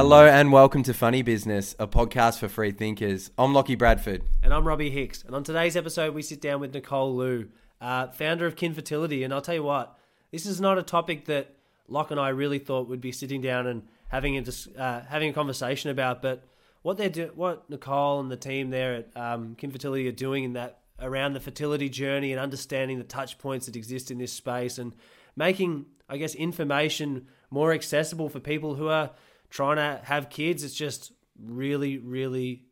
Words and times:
Hello 0.00 0.24
and 0.24 0.50
welcome 0.50 0.82
to 0.84 0.94
Funny 0.94 1.20
Business, 1.20 1.76
a 1.78 1.86
podcast 1.86 2.38
for 2.38 2.48
free 2.48 2.70
thinkers. 2.70 3.30
I'm 3.36 3.52
Lockie 3.52 3.74
Bradford. 3.74 4.22
And 4.42 4.54
I'm 4.54 4.66
Robbie 4.66 4.88
Hicks. 4.88 5.22
And 5.24 5.34
on 5.34 5.44
today's 5.44 5.76
episode, 5.76 6.14
we 6.14 6.22
sit 6.22 6.40
down 6.40 6.58
with 6.58 6.72
Nicole 6.72 7.14
Liu, 7.14 7.50
uh, 7.82 8.06
founder 8.06 8.46
of 8.46 8.56
Kin 8.56 8.72
Fertility. 8.72 9.24
And 9.24 9.34
I'll 9.34 9.42
tell 9.42 9.56
you 9.56 9.62
what, 9.62 9.98
this 10.30 10.46
is 10.46 10.58
not 10.58 10.78
a 10.78 10.82
topic 10.82 11.26
that 11.26 11.54
Locke 11.86 12.10
and 12.10 12.18
I 12.18 12.30
really 12.30 12.58
thought 12.58 12.88
would 12.88 13.02
be 13.02 13.12
sitting 13.12 13.42
down 13.42 13.66
and 13.66 13.82
having 14.08 14.38
a 14.38 14.80
uh, 14.80 15.04
having 15.04 15.28
a 15.28 15.32
conversation 15.34 15.90
about. 15.90 16.22
But 16.22 16.44
what 16.80 16.96
they're 16.96 17.10
do- 17.10 17.32
what 17.34 17.68
Nicole 17.68 18.20
and 18.20 18.30
the 18.30 18.38
team 18.38 18.70
there 18.70 18.94
at 18.94 19.14
um, 19.14 19.54
Kin 19.54 19.70
Fertility 19.70 20.08
are 20.08 20.12
doing 20.12 20.44
in 20.44 20.52
that 20.54 20.78
around 20.98 21.34
the 21.34 21.40
fertility 21.40 21.90
journey 21.90 22.32
and 22.32 22.40
understanding 22.40 22.96
the 22.96 23.04
touch 23.04 23.36
points 23.36 23.66
that 23.66 23.76
exist 23.76 24.10
in 24.10 24.16
this 24.16 24.32
space 24.32 24.78
and 24.78 24.94
making, 25.36 25.84
I 26.08 26.16
guess, 26.16 26.34
information 26.34 27.26
more 27.50 27.74
accessible 27.74 28.30
for 28.30 28.40
people 28.40 28.76
who 28.76 28.88
are 28.88 29.10
trying 29.50 29.76
to 29.76 30.00
have 30.04 30.30
kids. 30.30 30.64
It's 30.64 30.74
just 30.74 31.12
really, 31.38 31.98
really 31.98 32.64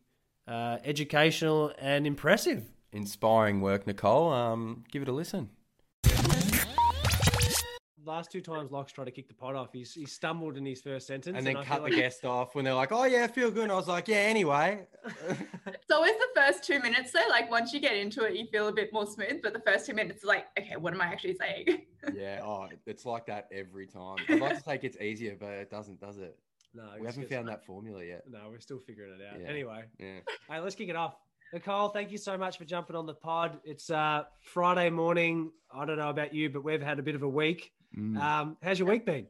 uh, 0.47 0.77
educational 0.83 1.73
and 1.77 2.07
impressive. 2.07 2.63
Inspiring 2.91 3.61
work, 3.61 3.85
Nicole. 3.85 4.31
Um, 4.31 4.83
give 4.91 5.01
it 5.03 5.07
a 5.07 5.11
listen. 5.11 5.49
Last 8.05 8.31
two 8.31 8.41
times 8.41 8.71
Locke's 8.71 8.91
tried 8.91 9.05
to 9.05 9.11
kick 9.11 9.27
the 9.27 9.35
pot 9.35 9.55
off, 9.55 9.71
he's, 9.71 9.93
he 9.93 10.07
stumbled 10.07 10.57
in 10.57 10.65
his 10.65 10.81
first 10.81 11.05
sentence. 11.05 11.37
And 11.37 11.45
then 11.45 11.57
I 11.57 11.63
cut 11.63 11.75
feel 11.75 11.83
the 11.83 11.91
like- 11.91 11.99
guest 11.99 12.25
off 12.25 12.55
when 12.55 12.65
they're 12.65 12.73
like, 12.73 12.91
oh, 12.91 13.03
yeah, 13.03 13.25
I 13.25 13.27
feel 13.27 13.51
good. 13.51 13.63
And 13.63 13.71
I 13.71 13.75
was 13.75 13.87
like, 13.87 14.07
yeah, 14.07 14.17
anyway. 14.17 14.87
It's 15.67 15.95
always 15.95 16.13
the 16.13 16.27
first 16.35 16.63
two 16.63 16.79
minutes 16.79 17.11
though. 17.11 17.27
Like 17.29 17.49
once 17.49 17.73
you 17.73 17.79
get 17.79 17.95
into 17.95 18.23
it, 18.23 18.35
you 18.35 18.45
feel 18.51 18.67
a 18.67 18.71
bit 18.71 18.93
more 18.93 19.07
smooth. 19.07 19.41
But 19.41 19.53
the 19.53 19.59
first 19.59 19.87
two 19.87 19.93
minutes 19.95 20.19
is 20.19 20.23
like, 20.23 20.45
okay, 20.57 20.75
what 20.77 20.93
am 20.93 21.01
I 21.01 21.05
actually 21.05 21.33
saying? 21.35 21.81
yeah, 22.13 22.41
oh, 22.43 22.67
it's 22.85 23.05
like 23.05 23.25
that 23.25 23.47
every 23.51 23.87
time. 23.87 24.17
I'd 24.29 24.39
like 24.39 24.55
to 24.55 24.61
think 24.63 24.83
it's 24.83 24.97
easier, 24.97 25.35
but 25.39 25.49
it 25.49 25.71
doesn't, 25.71 25.99
does 25.99 26.17
it? 26.19 26.37
No, 26.73 26.83
We 26.99 27.05
haven't 27.07 27.29
found 27.29 27.47
that 27.47 27.65
formula 27.65 28.03
yet. 28.03 28.23
No, 28.29 28.39
we're 28.49 28.59
still 28.59 28.79
figuring 28.79 29.13
it 29.19 29.25
out. 29.25 29.41
Yeah. 29.41 29.47
Anyway, 29.47 29.83
Yeah. 29.99 30.19
hey, 30.49 30.59
let's 30.59 30.75
kick 30.75 30.89
it 30.89 30.95
off. 30.95 31.15
Nicole, 31.51 31.89
thank 31.89 32.11
you 32.11 32.17
so 32.19 32.37
much 32.37 32.57
for 32.59 32.65
jumping 32.65 32.95
on 32.95 33.07
the 33.07 33.13
pod. 33.15 33.59
It's 33.63 33.89
uh, 33.89 34.23
Friday 34.41 34.91
morning. 34.91 35.51
I 35.73 35.85
don't 35.85 35.97
know 35.97 36.09
about 36.09 36.33
you, 36.33 36.49
but 36.49 36.63
we've 36.63 36.81
had 36.81 36.99
a 36.99 37.01
bit 37.01 37.15
of 37.15 37.23
a 37.23 37.27
week. 37.29 37.71
Mm. 37.97 38.17
Um, 38.21 38.57
how's 38.61 38.77
your 38.77 38.87
week 38.87 39.03
been? 39.05 39.25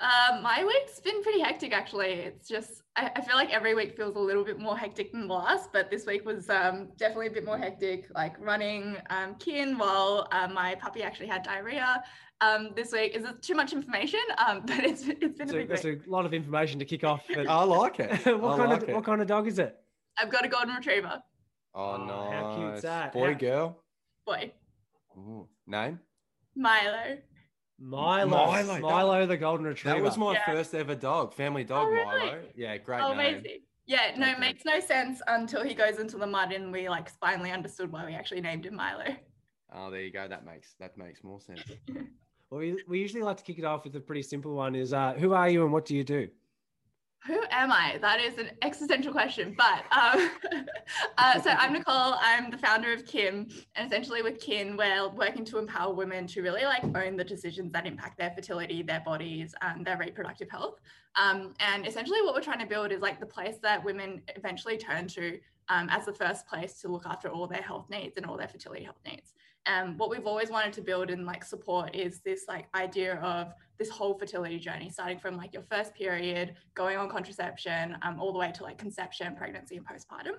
Um, 0.00 0.42
my 0.44 0.64
week's 0.64 1.00
been 1.00 1.22
pretty 1.24 1.40
hectic 1.40 1.72
actually. 1.72 2.12
It's 2.12 2.46
just 2.46 2.82
I, 2.94 3.10
I 3.16 3.20
feel 3.20 3.34
like 3.34 3.50
every 3.52 3.74
week 3.74 3.96
feels 3.96 4.14
a 4.14 4.20
little 4.20 4.44
bit 4.44 4.58
more 4.58 4.76
hectic 4.78 5.10
than 5.12 5.26
the 5.26 5.34
last, 5.34 5.72
but 5.72 5.90
this 5.90 6.06
week 6.06 6.24
was 6.24 6.48
um, 6.50 6.88
definitely 6.96 7.26
a 7.26 7.30
bit 7.32 7.44
more 7.44 7.58
hectic. 7.58 8.08
Like 8.14 8.38
running 8.38 8.96
um, 9.10 9.34
kin 9.36 9.76
while 9.76 10.28
uh, 10.30 10.46
my 10.48 10.76
puppy 10.76 11.02
actually 11.02 11.26
had 11.26 11.42
diarrhea. 11.42 12.02
Um, 12.40 12.70
this 12.76 12.92
week 12.92 13.16
is 13.16 13.24
it 13.24 13.42
too 13.42 13.56
much 13.56 13.72
information? 13.72 14.20
Um, 14.46 14.62
but 14.66 14.78
it's 14.84 15.02
it's 15.08 15.36
been 15.36 15.48
It's 15.48 15.52
a 15.52 15.56
a, 15.56 15.58
big 15.58 15.68
that's 15.68 15.84
a 15.84 15.96
lot 16.06 16.24
of 16.26 16.32
information 16.32 16.78
to 16.78 16.84
kick 16.84 17.02
off. 17.02 17.24
But 17.34 17.48
I 17.48 17.64
like 17.64 17.98
it. 17.98 18.10
what 18.40 18.52
I 18.54 18.56
kind 18.56 18.70
like 18.70 18.82
of 18.84 18.88
it. 18.90 18.94
what 18.94 19.04
kind 19.04 19.20
of 19.20 19.26
dog 19.26 19.48
is 19.48 19.58
it? 19.58 19.76
I've 20.16 20.30
got 20.30 20.44
a 20.44 20.48
golden 20.48 20.74
retriever. 20.76 21.20
Oh, 21.74 21.94
Oh, 21.94 21.96
nice. 22.06 22.32
how 22.32 22.56
cute's 22.56 22.82
that? 22.82 23.12
Boy, 23.12 23.32
How- 23.32 23.38
girl. 23.38 23.82
Boy, 24.24 24.52
Ooh. 25.16 25.48
Name? 25.66 25.98
Milo. 26.54 27.18
Milo. 27.78 28.28
Milo, 28.30 28.80
Milo, 28.80 29.20
that- 29.20 29.26
the 29.26 29.36
golden 29.36 29.66
retriever. 29.66 29.96
That 29.98 30.02
was 30.04 30.16
my 30.18 30.32
Yeah. 30.34 30.44
first 30.46 30.74
ever 30.74 30.94
dog, 30.94 31.32
family 31.32 31.64
dog, 31.64 31.86
Oh, 31.88 31.90
really? 31.90 32.04
Milo. 32.26 32.42
Yeah, 32.56 32.76
great 32.78 33.00
Oh, 33.02 33.14
name. 33.14 33.36
amazing. 33.36 33.60
Yeah, 33.86 34.10
no, 34.16 34.24
Great 34.26 34.32
it 34.32 34.40
makes 34.40 34.64
no 34.64 34.80
sense 34.80 35.22
until 35.28 35.62
he 35.64 35.74
goes 35.74 35.98
into 35.98 36.18
the 36.18 36.26
mud 36.26 36.52
and 36.52 36.70
we 36.72 36.88
like 36.88 37.08
finally 37.20 37.50
understood 37.52 37.90
why 37.90 38.04
we 38.04 38.14
actually 38.14 38.40
named 38.42 38.66
him 38.66 38.74
Milo. 38.74 39.04
Oh, 39.72 39.90
there 39.90 40.00
you 40.02 40.10
go. 40.12 40.26
That 40.28 40.44
makes 40.44 40.74
that 40.80 40.96
makes 40.98 41.22
more 41.24 41.40
sense. 41.40 41.62
Well, 42.50 42.60
we, 42.60 42.82
we 42.88 42.98
usually 42.98 43.22
like 43.22 43.36
to 43.36 43.42
kick 43.44 43.58
it 43.58 43.64
off 43.66 43.84
with 43.84 43.94
a 43.96 44.00
pretty 44.00 44.22
simple 44.22 44.54
one. 44.54 44.74
Is 44.74 44.94
uh, 44.94 45.12
who 45.12 45.34
are 45.34 45.50
you 45.50 45.64
and 45.64 45.70
what 45.72 45.84
do 45.84 45.94
you 45.94 46.02
do? 46.02 46.28
Who 47.26 47.42
am 47.50 47.70
I? 47.72 47.98
That 48.00 48.20
is 48.20 48.38
an 48.38 48.50
existential 48.62 49.12
question. 49.12 49.54
But 49.56 49.84
um, 49.92 50.30
uh, 51.18 51.40
so 51.40 51.50
I'm 51.50 51.72
Nicole. 51.72 52.14
I'm 52.20 52.50
the 52.50 52.58
founder 52.58 52.92
of 52.92 53.04
Kin, 53.06 53.50
and 53.74 53.86
essentially 53.86 54.22
with 54.22 54.40
Kin, 54.40 54.76
we're 54.76 55.08
working 55.08 55.44
to 55.46 55.58
empower 55.58 55.92
women 55.92 56.26
to 56.28 56.42
really 56.42 56.64
like 56.64 56.84
own 56.84 57.16
the 57.16 57.24
decisions 57.24 57.72
that 57.72 57.86
impact 57.86 58.18
their 58.18 58.30
fertility, 58.30 58.82
their 58.82 59.00
bodies, 59.00 59.54
and 59.62 59.84
their 59.84 59.98
reproductive 59.98 60.48
health. 60.48 60.80
Um, 61.16 61.54
and 61.60 61.86
essentially, 61.86 62.22
what 62.22 62.34
we're 62.34 62.40
trying 62.40 62.60
to 62.60 62.66
build 62.66 62.92
is 62.92 63.00
like 63.00 63.20
the 63.20 63.26
place 63.26 63.56
that 63.62 63.84
women 63.84 64.22
eventually 64.36 64.78
turn 64.78 65.08
to 65.08 65.38
um, 65.68 65.88
as 65.90 66.06
the 66.06 66.14
first 66.14 66.46
place 66.46 66.80
to 66.80 66.88
look 66.88 67.04
after 67.04 67.28
all 67.28 67.46
their 67.46 67.62
health 67.62 67.90
needs 67.90 68.16
and 68.16 68.24
all 68.24 68.36
their 68.36 68.48
fertility 68.48 68.84
health 68.84 69.00
needs. 69.04 69.34
And 69.66 69.98
what 69.98 70.08
we've 70.08 70.26
always 70.26 70.50
wanted 70.50 70.72
to 70.74 70.80
build 70.80 71.10
and 71.10 71.26
like 71.26 71.44
support 71.44 71.94
is 71.94 72.20
this 72.20 72.44
like 72.48 72.68
idea 72.74 73.16
of 73.16 73.52
this 73.78 73.88
whole 73.88 74.18
fertility 74.18 74.58
journey, 74.58 74.90
starting 74.90 75.18
from 75.18 75.36
like 75.36 75.52
your 75.52 75.62
first 75.70 75.94
period, 75.94 76.54
going 76.74 76.98
on 76.98 77.08
contraception, 77.08 77.96
um, 78.02 78.20
all 78.20 78.32
the 78.32 78.38
way 78.38 78.52
to 78.52 78.62
like 78.62 78.78
conception, 78.78 79.36
pregnancy, 79.36 79.76
and 79.76 79.86
postpartum. 79.86 80.34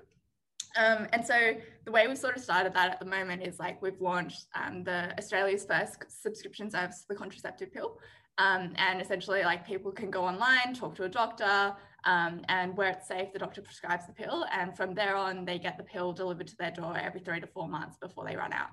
Um, 0.77 1.07
and 1.13 1.25
so 1.25 1.55
the 1.85 1.91
way 1.91 2.07
we've 2.07 2.17
sort 2.17 2.37
of 2.37 2.43
started 2.43 2.73
that 2.73 2.91
at 2.91 2.99
the 2.99 3.05
moment 3.05 3.41
is 3.41 3.59
like 3.59 3.81
we've 3.81 3.99
launched 3.99 4.45
um, 4.53 4.83
the 4.83 5.17
Australia's 5.17 5.65
first 5.65 6.03
subscription 6.09 6.69
service, 6.69 7.05
the 7.09 7.15
contraceptive 7.15 7.73
pill. 7.73 7.97
Um, 8.37 8.73
and 8.77 9.01
essentially, 9.01 9.43
like 9.43 9.67
people 9.67 9.91
can 9.91 10.09
go 10.09 10.23
online, 10.23 10.73
talk 10.73 10.95
to 10.95 11.03
a 11.03 11.09
doctor, 11.09 11.75
um, 12.05 12.41
and 12.47 12.75
where 12.77 12.89
it's 12.89 13.07
safe, 13.07 13.33
the 13.33 13.39
doctor 13.39 13.61
prescribes 13.61 14.07
the 14.07 14.13
pill. 14.13 14.45
And 14.53 14.75
from 14.77 14.93
there 14.93 15.17
on, 15.17 15.43
they 15.43 15.59
get 15.59 15.77
the 15.77 15.83
pill 15.83 16.13
delivered 16.13 16.47
to 16.47 16.55
their 16.57 16.71
door 16.71 16.97
every 16.97 17.19
three 17.19 17.41
to 17.41 17.47
four 17.47 17.67
months 17.67 17.97
before 17.97 18.25
they 18.25 18.37
run 18.37 18.53
out. 18.53 18.69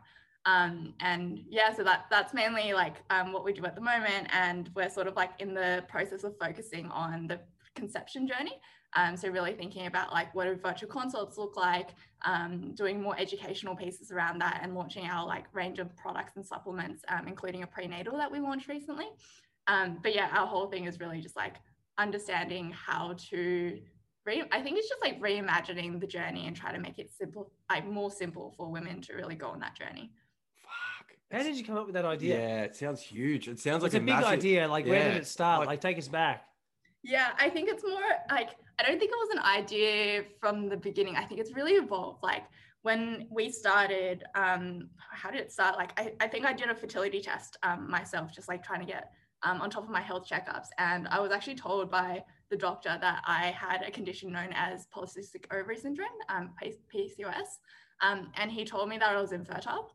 Um, 0.46 0.94
and 1.00 1.40
yeah, 1.48 1.74
so 1.74 1.82
that 1.82 2.06
that's 2.08 2.32
mainly 2.32 2.72
like 2.72 3.02
um, 3.10 3.32
what 3.32 3.44
we 3.44 3.52
do 3.52 3.64
at 3.64 3.74
the 3.74 3.80
moment, 3.80 4.28
and 4.32 4.70
we're 4.74 4.88
sort 4.88 5.08
of 5.08 5.16
like 5.16 5.32
in 5.40 5.54
the 5.54 5.84
process 5.88 6.22
of 6.22 6.38
focusing 6.38 6.86
on 6.86 7.26
the 7.26 7.40
conception 7.74 8.28
journey. 8.28 8.60
Um, 8.94 9.16
so 9.16 9.28
really 9.28 9.52
thinking 9.52 9.86
about 9.86 10.12
like 10.12 10.32
what 10.34 10.44
do 10.44 10.54
virtual 10.54 10.88
consults 10.88 11.36
look 11.36 11.56
like, 11.56 11.90
um, 12.24 12.72
doing 12.74 13.02
more 13.02 13.16
educational 13.18 13.74
pieces 13.74 14.12
around 14.12 14.38
that, 14.38 14.60
and 14.62 14.74
launching 14.74 15.06
our 15.06 15.26
like 15.26 15.44
range 15.52 15.80
of 15.80 15.94
products 15.96 16.36
and 16.36 16.46
supplements, 16.46 17.02
um, 17.08 17.26
including 17.26 17.64
a 17.64 17.66
prenatal 17.66 18.16
that 18.16 18.30
we 18.30 18.38
launched 18.38 18.68
recently. 18.68 19.06
Um, 19.66 19.98
but 20.00 20.14
yeah, 20.14 20.28
our 20.32 20.46
whole 20.46 20.68
thing 20.68 20.84
is 20.84 21.00
really 21.00 21.20
just 21.20 21.36
like 21.36 21.56
understanding 21.98 22.70
how 22.70 23.16
to. 23.30 23.80
Re- 24.24 24.48
I 24.50 24.60
think 24.60 24.78
it's 24.78 24.88
just 24.88 25.02
like 25.02 25.20
reimagining 25.20 26.00
the 26.00 26.06
journey 26.06 26.46
and 26.46 26.56
try 26.56 26.72
to 26.72 26.80
make 26.80 26.98
it 26.98 27.10
simple, 27.16 27.52
like 27.70 27.86
more 27.86 28.10
simple 28.10 28.54
for 28.56 28.70
women 28.70 29.00
to 29.02 29.14
really 29.14 29.34
go 29.36 29.48
on 29.48 29.60
that 29.60 29.76
journey. 29.76 30.12
Fuck. 31.30 31.40
How 31.40 31.46
did 31.46 31.56
you 31.56 31.64
come 31.64 31.76
up 31.76 31.86
with 31.86 31.94
that 31.94 32.04
idea? 32.04 32.38
Yeah, 32.38 32.62
it 32.62 32.76
sounds 32.76 33.02
huge. 33.02 33.48
It 33.48 33.58
sounds 33.58 33.82
like 33.82 33.88
it's 33.90 33.96
a, 33.96 34.00
big 34.00 34.06
massive- 34.06 34.28
idea. 34.28 34.68
Like, 34.68 34.86
where 34.86 35.08
did 35.08 35.16
it 35.18 35.26
start? 35.26 35.60
like- 35.60 35.68
Like, 35.68 35.80
take 35.80 35.98
us 35.98 36.08
back. 36.08 36.44
Yeah, 37.02 37.30
I 37.38 37.50
think 37.50 37.68
it's 37.68 37.84
more 37.84 38.00
like 38.30 38.50
I 38.78 38.82
don't 38.82 38.98
think 38.98 39.12
it 39.12 39.16
was 39.16 39.30
an 39.36 39.42
idea 39.44 40.24
from 40.40 40.68
the 40.68 40.76
beginning. 40.76 41.14
I 41.16 41.24
think 41.24 41.40
it's 41.40 41.52
really 41.54 41.74
evolved. 41.74 42.22
Like 42.22 42.42
when 42.82 43.28
we 43.30 43.48
started, 43.48 44.24
um, 44.34 44.88
how 45.12 45.30
did 45.30 45.40
it 45.40 45.52
start? 45.52 45.76
Like 45.76 45.92
I, 45.98 46.12
I 46.20 46.26
think 46.26 46.44
I 46.44 46.52
did 46.52 46.68
a 46.68 46.74
fertility 46.74 47.20
test 47.20 47.58
um, 47.62 47.88
myself, 47.88 48.32
just 48.34 48.48
like 48.48 48.64
trying 48.64 48.80
to 48.80 48.86
get 48.86 49.12
um, 49.44 49.60
on 49.60 49.70
top 49.70 49.84
of 49.84 49.90
my 49.90 50.00
health 50.00 50.26
checkups. 50.28 50.66
And 50.78 51.06
I 51.08 51.20
was 51.20 51.30
actually 51.30 51.54
told 51.54 51.90
by 51.92 52.24
the 52.50 52.56
doctor 52.56 52.98
that 53.00 53.22
I 53.24 53.46
had 53.46 53.82
a 53.86 53.90
condition 53.90 54.32
known 54.32 54.50
as 54.52 54.86
polycystic 54.94 55.44
ovary 55.56 55.76
syndrome, 55.76 56.08
um, 56.28 56.50
PCOS. 56.92 57.60
Um, 58.02 58.32
and 58.34 58.50
he 58.50 58.64
told 58.64 58.88
me 58.88 58.98
that 58.98 59.10
I 59.16 59.20
was 59.20 59.30
infertile. 59.32 59.92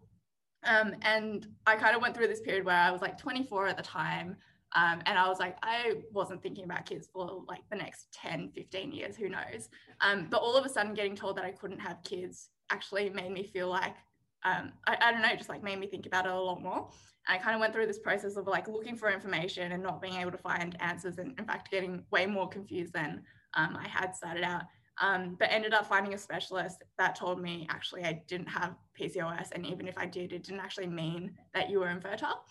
Um, 0.63 0.95
and 1.01 1.47
I 1.65 1.75
kind 1.75 1.95
of 1.95 2.01
went 2.01 2.15
through 2.15 2.27
this 2.27 2.41
period 2.41 2.65
where 2.65 2.75
I 2.75 2.91
was 2.91 3.01
like 3.01 3.17
24 3.17 3.67
at 3.67 3.77
the 3.77 3.83
time. 3.83 4.35
Um, 4.73 5.01
and 5.05 5.17
I 5.17 5.27
was 5.27 5.39
like, 5.39 5.57
I 5.63 5.95
wasn't 6.13 6.41
thinking 6.41 6.63
about 6.63 6.85
kids 6.85 7.09
for 7.11 7.43
like 7.47 7.61
the 7.69 7.75
next 7.75 8.07
10, 8.13 8.51
15 8.55 8.91
years, 8.91 9.17
who 9.17 9.27
knows. 9.27 9.69
Um, 9.99 10.27
but 10.29 10.41
all 10.41 10.55
of 10.55 10.65
a 10.65 10.69
sudden, 10.69 10.93
getting 10.93 11.15
told 11.15 11.37
that 11.37 11.45
I 11.45 11.51
couldn't 11.51 11.79
have 11.79 11.97
kids 12.03 12.49
actually 12.69 13.09
made 13.09 13.31
me 13.31 13.43
feel 13.43 13.67
like, 13.67 13.95
um, 14.43 14.71
I, 14.87 14.97
I 15.01 15.11
don't 15.11 15.21
know, 15.21 15.35
just 15.35 15.49
like 15.49 15.61
made 15.61 15.79
me 15.79 15.87
think 15.87 16.05
about 16.05 16.25
it 16.25 16.31
a 16.31 16.39
lot 16.39 16.61
more. 16.61 16.89
And 17.27 17.37
I 17.37 17.43
kind 17.43 17.53
of 17.53 17.59
went 17.59 17.73
through 17.73 17.87
this 17.87 17.99
process 17.99 18.37
of 18.37 18.47
like 18.47 18.67
looking 18.67 18.95
for 18.95 19.11
information 19.11 19.73
and 19.73 19.83
not 19.83 20.01
being 20.01 20.15
able 20.15 20.31
to 20.31 20.37
find 20.37 20.77
answers, 20.79 21.17
and 21.17 21.37
in 21.37 21.45
fact, 21.45 21.69
getting 21.69 22.03
way 22.09 22.25
more 22.25 22.47
confused 22.47 22.93
than 22.93 23.23
um, 23.55 23.77
I 23.77 23.87
had 23.87 24.15
started 24.15 24.43
out. 24.43 24.63
Um, 24.99 25.35
but 25.39 25.51
ended 25.51 25.73
up 25.73 25.87
finding 25.87 26.13
a 26.13 26.17
specialist 26.17 26.83
that 26.97 27.15
told 27.15 27.41
me 27.41 27.65
actually 27.69 28.03
I 28.03 28.21
didn't 28.27 28.49
have 28.49 28.75
PCOS, 28.99 29.49
and 29.53 29.65
even 29.65 29.87
if 29.87 29.97
I 29.97 30.05
did, 30.05 30.33
it 30.33 30.43
didn't 30.43 30.59
actually 30.59 30.87
mean 30.87 31.31
that 31.53 31.69
you 31.69 31.79
were 31.79 31.89
infertile. 31.89 32.43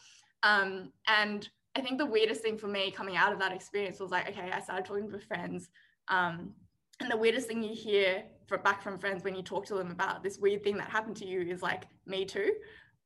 Um, 0.43 0.93
and 1.07 1.49
I 1.77 1.81
think 1.81 1.99
the 1.99 2.07
weirdest 2.07 2.43
thing 2.43 2.59
for 2.59 2.67
me 2.67 2.91
coming 2.91 3.17
out 3.17 3.33
of 3.33 3.39
that 3.39 3.53
experience 3.53 4.01
was 4.01 4.11
like, 4.11 4.29
okay, 4.29 4.51
I 4.53 4.61
started 4.61 4.85
talking 4.85 5.11
to 5.11 5.19
friends. 5.21 5.71
Um, 6.09 6.55
and 7.01 7.11
the 7.11 7.17
weirdest 7.17 7.47
thing 7.47 7.63
you 7.63 7.75
hear 7.75 8.25
from, 8.47 8.63
back 8.63 8.83
from 8.83 8.99
friends 8.99 9.23
when 9.23 9.35
you 9.35 9.43
talk 9.43 9.65
to 9.67 9.75
them 9.75 9.91
about 9.91 10.23
this 10.23 10.39
weird 10.39 10.65
thing 10.65 10.77
that 10.79 10.91
happened 10.91 11.17
to 11.19 11.27
you 11.27 11.43
is 11.43 11.63
like, 11.63 11.85
me 12.07 12.25
too. 12.25 12.53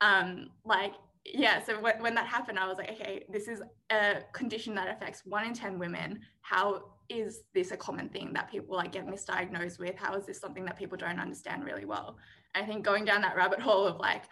Um, 0.00 0.48
like, 0.64 0.94
yeah, 1.24 1.62
so 1.62 1.80
when, 1.80 2.02
when 2.02 2.14
that 2.14 2.26
happened, 2.26 2.58
I 2.58 2.66
was 2.66 2.78
like, 2.78 2.90
okay, 2.92 3.24
this 3.30 3.48
is 3.48 3.62
a 3.90 4.16
condition 4.32 4.74
that 4.74 4.88
affects 4.88 5.22
one 5.24 5.46
in 5.46 5.54
10 5.54 5.78
women. 5.78 6.20
How 6.40 6.93
is 7.08 7.42
this 7.52 7.70
a 7.70 7.76
common 7.76 8.08
thing 8.08 8.32
that 8.32 8.50
people 8.50 8.76
like 8.76 8.92
get 8.92 9.06
misdiagnosed 9.06 9.78
with? 9.78 9.96
How 9.96 10.14
is 10.14 10.26
this 10.26 10.40
something 10.40 10.64
that 10.64 10.78
people 10.78 10.96
don't 10.96 11.18
understand 11.18 11.64
really 11.64 11.84
well? 11.84 12.16
I 12.54 12.62
think 12.62 12.84
going 12.84 13.04
down 13.04 13.22
that 13.22 13.36
rabbit 13.36 13.60
hole 13.60 13.86
of 13.86 13.98
like 13.98 14.24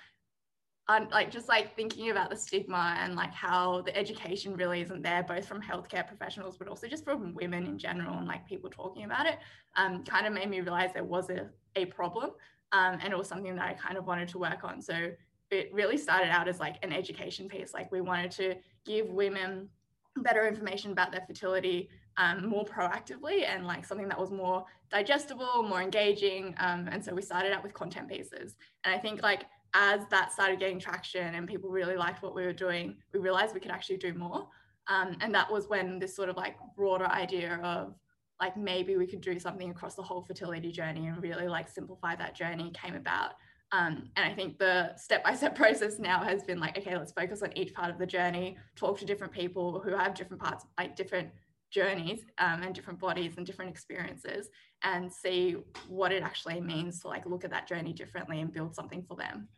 un- 0.89 1.09
like 1.11 1.31
just 1.31 1.49
like 1.49 1.75
thinking 1.77 2.11
about 2.11 2.31
the 2.31 2.37
stigma 2.37 2.97
and 2.99 3.15
like 3.15 3.33
how 3.33 3.83
the 3.83 3.97
education 3.97 4.55
really 4.55 4.81
isn't 4.81 5.03
there, 5.03 5.23
both 5.23 5.47
from 5.47 5.61
healthcare 5.61 6.07
professionals, 6.07 6.57
but 6.57 6.69
also 6.69 6.87
just 6.87 7.05
from 7.05 7.35
women 7.35 7.67
in 7.67 7.79
general 7.79 8.19
and 8.19 8.27
like 8.27 8.47
people 8.47 8.71
talking 8.71 9.05
about 9.05 9.27
it, 9.27 9.39
um, 9.77 10.05
kind 10.05 10.27
of 10.27 10.33
made 10.33 10.49
me 10.49 10.61
realize 10.61 10.91
there 10.93 11.05
was 11.05 11.31
a, 11.31 11.49
a 11.77 11.87
problem. 11.87 12.31
Um, 12.73 12.99
and 13.03 13.13
it 13.13 13.19
was 13.19 13.29
something 13.29 13.55
that 13.57 13.69
I 13.69 13.75
kind 13.75 13.99
of 13.99 14.07
wanted 14.07 14.29
to 14.29 14.39
work 14.39 14.65
on. 14.65 14.81
So 14.81 15.11
it 15.51 15.71
really 15.73 15.99
started 15.99 16.31
out 16.31 16.49
as 16.49 16.59
like 16.59 16.77
an 16.83 16.93
education 16.93 17.49
piece. 17.49 17.75
Like 17.75 17.93
we 17.93 18.01
wanted 18.01 18.31
to 18.33 18.55
give 18.87 19.09
women 19.11 19.69
better 20.17 20.47
information 20.47 20.93
about 20.93 21.13
their 21.13 21.23
fertility 21.27 21.89
um, 22.17 22.47
more 22.47 22.65
proactively 22.65 23.47
and 23.47 23.67
like 23.67 23.85
something 23.85 24.09
that 24.09 24.19
was 24.19 24.31
more 24.31 24.65
digestible, 24.91 25.63
more 25.63 25.81
engaging. 25.81 26.55
Um, 26.59 26.89
and 26.91 27.05
so 27.05 27.15
we 27.15 27.23
started 27.23 27.53
out 27.53 27.63
with 27.63 27.75
content 27.75 28.09
pieces. 28.09 28.57
And 28.85 28.95
I 28.95 28.99
think 28.99 29.23
like 29.23 29.45
as 29.75 30.01
that 30.11 30.33
started 30.33 30.59
getting 30.59 30.79
traction 30.79 31.35
and 31.35 31.49
people 31.49 31.71
really 31.71 31.97
liked 31.97 32.23
what 32.23 32.35
we 32.35 32.45
were 32.45 32.53
doing, 32.53 32.97
we 33.13 33.21
realized 33.21 33.55
we 33.55 33.61
could 33.61 33.71
actually 33.71 33.97
do 33.97 34.13
more. 34.13 34.47
Um, 34.89 35.17
and 35.21 35.35
that 35.35 35.51
was 35.51 35.69
when 35.69 35.99
this 35.99 36.15
sort 36.15 36.29
of 36.29 36.37
like 36.37 36.57
broader 36.77 37.07
idea 37.07 37.61
of 37.63 37.95
like 38.41 38.57
maybe 38.57 38.97
we 38.97 39.07
could 39.07 39.21
do 39.21 39.39
something 39.39 39.71
across 39.71 39.95
the 39.95 40.03
whole 40.03 40.21
fertility 40.21 40.73
journey 40.73 41.07
and 41.07 41.23
really 41.23 41.47
like 41.47 41.69
simplify 41.69 42.17
that 42.17 42.35
journey 42.35 42.73
came 42.75 42.97
about. 42.97 43.33
Um, 43.71 44.11
and 44.17 44.31
I 44.31 44.35
think 44.35 44.59
the 44.59 44.95
step 44.97 45.25
by 45.25 45.35
step 45.35 45.55
process 45.55 45.99
now 45.99 46.23
has 46.23 46.43
been 46.43 46.61
like, 46.61 46.77
okay, 46.77 46.97
let's 46.97 47.13
focus 47.13 47.43
on 47.43 47.57
each 47.57 47.73
part 47.73 47.91
of 47.91 47.99
the 47.99 48.07
journey, 48.07 48.59
talk 48.77 48.99
to 48.99 49.07
different 49.07 49.33
people 49.33 49.81
who 49.81 49.97
have 49.97 50.15
different 50.15 50.43
parts, 50.43 50.67
like 50.77 50.95
different 50.95 51.31
journeys 51.73 52.21
um, 52.39 52.63
and 52.63 52.75
different 52.75 53.01
bodies 53.01 53.35
and 53.37 53.47
different 53.47 53.71
experiences, 53.71 54.49
and 54.83 55.13
see 55.13 55.57
what 55.89 56.13
it 56.13 56.23
actually 56.23 56.61
means 56.61 57.01
to 57.01 57.09
like 57.09 57.27
look 57.27 57.45
at 57.45 57.51
that 57.51 57.67
journey 57.67 57.93
differently 57.93 58.41
and 58.41 58.53
build 58.53 58.75
something 58.75 59.05
for 59.09 59.17
them. 59.17 59.49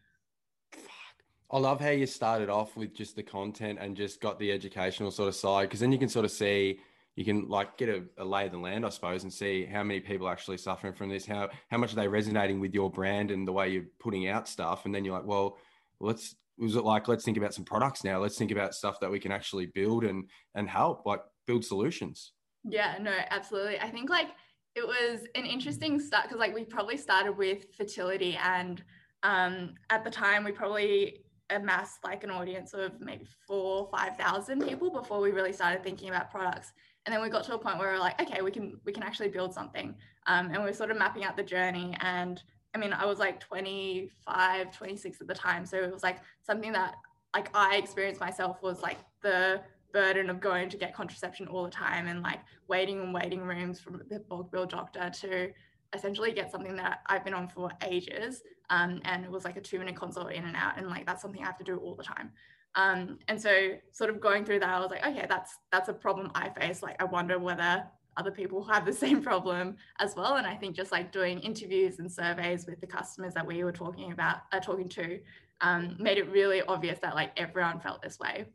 I 1.50 1.58
love 1.58 1.80
how 1.80 1.90
you 1.90 2.06
started 2.06 2.48
off 2.48 2.76
with 2.76 2.94
just 2.94 3.16
the 3.16 3.22
content 3.22 3.78
and 3.80 3.96
just 3.96 4.20
got 4.20 4.38
the 4.38 4.50
educational 4.50 5.10
sort 5.10 5.28
of 5.28 5.34
side 5.34 5.68
because 5.68 5.80
then 5.80 5.92
you 5.92 5.98
can 5.98 6.08
sort 6.08 6.24
of 6.24 6.30
see 6.30 6.80
you 7.16 7.24
can 7.24 7.48
like 7.48 7.76
get 7.76 7.88
a, 7.88 8.02
a 8.18 8.24
lay 8.24 8.46
of 8.46 8.52
the 8.52 8.58
land, 8.58 8.84
I 8.84 8.88
suppose, 8.88 9.22
and 9.22 9.32
see 9.32 9.64
how 9.64 9.84
many 9.84 10.00
people 10.00 10.28
actually 10.28 10.58
suffering 10.58 10.94
from 10.94 11.08
this, 11.08 11.24
how 11.24 11.48
how 11.70 11.78
much 11.78 11.92
are 11.92 11.96
they 11.96 12.08
resonating 12.08 12.60
with 12.60 12.74
your 12.74 12.90
brand 12.90 13.30
and 13.30 13.46
the 13.46 13.52
way 13.52 13.68
you're 13.68 13.86
putting 14.00 14.28
out 14.28 14.48
stuff, 14.48 14.84
and 14.84 14.94
then 14.94 15.04
you're 15.04 15.14
like, 15.14 15.26
well, 15.26 15.58
let's 16.00 16.34
was 16.58 16.76
it 16.76 16.84
like 16.84 17.08
let's 17.08 17.24
think 17.24 17.36
about 17.36 17.54
some 17.54 17.64
products 17.64 18.04
now, 18.04 18.18
let's 18.18 18.36
think 18.38 18.50
about 18.50 18.74
stuff 18.74 18.98
that 19.00 19.10
we 19.10 19.20
can 19.20 19.32
actually 19.32 19.66
build 19.66 20.04
and 20.04 20.28
and 20.54 20.68
help 20.68 21.06
like 21.06 21.20
build 21.46 21.64
solutions. 21.64 22.32
Yeah, 22.64 22.96
no, 23.00 23.12
absolutely. 23.30 23.78
I 23.78 23.90
think 23.90 24.10
like 24.10 24.28
it 24.74 24.86
was 24.86 25.20
an 25.34 25.46
interesting 25.46 26.00
start 26.00 26.24
because 26.24 26.38
like 26.38 26.54
we 26.54 26.64
probably 26.64 26.96
started 26.96 27.36
with 27.36 27.66
fertility 27.76 28.38
and 28.42 28.82
um, 29.22 29.74
at 29.90 30.04
the 30.04 30.10
time 30.10 30.44
we 30.44 30.52
probably 30.52 31.20
amassed 31.50 32.02
like 32.02 32.24
an 32.24 32.30
audience 32.30 32.72
of 32.72 32.98
maybe 33.00 33.26
four 33.46 33.88
five 33.90 34.16
thousand 34.16 34.66
people 34.66 34.90
before 34.90 35.20
we 35.20 35.30
really 35.30 35.52
started 35.52 35.82
thinking 35.82 36.08
about 36.08 36.30
products 36.30 36.72
and 37.04 37.14
then 37.14 37.22
we 37.22 37.28
got 37.28 37.44
to 37.44 37.54
a 37.54 37.58
point 37.58 37.78
where 37.78 37.90
we 37.90 37.96
are 37.96 38.00
like 38.00 38.20
okay 38.20 38.40
we 38.40 38.50
can 38.50 38.80
we 38.84 38.92
can 38.92 39.02
actually 39.02 39.28
build 39.28 39.52
something 39.52 39.94
um, 40.26 40.50
and 40.50 40.64
we 40.64 40.70
are 40.70 40.74
sort 40.74 40.90
of 40.90 40.96
mapping 40.96 41.22
out 41.22 41.36
the 41.36 41.42
journey 41.42 41.94
and 42.00 42.42
i 42.74 42.78
mean 42.78 42.94
i 42.94 43.04
was 43.04 43.18
like 43.18 43.38
25 43.40 44.74
26 44.74 45.20
at 45.20 45.26
the 45.26 45.34
time 45.34 45.66
so 45.66 45.76
it 45.76 45.92
was 45.92 46.02
like 46.02 46.20
something 46.42 46.72
that 46.72 46.94
like 47.34 47.50
i 47.54 47.76
experienced 47.76 48.22
myself 48.22 48.62
was 48.62 48.80
like 48.80 48.96
the 49.22 49.60
burden 49.94 50.28
of 50.28 50.40
going 50.40 50.68
to 50.68 50.76
get 50.76 50.92
contraception 50.94 51.46
all 51.46 51.64
the 51.64 51.70
time 51.70 52.08
and 52.08 52.20
like 52.20 52.40
waiting 52.68 53.00
in 53.00 53.12
waiting 53.12 53.40
rooms 53.40 53.80
from 53.80 54.02
the 54.10 54.18
bulk 54.18 54.50
bill 54.50 54.66
doctor 54.66 55.08
to 55.08 55.50
essentially 55.94 56.32
get 56.32 56.50
something 56.50 56.74
that 56.76 56.98
I've 57.06 57.24
been 57.24 57.32
on 57.32 57.48
for 57.48 57.70
ages. 57.86 58.42
Um, 58.68 59.00
and 59.04 59.24
it 59.24 59.30
was 59.30 59.44
like 59.44 59.56
a 59.56 59.60
two 59.60 59.78
minute 59.78 59.96
consult 59.96 60.32
in 60.32 60.44
and 60.44 60.56
out. 60.56 60.76
And 60.76 60.88
like, 60.88 61.06
that's 61.06 61.22
something 61.22 61.40
I 61.40 61.46
have 61.46 61.58
to 61.58 61.64
do 61.64 61.76
all 61.76 61.94
the 61.94 62.02
time. 62.02 62.32
Um, 62.74 63.20
and 63.28 63.40
so 63.40 63.76
sort 63.92 64.10
of 64.10 64.20
going 64.20 64.44
through 64.44 64.58
that, 64.60 64.68
I 64.68 64.80
was 64.80 64.90
like, 64.90 65.06
okay, 65.06 65.26
that's, 65.28 65.54
that's 65.70 65.88
a 65.88 65.94
problem 65.94 66.32
I 66.34 66.48
face. 66.48 66.82
Like, 66.82 67.00
I 67.00 67.04
wonder 67.04 67.38
whether 67.38 67.84
other 68.16 68.32
people 68.32 68.64
have 68.72 68.84
the 68.84 68.92
same 68.92 69.22
problem 69.22 69.76
as 70.00 70.16
well. 70.16 70.34
And 70.34 70.46
I 70.46 70.56
think 70.56 70.74
just 70.74 70.90
like 70.90 71.12
doing 71.12 71.38
interviews 71.38 72.00
and 72.00 72.10
surveys 72.10 72.66
with 72.66 72.80
the 72.80 72.86
customers 72.88 73.32
that 73.34 73.46
we 73.46 73.62
were 73.62 73.72
talking 73.72 74.10
about, 74.10 74.38
uh, 74.50 74.58
talking 74.58 74.88
to, 74.88 75.20
um, 75.60 75.96
made 76.00 76.18
it 76.18 76.28
really 76.30 76.62
obvious 76.62 76.98
that 77.00 77.14
like 77.14 77.30
everyone 77.36 77.78
felt 77.78 78.02
this 78.02 78.18
way. 78.18 78.46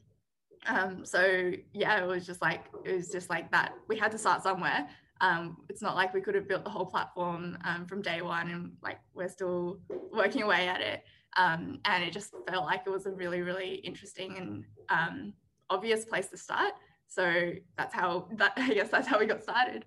Um, 0.68 1.06
so 1.06 1.52
yeah, 1.74 2.04
it 2.04 2.08
was 2.08 2.26
just 2.26 2.42
like 2.42 2.66
it 2.84 2.96
was 2.96 3.10
just 3.10 3.30
like 3.30 3.52
that. 3.52 3.74
We 3.88 3.98
had 3.98 4.12
to 4.12 4.18
start 4.18 4.44
somewhere, 4.44 4.90
um, 5.22 5.58
it's 5.70 5.82
not 5.82 5.96
like 5.96 6.14
we 6.14 6.22
could 6.22 6.36
have 6.36 6.48
built 6.48 6.64
the 6.64 6.70
whole 6.70 6.86
platform 6.86 7.58
um, 7.66 7.86
from 7.86 8.02
day 8.02 8.22
one 8.22 8.50
and 8.50 8.72
like 8.82 9.00
we're 9.14 9.28
still 9.28 9.80
working 10.14 10.44
away 10.44 10.68
at 10.68 10.82
it. 10.82 11.04
Um, 11.38 11.80
and 11.86 12.04
it 12.04 12.14
just 12.14 12.34
felt 12.50 12.66
like 12.66 12.84
it 12.86 12.90
was 12.90 13.06
a 13.06 13.12
really, 13.12 13.42
really 13.42 13.76
interesting 13.76 14.38
and 14.38 14.66
um, 14.90 15.34
obvious 15.70 16.06
place 16.06 16.28
to 16.28 16.38
start. 16.38 16.74
So 17.08 17.52
that's 17.78 17.94
how 17.94 18.28
that 18.34 18.54
I 18.58 18.74
guess 18.74 18.90
that's 18.90 19.08
how 19.08 19.20
we 19.20 19.26
got 19.26 19.44
started. 19.44 19.86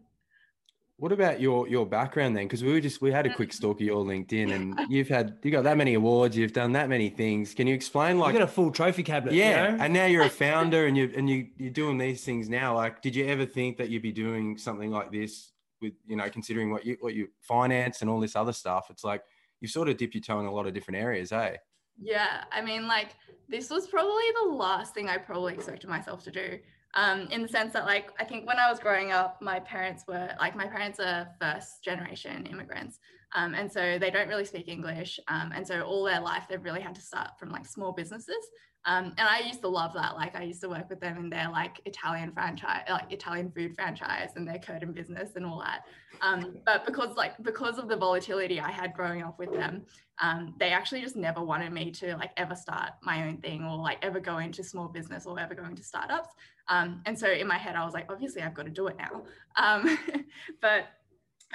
What 1.02 1.10
about 1.10 1.40
your 1.40 1.66
your 1.66 1.84
background 1.84 2.37
then? 2.37 2.44
Because 2.44 2.62
we 2.62 2.70
were 2.70 2.81
just 2.81 3.02
we 3.02 3.10
had 3.10 3.26
a 3.26 3.34
quick 3.34 3.52
stalk 3.52 3.81
of 3.81 3.84
your 3.84 4.04
LinkedIn, 4.04 4.54
and 4.54 4.78
you've 4.88 5.08
had 5.08 5.37
you 5.43 5.50
got 5.50 5.64
that 5.64 5.76
many 5.76 5.94
awards, 5.94 6.37
you've 6.37 6.52
done 6.52 6.70
that 6.75 6.88
many 6.88 7.08
things. 7.08 7.54
Can 7.54 7.66
you 7.66 7.75
explain 7.75 8.20
like 8.20 8.32
you 8.32 8.38
got 8.38 8.49
a 8.49 8.52
full 8.52 8.70
trophy 8.70 9.02
cabinet? 9.02 9.34
Yeah, 9.34 9.72
you 9.72 9.78
know? 9.78 9.82
and 9.82 9.93
now 9.93 10.06
you're 10.06 10.22
a 10.22 10.31
founder, 10.46 10.87
and 10.87 10.96
you 10.96 11.12
and 11.16 11.28
you 11.28 11.49
you're 11.56 11.72
doing 11.72 11.99
these 11.99 12.22
things 12.22 12.49
now. 12.49 12.76
Like, 12.76 13.02
did 13.02 13.16
you 13.16 13.26
ever 13.26 13.44
think 13.44 13.78
that 13.78 13.88
you'd 13.90 14.02
be 14.02 14.12
doing 14.12 14.56
something 14.56 14.93
like 14.93 15.10
this 15.10 15.50
with 15.81 15.94
you 16.06 16.14
know 16.14 16.31
considering 16.31 16.70
what 16.70 16.87
you 16.87 16.96
what 17.00 17.14
you 17.14 17.26
finance 17.40 18.02
and 18.02 18.08
all 18.08 18.20
this 18.20 18.37
other 18.37 18.52
stuff? 18.52 18.87
It's 18.88 19.02
like 19.02 19.25
you've 19.60 19.72
sort 19.72 19.88
of 19.88 19.96
dipped 19.96 20.14
your 20.14 20.22
toe 20.22 20.38
in 20.38 20.46
a 20.46 20.52
lot 20.52 20.69
of 20.69 20.72
different 20.72 21.00
areas, 21.00 21.32
eh? 21.32 21.56
Yeah, 22.00 22.44
I 22.52 22.62
mean, 22.62 22.87
like 22.87 23.16
this 23.48 23.70
was 23.70 23.88
probably 23.88 24.31
the 24.44 24.50
last 24.50 24.94
thing 24.94 25.08
I 25.08 25.19
probably 25.19 25.55
expected 25.55 25.90
myself 25.90 26.22
to 26.22 26.31
do 26.31 26.60
um, 26.94 27.28
in 27.30 27.42
the 27.42 27.48
sense 27.48 27.72
that 27.72 27.84
like 27.84 28.10
I 28.18 28.24
think 28.24 28.46
when 28.46 28.58
I 28.58 28.70
was 28.70 28.78
growing 28.78 29.12
up, 29.12 29.40
my 29.40 29.60
parents 29.60 30.04
were 30.06 30.30
like 30.38 30.54
my 30.54 30.66
parents 30.66 31.00
are 31.00 31.28
first 31.40 31.82
generation 31.82 32.46
immigrants, 32.46 32.98
um, 33.34 33.54
and 33.54 33.70
so 33.70 33.98
they 33.98 34.10
don't 34.10 34.28
really 34.28 34.44
speak 34.44 34.68
English, 34.68 35.18
um, 35.28 35.52
and 35.54 35.66
so 35.66 35.82
all 35.82 36.04
their 36.04 36.20
life 36.20 36.44
they've 36.48 36.62
really 36.62 36.80
had 36.80 36.94
to 36.94 37.00
start 37.00 37.30
from 37.38 37.50
like 37.50 37.66
small 37.66 37.92
businesses. 37.92 38.46
Um, 38.84 39.14
and 39.16 39.28
I 39.28 39.40
used 39.40 39.60
to 39.60 39.68
love 39.68 39.92
that. 39.94 40.16
Like 40.16 40.34
I 40.34 40.42
used 40.42 40.60
to 40.62 40.68
work 40.68 40.90
with 40.90 41.00
them 41.00 41.16
in 41.16 41.30
their 41.30 41.48
like 41.50 41.80
Italian 41.84 42.32
franchise, 42.32 42.82
like 42.90 43.12
Italian 43.12 43.52
food 43.52 43.74
franchise, 43.74 44.30
and 44.34 44.46
their 44.46 44.58
curtain 44.58 44.92
business 44.92 45.30
and 45.36 45.46
all 45.46 45.60
that. 45.60 45.84
Um, 46.20 46.58
but 46.66 46.84
because 46.84 47.16
like 47.16 47.40
because 47.42 47.78
of 47.78 47.88
the 47.88 47.96
volatility 47.96 48.60
I 48.60 48.70
had 48.70 48.92
growing 48.92 49.22
up 49.22 49.38
with 49.38 49.52
them, 49.52 49.82
um, 50.20 50.54
they 50.58 50.70
actually 50.70 51.00
just 51.00 51.16
never 51.16 51.43
wanted 51.43 51.72
me 51.72 51.90
to 51.93 52.17
like 52.17 52.32
ever 52.36 52.56
start 52.56 52.90
my 53.02 53.26
own 53.26 53.38
thing 53.38 53.64
or 53.64 53.76
like 53.76 53.98
ever 54.02 54.20
go 54.20 54.38
into 54.38 54.64
small 54.64 54.88
business 54.88 55.26
or 55.26 55.38
ever 55.38 55.55
go 55.55 55.64
into 55.64 55.82
startups. 55.82 56.31
Um, 56.69 57.02
and 57.06 57.19
so 57.19 57.31
in 57.31 57.46
my 57.46 57.58
head, 57.58 57.76
I 57.76 57.84
was 57.84 57.94
like, 57.94 58.10
obviously, 58.10 58.42
I've 58.42 58.54
got 58.54 58.64
to 58.64 58.70
do 58.70 58.86
it 58.86 58.96
now. 58.96 59.22
Um, 59.56 59.98
but 60.60 60.86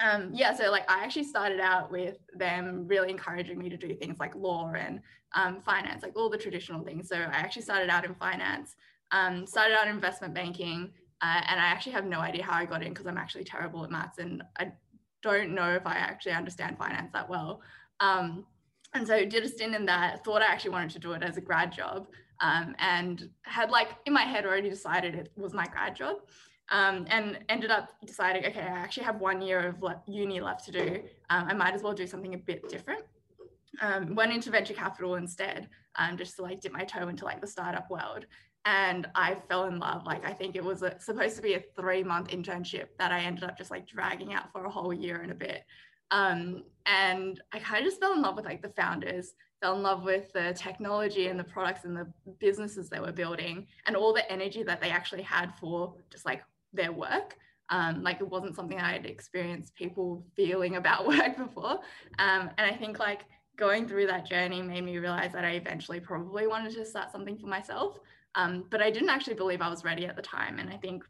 um, 0.00 0.30
yeah, 0.32 0.54
so 0.54 0.70
like 0.70 0.88
I 0.90 1.04
actually 1.04 1.24
started 1.24 1.60
out 1.60 1.90
with 1.90 2.18
them 2.34 2.86
really 2.86 3.10
encouraging 3.10 3.58
me 3.58 3.68
to 3.68 3.76
do 3.76 3.94
things 3.94 4.18
like 4.20 4.34
law 4.34 4.72
and 4.76 5.00
um, 5.34 5.60
finance, 5.60 6.02
like 6.02 6.16
all 6.16 6.30
the 6.30 6.38
traditional 6.38 6.84
things. 6.84 7.08
So 7.08 7.16
I 7.16 7.36
actually 7.36 7.62
started 7.62 7.90
out 7.90 8.04
in 8.04 8.14
finance, 8.14 8.76
um, 9.10 9.46
started 9.46 9.74
out 9.76 9.88
in 9.88 9.94
investment 9.94 10.34
banking, 10.34 10.90
uh, 11.20 11.42
and 11.48 11.60
I 11.60 11.66
actually 11.66 11.92
have 11.92 12.04
no 12.04 12.20
idea 12.20 12.44
how 12.44 12.56
I 12.56 12.64
got 12.64 12.82
in 12.82 12.90
because 12.90 13.06
I'm 13.06 13.18
actually 13.18 13.44
terrible 13.44 13.82
at 13.84 13.90
maths 13.90 14.18
and 14.18 14.42
I 14.58 14.72
don't 15.22 15.52
know 15.52 15.72
if 15.74 15.84
I 15.84 15.94
actually 15.94 16.32
understand 16.32 16.78
finance 16.78 17.10
that 17.12 17.28
well. 17.28 17.60
Um, 17.98 18.46
and 18.94 19.06
so 19.06 19.24
did 19.24 19.42
a 19.42 19.48
stint 19.48 19.74
in 19.74 19.84
that, 19.86 20.24
thought 20.24 20.42
I 20.42 20.46
actually 20.46 20.70
wanted 20.70 20.90
to 20.90 20.98
do 21.00 21.12
it 21.12 21.22
as 21.22 21.36
a 21.36 21.40
grad 21.40 21.72
job 21.72 22.06
um, 22.40 22.74
and 22.78 23.28
had 23.42 23.70
like 23.70 23.90
in 24.06 24.12
my 24.12 24.22
head 24.22 24.44
already 24.44 24.70
decided 24.70 25.14
it 25.14 25.32
was 25.36 25.52
my 25.54 25.66
grad 25.66 25.96
job. 25.96 26.16
Um, 26.70 27.06
and 27.08 27.38
ended 27.48 27.70
up 27.70 27.88
deciding, 28.04 28.44
okay, 28.44 28.60
I 28.60 28.66
actually 28.66 29.04
have 29.04 29.20
one 29.20 29.40
year 29.40 29.68
of 29.68 29.82
le- 29.82 30.02
uni 30.06 30.38
left 30.40 30.66
to 30.66 30.72
do. 30.72 31.02
Um, 31.30 31.46
I 31.48 31.54
might 31.54 31.72
as 31.72 31.82
well 31.82 31.94
do 31.94 32.06
something 32.06 32.34
a 32.34 32.38
bit 32.38 32.68
different. 32.68 33.04
Um, 33.80 34.14
went 34.14 34.32
into 34.32 34.50
venture 34.50 34.74
capital 34.74 35.14
instead, 35.14 35.70
um, 35.96 36.18
just 36.18 36.36
to 36.36 36.42
like 36.42 36.60
dip 36.60 36.72
my 36.72 36.84
toe 36.84 37.08
into 37.08 37.24
like 37.24 37.40
the 37.40 37.46
startup 37.46 37.90
world. 37.90 38.26
And 38.66 39.06
I 39.14 39.36
fell 39.48 39.64
in 39.64 39.78
love. 39.78 40.04
Like 40.04 40.26
I 40.26 40.34
think 40.34 40.56
it 40.56 40.64
was 40.64 40.82
a, 40.82 41.00
supposed 41.00 41.36
to 41.36 41.42
be 41.42 41.54
a 41.54 41.62
three 41.74 42.04
month 42.04 42.28
internship 42.28 42.88
that 42.98 43.12
I 43.12 43.20
ended 43.20 43.44
up 43.44 43.56
just 43.56 43.70
like 43.70 43.86
dragging 43.86 44.34
out 44.34 44.52
for 44.52 44.66
a 44.66 44.70
whole 44.70 44.92
year 44.92 45.22
and 45.22 45.32
a 45.32 45.34
bit. 45.34 45.62
Um, 46.10 46.64
and 46.84 47.40
I 47.52 47.60
kind 47.60 47.78
of 47.78 47.90
just 47.90 48.00
fell 48.00 48.12
in 48.12 48.20
love 48.20 48.36
with 48.36 48.44
like 48.44 48.60
the 48.60 48.70
founders, 48.70 49.32
fell 49.60 49.76
in 49.76 49.82
love 49.82 50.04
with 50.04 50.32
the 50.32 50.52
technology 50.56 51.26
and 51.28 51.38
the 51.38 51.44
products 51.44 51.84
and 51.84 51.96
the 51.96 52.06
businesses 52.38 52.88
they 52.88 53.00
were 53.00 53.12
building 53.12 53.66
and 53.86 53.96
all 53.96 54.12
the 54.12 54.30
energy 54.30 54.62
that 54.62 54.80
they 54.80 54.90
actually 54.90 55.22
had 55.22 55.52
for 55.58 55.94
just 56.10 56.24
like 56.24 56.42
their 56.72 56.92
work. 56.92 57.36
Um, 57.70 58.02
like 58.02 58.20
it 58.20 58.28
wasn't 58.28 58.56
something 58.56 58.78
I 58.78 58.92
had 58.92 59.04
experienced 59.04 59.74
people 59.74 60.24
feeling 60.36 60.76
about 60.76 61.06
work 61.08 61.36
before. 61.36 61.80
Um, 62.18 62.50
and 62.56 62.70
I 62.70 62.72
think 62.72 62.98
like 62.98 63.24
going 63.56 63.86
through 63.88 64.06
that 64.06 64.26
journey 64.26 64.62
made 64.62 64.84
me 64.84 64.98
realize 64.98 65.32
that 65.32 65.44
I 65.44 65.50
eventually 65.50 66.00
probably 66.00 66.46
wanted 66.46 66.72
to 66.74 66.84
start 66.84 67.10
something 67.10 67.36
for 67.36 67.46
myself. 67.46 67.98
Um, 68.34 68.64
but 68.70 68.80
I 68.80 68.90
didn't 68.90 69.08
actually 69.08 69.34
believe 69.34 69.60
I 69.60 69.68
was 69.68 69.84
ready 69.84 70.06
at 70.06 70.16
the 70.16 70.22
time. 70.22 70.58
And 70.60 70.70
I 70.70 70.76
think 70.76 71.02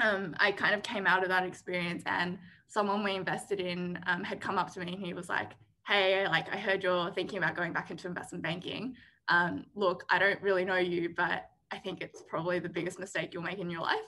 um, 0.00 0.34
I 0.38 0.52
kind 0.52 0.74
of 0.74 0.82
came 0.82 1.06
out 1.06 1.22
of 1.22 1.28
that 1.30 1.44
experience 1.44 2.02
and 2.06 2.38
someone 2.68 3.02
we 3.02 3.14
invested 3.14 3.60
in 3.60 3.98
um, 4.06 4.22
had 4.22 4.40
come 4.40 4.58
up 4.58 4.72
to 4.74 4.80
me 4.80 4.92
and 4.92 5.04
he 5.04 5.14
was 5.14 5.28
like, 5.28 5.52
hey, 5.86 6.26
like 6.28 6.52
I 6.52 6.58
heard 6.58 6.82
you're 6.82 7.10
thinking 7.12 7.38
about 7.38 7.56
going 7.56 7.72
back 7.72 7.90
into 7.90 8.08
investment 8.08 8.42
banking. 8.42 8.94
um, 9.28 9.64
look, 9.74 10.04
I 10.10 10.18
don't 10.18 10.40
really 10.42 10.64
know 10.64 10.76
you, 10.76 11.14
but 11.16 11.50
I 11.70 11.78
think 11.78 12.00
it's 12.00 12.22
probably 12.28 12.58
the 12.58 12.68
biggest 12.68 12.98
mistake 12.98 13.32
you'll 13.32 13.42
make 13.42 13.58
in 13.58 13.70
your 13.70 13.82
life. 13.82 13.98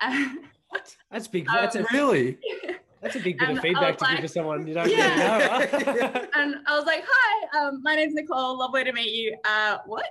what? 0.68 0.94
That's 1.10 1.28
big. 1.28 1.46
That's 1.46 1.76
um, 1.76 1.82
a, 1.82 1.86
really. 1.92 2.38
That's 3.02 3.16
a 3.16 3.20
big 3.20 3.38
bit 3.38 3.48
of 3.48 3.60
feedback 3.60 3.96
to 3.96 4.04
like, 4.04 4.16
give 4.16 4.26
to 4.26 4.28
someone 4.28 4.66
you 4.66 4.74
don't 4.74 4.90
yeah. 4.90 5.58
really 5.58 6.00
know. 6.00 6.26
and 6.34 6.56
I 6.66 6.76
was 6.76 6.84
like, 6.84 7.02
"Hi, 7.08 7.58
um, 7.58 7.80
my 7.82 7.94
name's 7.94 8.12
Nicole. 8.12 8.58
Lovely 8.58 8.84
to 8.84 8.92
meet 8.92 9.14
you." 9.14 9.36
Uh, 9.42 9.78
what? 9.86 10.04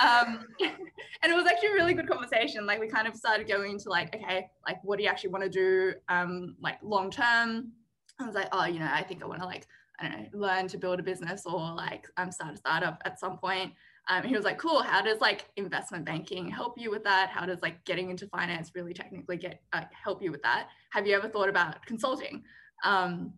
Um, 0.00 0.46
and 0.60 1.32
it 1.32 1.34
was 1.34 1.46
actually 1.46 1.70
a 1.70 1.72
really 1.72 1.92
good 1.92 2.08
conversation. 2.08 2.66
Like 2.66 2.78
we 2.78 2.86
kind 2.86 3.08
of 3.08 3.16
started 3.16 3.48
going 3.48 3.72
into 3.72 3.88
like, 3.88 4.14
okay, 4.14 4.46
like 4.64 4.78
what 4.84 4.98
do 4.98 5.02
you 5.02 5.10
actually 5.10 5.30
want 5.30 5.44
to 5.44 5.50
do, 5.50 5.94
um, 6.08 6.54
like 6.60 6.78
long 6.82 7.10
term? 7.10 7.72
I 8.20 8.26
was 8.26 8.36
like, 8.36 8.48
oh, 8.52 8.64
you 8.64 8.78
know, 8.78 8.88
I 8.90 9.02
think 9.02 9.24
I 9.24 9.26
want 9.26 9.40
to 9.40 9.46
like, 9.46 9.66
I 10.00 10.08
don't 10.08 10.32
know, 10.32 10.38
learn 10.38 10.68
to 10.68 10.78
build 10.78 11.00
a 11.00 11.02
business 11.02 11.42
or 11.46 11.60
like 11.74 12.06
um, 12.16 12.30
start 12.32 12.54
a 12.54 12.56
startup 12.56 13.02
at 13.04 13.20
some 13.20 13.38
point. 13.38 13.72
Um, 14.08 14.22
he 14.24 14.34
was 14.34 14.44
like, 14.44 14.58
cool. 14.58 14.82
How 14.82 15.02
does 15.02 15.20
like 15.20 15.48
investment 15.56 16.04
banking 16.04 16.48
help 16.48 16.78
you 16.78 16.90
with 16.90 17.04
that? 17.04 17.30
How 17.30 17.46
does 17.46 17.60
like 17.62 17.84
getting 17.84 18.10
into 18.10 18.26
finance 18.28 18.72
really 18.74 18.94
technically 18.94 19.36
get 19.36 19.60
uh, 19.72 19.82
help 19.92 20.22
you 20.22 20.32
with 20.32 20.42
that? 20.42 20.68
Have 20.90 21.06
you 21.06 21.14
ever 21.14 21.28
thought 21.28 21.48
about 21.48 21.84
consulting? 21.86 22.42
Um, 22.84 23.32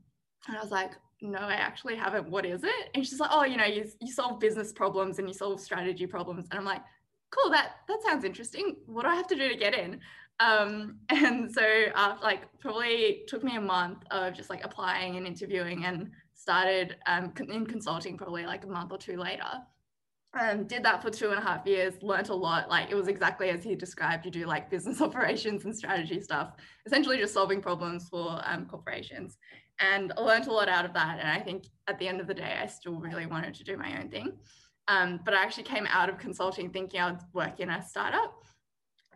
and 0.49 0.57
I 0.57 0.61
was 0.61 0.71
like, 0.71 0.93
no, 1.21 1.39
I 1.39 1.55
actually 1.55 1.97
haven't. 1.97 2.29
What 2.29 2.47
is 2.47 2.65
it? 2.65 2.91
And 2.95 3.07
she's 3.07 3.21
like, 3.21 3.31
oh, 3.33 3.45
you 3.45 3.57
know, 3.57 3.65
you, 3.65 3.85
you 4.01 4.13
solve 4.13 4.41
business 4.41 4.73
problems 4.73 5.19
and 5.19 5.29
you 5.29 5.35
solve 5.35 5.61
strategy 5.61 6.07
problems. 6.07 6.49
And 6.51 6.59
I'm 6.59 6.65
like, 6.65 6.83
cool, 7.31 7.51
that 7.51 7.73
that 7.89 8.03
sounds 8.03 8.25
interesting. 8.25 8.77
What 8.87 9.03
do 9.03 9.09
I 9.09 9.15
have 9.15 9.29
to 9.29 9.37
do 9.37 9.49
to 9.49 9.57
get 9.57 9.75
in? 9.75 10.01
Um, 10.41 10.97
and 11.11 11.53
so 11.53 11.63
after 11.95 12.23
like 12.23 12.43
probably 12.61 13.25
took 13.29 13.45
me 13.45 13.57
a 13.57 13.61
month 13.61 14.05
of 14.11 14.35
just 14.35 14.51
like 14.51 14.65
applying 14.65 15.17
and 15.17 15.27
interviewing 15.27 15.85
and 15.85 16.11
started 16.43 16.97
um, 17.07 17.33
in 17.49 17.67
consulting 17.67 18.17
probably 18.17 18.45
like 18.45 18.65
a 18.65 18.69
month 18.69 18.93
or 18.93 18.99
two 18.99 19.17
later 19.17 19.63
um, 20.39 20.65
did 20.65 20.83
that 20.85 21.03
for 21.03 21.11
two 21.11 21.31
and 21.31 21.39
a 21.39 21.43
half 21.43 21.67
years, 21.67 21.95
learned 22.03 22.31
a 22.31 22.35
lot. 22.35 22.71
Like 22.71 22.91
it 22.91 22.95
was 22.95 23.09
exactly 23.09 23.51
as 23.51 23.63
he 23.63 23.75
described. 23.75 24.25
You 24.25 24.31
do 24.31 24.47
like 24.47 24.71
business 24.71 25.01
operations 25.03 25.65
and 25.65 25.77
strategy 25.77 26.21
stuff, 26.21 26.53
essentially 26.87 27.19
just 27.19 27.35
solving 27.35 27.61
problems 27.61 28.09
for 28.09 28.41
um, 28.45 28.67
corporations. 28.67 29.37
And 29.79 30.13
I 30.17 30.21
learned 30.21 30.47
a 30.47 30.53
lot 30.53 30.69
out 30.69 30.85
of 30.85 30.95
that. 30.95 31.19
And 31.21 31.29
I 31.29 31.41
think 31.41 31.65
at 31.87 31.99
the 31.99 32.09
end 32.09 32.21
of 32.21 32.27
the 32.27 32.35
day, 32.35 32.59
I 32.61 32.67
still 32.67 32.95
really 32.95 33.27
wanted 33.27 33.55
to 33.55 33.65
do 33.65 33.77
my 33.77 34.01
own 34.01 34.09
thing. 34.09 34.33
Um, 34.89 35.21
but 35.25 35.35
I 35.35 35.43
actually 35.43 35.65
came 35.65 35.87
out 35.89 36.09
of 36.09 36.19
consulting 36.19 36.71
thinking 36.71 37.01
I 37.01 37.13
would 37.13 37.21
work 37.33 37.61
in 37.61 37.71
a 37.71 37.83
startup, 37.83 38.35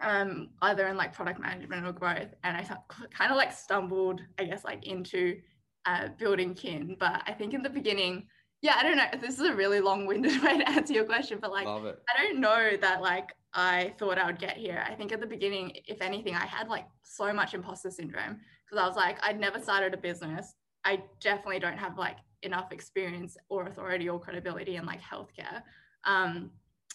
um, 0.00 0.50
either 0.62 0.87
in 0.87 0.97
like 0.97 1.12
product 1.12 1.40
management 1.40 1.87
or 1.87 1.92
growth. 1.92 2.35
And 2.45 2.56
I 2.56 2.62
kind 3.11 3.30
of 3.30 3.37
like 3.37 3.52
stumbled, 3.52 4.21
I 4.38 4.45
guess, 4.45 4.64
like 4.64 4.87
into 4.87 5.38
uh, 5.86 6.08
building 6.18 6.54
Kin. 6.54 6.96
But 6.98 7.22
I 7.26 7.32
think 7.32 7.54
in 7.54 7.62
the 7.62 7.70
beginning, 7.70 8.26
yeah, 8.62 8.74
I 8.78 8.82
don't 8.82 8.96
know. 8.96 9.06
This 9.20 9.38
is 9.38 9.46
a 9.46 9.54
really 9.54 9.80
long-winded 9.80 10.42
way 10.42 10.58
to 10.58 10.68
answer 10.68 10.92
your 10.92 11.04
question, 11.04 11.38
but 11.40 11.50
like, 11.50 11.66
I 11.66 12.22
don't 12.22 12.40
know 12.40 12.76
that 12.80 13.00
like 13.00 13.30
I 13.54 13.94
thought 13.98 14.18
I 14.18 14.26
would 14.26 14.38
get 14.38 14.56
here. 14.56 14.84
I 14.86 14.94
think 14.94 15.12
at 15.12 15.20
the 15.20 15.26
beginning, 15.26 15.72
if 15.86 16.02
anything, 16.02 16.34
I 16.34 16.44
had 16.44 16.68
like 16.68 16.86
so 17.02 17.32
much 17.32 17.54
imposter 17.54 17.90
syndrome 17.90 18.38
because 18.66 18.82
I 18.82 18.86
was 18.86 18.96
like, 18.96 19.18
I'd 19.22 19.40
never 19.40 19.60
started 19.60 19.94
a 19.94 19.96
business. 19.96 20.54
I 20.84 21.02
definitely 21.20 21.60
don't 21.60 21.78
have 21.78 21.96
like 21.96 22.18
enough 22.42 22.72
experience 22.72 23.36
or 23.48 23.66
authority 23.66 24.08
or 24.08 24.20
credibility 24.20 24.76
in 24.76 24.84
like 24.84 25.00
healthcare. 25.00 25.62
Um, 26.04 26.50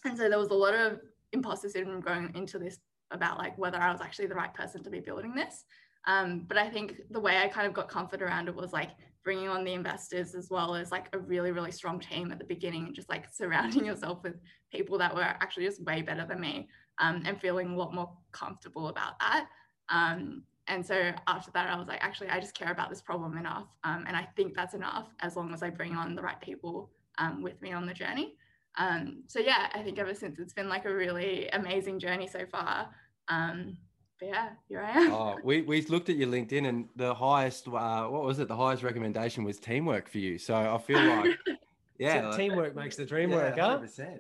and 0.05 0.17
so 0.17 0.29
there 0.29 0.38
was 0.38 0.50
a 0.50 0.53
lot 0.53 0.74
of 0.74 1.00
imposter 1.33 1.69
syndrome 1.69 2.01
going 2.01 2.31
into 2.36 2.60
this 2.60 2.79
about 3.12 3.38
like 3.38 3.57
whether 3.57 3.77
I 3.77 3.91
was 3.91 4.01
actually 4.01 4.27
the 4.27 4.36
right 4.36 4.53
person 4.53 4.83
to 4.83 4.89
be 4.89 5.00
building 5.00 5.33
this. 5.33 5.65
Um, 6.05 6.46
but 6.48 6.58
I 6.58 6.70
think 6.70 7.01
the 7.12 7.20
way 7.20 7.38
I 7.38 7.48
kind 7.48 7.67
of 7.67 7.74
got 7.74 7.88
comfort 7.88 8.22
around 8.22 8.48
it 8.48 8.55
was 8.55 8.74
like 8.74 8.91
bringing 9.24 9.50
on 9.50 9.63
the 9.63 9.74
investors 9.74 10.34
as 10.34 10.50
well 10.50 10.74
as 10.74 10.91
like 10.91 11.08
a 11.13 11.20
really 11.20 11.51
really 11.51 11.72
strong 11.72 12.00
team 12.00 12.31
at 12.31 12.39
the 12.39 12.46
beginning 12.46 12.86
and 12.86 12.96
just 12.96 13.08
like 13.08 13.31
surrounding 13.31 13.86
yourself 13.89 14.24
with 14.24 14.36
people 14.72 14.98
that 14.98 15.13
were 15.13 15.22
actually 15.22 15.65
just 15.65 15.84
way 15.84 16.01
better 16.01 16.25
than 16.27 16.39
me 16.39 16.67
um, 17.00 17.22
and 17.25 17.39
feeling 17.39 17.72
a 17.72 17.75
lot 17.75 17.93
more 17.93 18.12
comfortable 18.31 18.88
about 18.88 19.20
that. 19.20 19.48
Um, 19.89 20.43
and 20.67 20.86
so 20.86 21.12
after 21.27 21.51
that 21.51 21.70
i 21.70 21.77
was 21.77 21.88
like 21.88 22.03
actually 22.03 22.29
i 22.29 22.39
just 22.39 22.53
care 22.53 22.72
about 22.72 22.89
this 22.89 23.01
problem 23.01 23.38
enough 23.38 23.67
um, 23.84 24.05
and 24.08 24.15
i 24.15 24.27
think 24.36 24.55
that's 24.55 24.74
enough 24.74 25.08
as 25.20 25.36
long 25.36 25.53
as 25.53 25.63
i 25.63 25.70
bring 25.70 25.96
on 25.96 26.15
the 26.15 26.22
right 26.22 26.39
people 26.39 26.89
um, 27.17 27.41
with 27.43 27.62
me 27.62 27.74
on 27.74 27.86
the 27.86 27.93
journey. 27.93 28.36
Um, 28.77 29.24
so 29.27 29.39
yeah 29.39 29.70
i 29.74 29.81
think 29.81 30.00
ever 30.00 30.13
since 30.13 30.39
it's 30.39 30.53
been 30.53 30.70
like 30.70 30.86
a 30.86 30.93
really 30.93 31.50
amazing 31.50 32.00
journey 32.00 32.27
so 32.27 32.46
far. 32.51 32.89
Um, 33.27 33.77
but 34.22 34.30
yeah, 34.30 34.50
here 34.70 34.82
I 34.82 34.92
am. 34.92 35.12
oh, 35.12 35.38
we, 35.44 35.63
we 35.63 35.82
looked 35.82 36.10
at 36.10 36.16
your 36.16 36.28
LinkedIn 36.28 36.68
and 36.68 36.88
the 36.96 37.13
highest, 37.13 37.68
uh, 37.68 38.06
what 38.06 38.24
was 38.24 38.40
it? 38.40 38.48
The 38.48 38.56
highest 38.56 38.84
recommendation 38.84 39.44
was 39.44 39.60
teamwork 39.60 40.08
for 40.08 40.20
you. 40.20 40.38
So 40.38 40.56
I 40.56 40.78
feel 40.78 41.04
like, 41.04 41.38
yeah, 41.98 42.28
like, 42.28 42.38
teamwork 42.38 42.75
makes 42.75 42.96
the 42.96 43.06
dream 43.06 43.32
yeah, 43.32 43.36
work, 43.36 43.56
100%. 43.56 43.82
That's 43.82 43.98
it. 43.98 44.20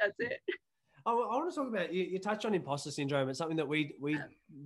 That's 0.00 0.18
it. 0.18 0.40
I, 1.06 1.10
I 1.10 1.14
want 1.14 1.50
to 1.50 1.56
talk 1.56 1.68
about 1.68 1.92
you, 1.92 2.04
you 2.04 2.18
touched 2.18 2.44
on 2.44 2.54
imposter 2.54 2.90
syndrome. 2.90 3.28
It's 3.28 3.38
something 3.38 3.56
that 3.56 3.66
we 3.66 3.94
we 4.00 4.18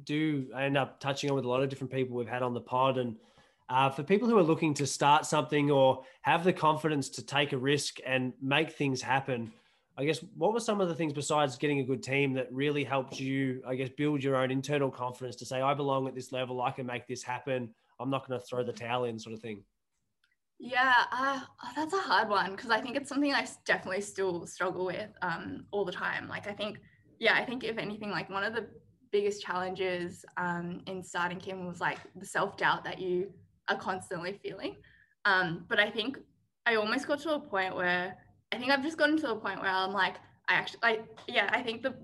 do 0.05 0.47
end 0.57 0.77
up 0.77 1.01
touching 1.01 1.31
on 1.31 1.37
with 1.37 1.45
a 1.45 1.49
lot 1.49 1.63
of 1.63 1.69
different 1.69 1.93
people 1.93 2.17
we've 2.17 2.29
had 2.29 2.43
on 2.43 2.53
the 2.53 2.61
pod. 2.61 2.99
And 2.99 3.17
uh, 3.69 3.91
for 3.91 4.03
people 4.03 4.29
who 4.29 4.39
are 4.39 4.43
looking 4.43 4.75
to 4.75 4.87
start 4.87 5.25
something 5.25 5.71
or 5.71 6.05
have 6.23 6.45
the 6.45 6.53
confidence 6.53 7.09
to 7.11 7.25
take 7.25 7.53
a 7.53 7.59
risk 7.59 7.99
and 8.07 8.33
make 8.43 8.73
things 8.73 9.01
happen, 9.01 9.53
I 9.99 10.05
guess 10.05 10.21
what 10.37 10.53
were 10.53 10.61
some 10.61 10.81
of 10.81 10.89
the 10.89 10.95
things 10.95 11.13
besides 11.13 11.57
getting 11.57 11.81
a 11.81 11.85
good 11.85 12.03
team 12.03 12.35
that 12.35 12.53
really 12.53 12.85
helped 12.85 13.19
you, 13.19 13.63
I 13.67 13.77
guess, 13.77 13.89
build 13.89 14.23
your 14.23 14.37
own 14.37 14.51
internal 14.51 14.91
confidence 14.91 15.37
to 15.37 15.47
say, 15.47 15.63
I 15.63 15.73
belong 15.73 16.07
at 16.07 16.15
this 16.15 16.33
level, 16.33 16.61
I 16.61 16.71
can 16.71 16.85
make 16.87 17.07
this 17.07 17.23
happen. 17.23 17.71
I'm 17.99 18.11
not 18.11 18.29
going 18.29 18.39
to 18.39 18.47
throw 18.47 18.63
the 18.63 18.75
towel 18.75 19.05
in, 19.05 19.19
sort 19.19 19.35
of 19.35 19.41
thing. 19.41 19.65
Yeah, 20.59 20.93
uh, 21.13 21.41
oh, 21.65 21.71
that's 21.75 21.95
a 21.95 21.99
hard 21.99 22.29
one 22.29 22.53
because 22.53 22.71
I 22.71 22.81
think 22.81 22.97
it's 22.97 23.09
something 23.09 23.33
I 23.33 23.47
definitely 23.65 24.03
still 24.03 24.47
struggle 24.47 24.87
with 24.87 25.11
um, 25.23 25.65
all 25.71 25.85
the 25.85 25.93
time. 25.93 26.29
Like, 26.29 26.47
I 26.47 26.53
think, 26.53 26.79
yeah, 27.19 27.35
I 27.35 27.45
think 27.45 27.65
if 27.65 27.79
anything, 27.79 28.11
like 28.11 28.29
one 28.29 28.45
of 28.45 28.55
the 28.55 28.67
biggest 29.13 29.43
challenges 29.43 30.25
um, 30.37 30.83
in 30.87 31.03
starting 31.03 31.39
Kin 31.39 31.67
was 31.67 31.81
like 31.81 31.99
the 32.17 32.27
self 32.27 32.57
doubt 32.59 32.85
that 32.85 32.99
you 32.99 33.33
are 33.69 33.77
constantly 33.77 34.39
feeling. 34.43 34.77
Um, 35.25 35.65
but 35.69 35.79
I 35.79 35.91
think 35.91 36.19
I 36.67 36.77
almost 36.77 37.07
got 37.07 37.21
to 37.21 37.35
a 37.35 37.41
point 37.41 37.75
where 37.75 38.17
I 38.53 38.59
think 38.59 38.71
I've 38.71 38.83
just 38.83 38.97
gotten 38.97 39.17
to 39.19 39.31
a 39.31 39.37
point 39.37 39.61
where 39.61 39.71
I'm 39.71 39.93
like, 39.93 40.17
I 40.49 40.55
actually, 40.55 40.81
like, 40.83 41.05
yeah, 41.27 41.51
I 41.53 41.63
think 41.63 41.83
the 41.83 41.95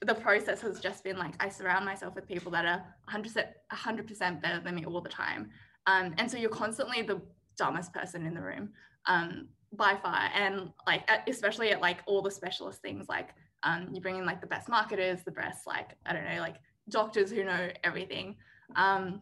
the 0.00 0.14
process 0.14 0.62
has 0.62 0.80
just 0.80 1.04
been 1.04 1.18
like 1.18 1.34
I 1.40 1.50
surround 1.50 1.84
myself 1.84 2.14
with 2.14 2.26
people 2.26 2.50
that 2.52 2.64
are 2.64 2.82
100 3.04 3.48
100% 3.70 4.42
better 4.42 4.60
than 4.60 4.74
me 4.74 4.84
all 4.86 5.00
the 5.00 5.10
time, 5.10 5.50
um, 5.86 6.14
and 6.18 6.30
so 6.30 6.38
you're 6.38 6.50
constantly 6.50 7.02
the 7.02 7.20
dumbest 7.56 7.92
person 7.92 8.26
in 8.26 8.34
the 8.34 8.40
room 8.40 8.70
um, 9.06 9.48
by 9.72 9.94
far, 10.02 10.30
and 10.34 10.72
like 10.86 11.08
especially 11.28 11.70
at 11.70 11.80
like 11.80 11.98
all 12.06 12.22
the 12.22 12.30
specialist 12.30 12.80
things, 12.80 13.08
like 13.08 13.30
um, 13.62 13.88
you 13.92 14.00
bring 14.00 14.16
in 14.16 14.24
like 14.24 14.40
the 14.40 14.46
best 14.46 14.68
marketers, 14.68 15.22
the 15.22 15.30
best 15.30 15.66
like 15.66 15.90
I 16.06 16.12
don't 16.14 16.24
know, 16.24 16.40
like 16.40 16.56
doctors 16.88 17.30
who 17.30 17.44
know 17.44 17.68
everything, 17.84 18.36
um, 18.76 19.20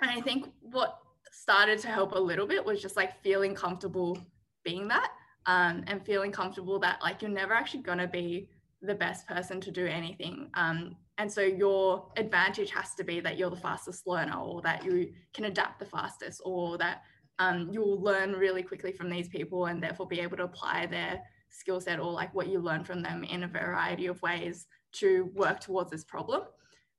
and 0.00 0.10
I 0.10 0.20
think 0.20 0.46
what 0.60 0.98
started 1.32 1.80
to 1.80 1.88
help 1.88 2.12
a 2.12 2.18
little 2.18 2.46
bit 2.46 2.64
was 2.64 2.80
just 2.80 2.96
like 2.96 3.20
feeling 3.22 3.54
comfortable 3.54 4.16
being 4.64 4.86
that 4.88 5.10
um, 5.46 5.84
and 5.86 6.04
feeling 6.04 6.32
comfortable 6.32 6.78
that 6.80 7.00
like 7.02 7.22
you're 7.22 7.30
never 7.30 7.52
actually 7.52 7.82
going 7.82 7.98
to 7.98 8.08
be 8.08 8.48
the 8.82 8.94
best 8.94 9.26
person 9.26 9.60
to 9.60 9.70
do 9.70 9.86
anything. 9.86 10.50
Um, 10.54 10.96
and 11.18 11.30
so 11.30 11.40
your 11.40 12.06
advantage 12.16 12.70
has 12.70 12.94
to 12.96 13.04
be 13.04 13.20
that 13.20 13.38
you're 13.38 13.50
the 13.50 13.56
fastest 13.56 14.06
learner 14.06 14.36
or 14.36 14.60
that 14.62 14.84
you 14.84 15.12
can 15.32 15.44
adapt 15.44 15.78
the 15.78 15.86
fastest 15.86 16.42
or 16.44 16.76
that 16.78 17.02
um, 17.38 17.68
you'll 17.72 18.00
learn 18.00 18.32
really 18.32 18.62
quickly 18.62 18.92
from 18.92 19.10
these 19.10 19.28
people 19.28 19.66
and 19.66 19.82
therefore 19.82 20.06
be 20.06 20.20
able 20.20 20.36
to 20.36 20.44
apply 20.44 20.86
their 20.86 21.22
skill 21.50 21.80
set 21.80 22.00
or 22.00 22.12
like 22.12 22.34
what 22.34 22.48
you 22.48 22.58
learn 22.58 22.84
from 22.84 23.00
them 23.00 23.24
in 23.24 23.44
a 23.44 23.48
variety 23.48 24.06
of 24.06 24.20
ways 24.22 24.66
to 24.92 25.30
work 25.34 25.60
towards 25.60 25.90
this 25.90 26.04
problem. 26.04 26.42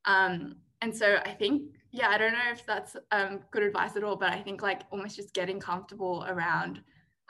Um, 0.06 0.56
and 0.82 0.94
so 0.94 1.18
I 1.24 1.32
think, 1.32 1.62
yeah, 1.90 2.08
I 2.08 2.18
don't 2.18 2.32
know 2.32 2.50
if 2.52 2.64
that's 2.66 2.96
um, 3.12 3.40
good 3.50 3.62
advice 3.62 3.96
at 3.96 4.04
all, 4.04 4.16
but 4.16 4.32
I 4.32 4.40
think 4.42 4.62
like 4.62 4.82
almost 4.90 5.16
just 5.16 5.34
getting 5.34 5.58
comfortable 5.58 6.24
around 6.28 6.82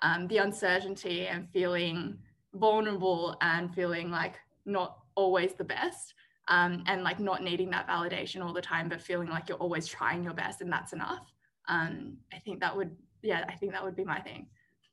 um, 0.03 0.26
the 0.29 0.38
uncertainty 0.38 1.26
and 1.26 1.49
feeling 1.50 2.19
vulnerable 2.55 3.37
and 3.41 3.75
feeling 3.75 4.11
like 4.11 4.38
not 4.65 4.99
always 5.15 5.55
the 5.55 5.65
best 5.65 6.15
um, 6.49 6.85
and 6.87 7.03
like 7.03 7.19
not 7.21 7.43
needing 7.43 7.71
that 7.71 7.88
validation 7.88 8.45
all 8.45 8.53
the 8.53 8.61
time 8.61 8.88
but 8.88 9.00
feeling 9.00 9.29
like 9.29 9.49
you're 9.49 9.59
always 9.59 9.87
trying 9.87 10.23
your 10.23 10.35
best 10.35 10.61
and 10.61 10.73
that's 10.73 10.93
enough 10.93 11.33
um, 11.69 12.17
i 12.33 12.38
think 12.38 12.61
that 12.61 12.76
would 12.76 12.95
yeah 13.23 13.45
i 13.49 13.53
think 13.53 13.73
that 13.73 13.83
would 13.83 13.97
be 13.97 14.05
my 14.05 14.21
thing 14.21 14.47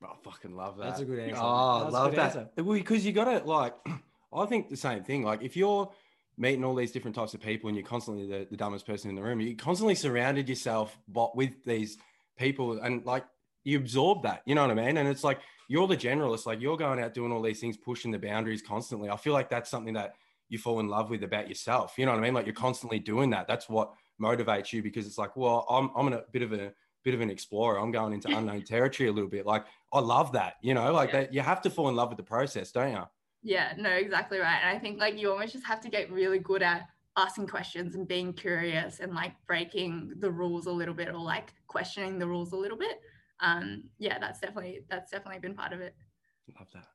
I 0.04 0.16
fucking 0.24 0.56
love 0.56 0.78
that. 0.78 0.84
That's 0.86 1.00
a 1.02 1.06
good 1.06 1.20
answer. 1.20 1.42
Oh, 1.42 1.86
I 1.86 1.90
love 1.90 2.16
that. 2.16 2.56
Because 2.56 3.06
you 3.06 3.12
got 3.12 3.26
to 3.26 3.46
like, 3.48 3.74
I 4.34 4.46
think 4.46 4.70
the 4.70 4.78
same 4.78 5.04
thing. 5.04 5.24
Like, 5.24 5.42
if 5.42 5.56
you're 5.56 5.92
meeting 6.38 6.64
all 6.64 6.76
these 6.76 6.92
different 6.92 7.16
types 7.16 7.34
of 7.34 7.42
people 7.42 7.68
and 7.68 7.78
you're 7.78 7.86
constantly 7.86 8.28
the, 8.28 8.48
the 8.50 8.58
dumbest 8.58 8.86
person 8.86 9.10
in 9.10 9.16
the 9.16 9.22
room, 9.22 9.40
you 9.40 9.56
constantly 9.56 9.96
surrounded 9.96 10.50
yourself 10.50 10.98
with 11.36 11.64
these 11.66 11.98
people. 12.38 12.80
And 12.80 13.06
like, 13.06 13.26
you 13.64 13.78
absorb 13.78 14.24
that, 14.24 14.42
you 14.46 14.56
know 14.56 14.68
what 14.68 14.78
I 14.78 14.86
mean? 14.86 14.98
And 14.98 15.08
it's 15.08 15.24
like 15.24 15.40
you're 15.68 15.88
the 15.88 15.98
generalist, 15.98 16.46
like 16.46 16.62
you're 16.62 16.78
going 16.78 17.00
out 17.00 17.14
doing 17.14 17.32
all 17.32 17.42
these 17.42 17.60
things, 17.60 17.78
pushing 17.78 18.12
the 18.12 18.20
boundaries 18.20 18.62
constantly. 18.62 19.10
I 19.10 19.18
feel 19.18 19.34
like 19.34 19.50
that's 19.50 19.70
something 19.70 19.94
that 19.94 20.16
you 20.50 20.58
fall 20.58 20.80
in 20.80 20.88
love 20.88 21.10
with 21.10 21.24
about 21.24 21.48
yourself. 21.48 21.96
You 21.98 22.06
know 22.06 22.12
what 22.12 22.20
I 22.20 22.22
mean? 22.22 22.34
Like 22.34 22.46
you're 22.46 22.54
constantly 22.54 23.00
doing 23.00 23.30
that. 23.32 23.48
That's 23.48 23.70
what 23.70 23.94
motivates 24.22 24.72
you 24.72 24.84
because 24.84 25.08
it's 25.08 25.18
like, 25.18 25.36
well, 25.36 25.66
I'm 25.70 25.90
I'm 25.96 26.14
a 26.14 26.22
bit 26.32 26.42
of 26.42 26.54
a 26.54 26.74
bit 27.04 27.14
of 27.14 27.22
an 27.22 27.30
explorer. 27.30 27.80
I'm 27.80 27.92
going 27.92 28.14
into 28.14 28.36
unknown 28.36 28.62
territory 28.66 29.10
a 29.10 29.12
little 29.12 29.30
bit. 29.30 29.46
Like 29.46 29.66
I 29.92 30.00
love 30.00 30.32
that, 30.34 30.56
you 30.62 30.74
know, 30.74 30.92
like 30.94 31.12
yeah. 31.12 31.22
that 31.22 31.34
you 31.34 31.42
have 31.42 31.62
to 31.64 31.70
fall 31.70 31.90
in 31.90 31.96
love 31.96 32.10
with 32.10 32.18
the 32.18 32.24
process, 32.24 32.72
don't 32.72 32.92
you? 32.92 33.04
Yeah, 33.42 33.74
no, 33.78 33.90
exactly 33.90 34.40
right. 34.40 34.60
And 34.64 34.76
I 34.76 34.80
think 34.80 35.00
like 35.00 35.20
you 35.20 35.32
almost 35.32 35.54
just 35.54 35.66
have 35.66 35.82
to 35.82 35.90
get 35.90 36.12
really 36.12 36.40
good 36.40 36.64
at 36.64 36.88
asking 37.18 37.48
questions 37.48 37.96
and 37.96 38.08
being 38.08 38.34
curious 38.34 39.00
and 39.00 39.14
like 39.14 39.34
breaking 39.48 40.14
the 40.20 40.32
rules 40.32 40.66
a 40.66 40.72
little 40.72 40.94
bit 40.94 41.10
or 41.10 41.20
like 41.20 41.54
questioning 41.68 42.18
the 42.18 42.28
rules 42.28 42.54
a 42.54 42.56
little 42.56 42.78
bit. 42.78 43.02
Um, 43.40 43.86
yeah, 44.00 44.20
that's 44.20 44.40
definitely 44.40 44.82
that's 44.90 45.12
definitely 45.12 45.40
been 45.40 45.56
part 45.56 45.74
of 45.74 45.82
it. 45.82 45.96
Love 46.60 46.68
that. 46.74 46.88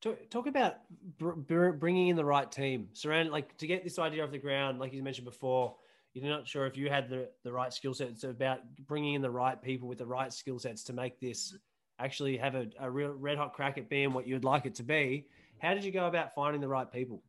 Talk, 0.00 0.30
talk 0.30 0.46
about 0.46 0.76
br- 1.18 1.32
br- 1.32 1.70
bringing 1.70 2.08
in 2.08 2.16
the 2.16 2.24
right 2.24 2.50
team. 2.50 2.88
Surround 2.92 3.30
like 3.30 3.56
to 3.58 3.66
get 3.66 3.84
this 3.84 3.98
idea 3.98 4.24
off 4.24 4.30
the 4.30 4.38
ground, 4.38 4.78
like 4.78 4.92
you 4.92 5.02
mentioned 5.02 5.24
before. 5.24 5.76
You're 6.12 6.28
not 6.28 6.46
sure 6.46 6.66
if 6.66 6.76
you 6.76 6.88
had 6.88 7.08
the, 7.08 7.28
the 7.42 7.52
right 7.52 7.72
skill 7.72 7.92
sets. 7.92 8.12
It's 8.12 8.24
about 8.24 8.60
bringing 8.86 9.14
in 9.14 9.22
the 9.22 9.30
right 9.30 9.60
people 9.60 9.88
with 9.88 9.98
the 9.98 10.06
right 10.06 10.32
skill 10.32 10.60
sets 10.60 10.84
to 10.84 10.92
make 10.92 11.18
this 11.18 11.56
actually 11.98 12.36
have 12.36 12.54
a, 12.54 12.66
a 12.78 12.88
real 12.88 13.10
red 13.10 13.36
hot 13.36 13.52
crack 13.52 13.78
at 13.78 13.88
being 13.88 14.12
what 14.12 14.26
you'd 14.26 14.44
like 14.44 14.64
it 14.64 14.76
to 14.76 14.84
be. 14.84 15.26
How 15.58 15.74
did 15.74 15.84
you 15.84 15.90
go 15.90 16.06
about 16.06 16.34
finding 16.34 16.60
the 16.60 16.68
right 16.68 16.90
people? 16.90 17.22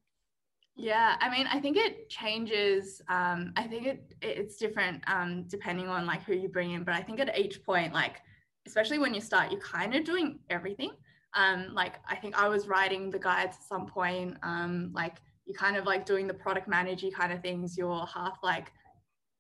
Yeah, 0.76 1.16
I 1.22 1.30
mean, 1.30 1.48
I 1.48 1.60
think 1.60 1.78
it 1.78 2.10
changes. 2.10 3.02
Um, 3.08 3.54
I 3.56 3.64
think 3.64 3.88
it 3.88 4.14
it's 4.22 4.58
different 4.58 5.04
um, 5.08 5.46
depending 5.48 5.88
on 5.88 6.06
like 6.06 6.24
who 6.24 6.34
you 6.34 6.50
bring 6.50 6.72
in. 6.72 6.84
But 6.84 6.96
I 6.96 7.02
think 7.02 7.20
at 7.20 7.38
each 7.38 7.64
point, 7.64 7.94
like 7.94 8.18
especially 8.66 9.00
when 9.00 9.14
you 9.14 9.22
start, 9.22 9.52
you're 9.52 9.62
kind 9.62 9.96
of 9.96 10.04
doing 10.04 10.40
everything. 10.50 10.92
Um, 11.34 11.74
like 11.74 11.96
I 12.10 12.16
think 12.16 12.40
I 12.40 12.48
was 12.48 12.68
writing 12.68 13.10
the 13.10 13.20
guides 13.20 13.58
at 13.58 13.64
some 13.64 13.86
point. 13.86 14.38
Um, 14.44 14.92
like 14.94 15.18
you're 15.46 15.58
kind 15.58 15.78
of 15.78 15.86
like 15.86 16.06
doing 16.06 16.28
the 16.28 16.34
product 16.34 16.68
manager 16.68 17.10
kind 17.10 17.32
of 17.32 17.42
things. 17.42 17.78
You're 17.78 18.06
half 18.06 18.38
like 18.42 18.72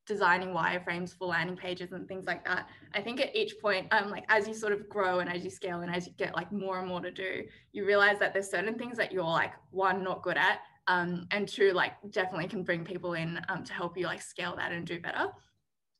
designing 0.06 0.50
wireframes 0.50 1.18
for 1.18 1.28
landing 1.28 1.58
pages 1.58 1.92
and 1.92 2.08
things 2.08 2.26
like 2.26 2.46
that. 2.46 2.68
I 2.94 3.02
think 3.02 3.20
at 3.20 3.36
each 3.36 3.56
point, 3.60 3.92
um, 3.92 4.12
like 4.12 4.26
as 4.30 4.48
you 4.48 4.54
sort 4.54 4.74
of 4.74 4.88
grow 4.88 5.20
and 5.20 5.30
as 5.30 5.44
you 5.44 5.50
scale 5.50 5.82
and 5.82 5.94
as 5.94 6.06
you 6.06 6.14
get 6.18 6.36
like 6.36 6.52
more 6.52 6.80
and 6.80 6.88
more 6.88 7.02
to 7.02 7.12
do, 7.12 7.44
you 7.72 7.86
realize 7.86 8.20
that 8.20 8.34
there's 8.34 8.50
certain 8.50 8.76
things 8.76 8.98
that 8.98 9.12
you're 9.12 9.24
like 9.24 9.54
one 9.72 10.04
not 10.04 10.22
good 10.22 10.38
at, 10.38 10.60
um, 10.88 11.26
and 11.32 11.48
two 11.48 11.72
like 11.72 11.94
definitely 12.12 12.48
can 12.48 12.64
bring 12.64 12.84
people 12.84 13.14
in 13.14 13.40
um, 13.50 13.64
to 13.64 13.74
help 13.74 13.98
you 13.98 14.06
like 14.06 14.22
scale 14.22 14.56
that 14.56 14.72
and 14.72 14.86
do 14.86 15.00
better. 15.00 15.28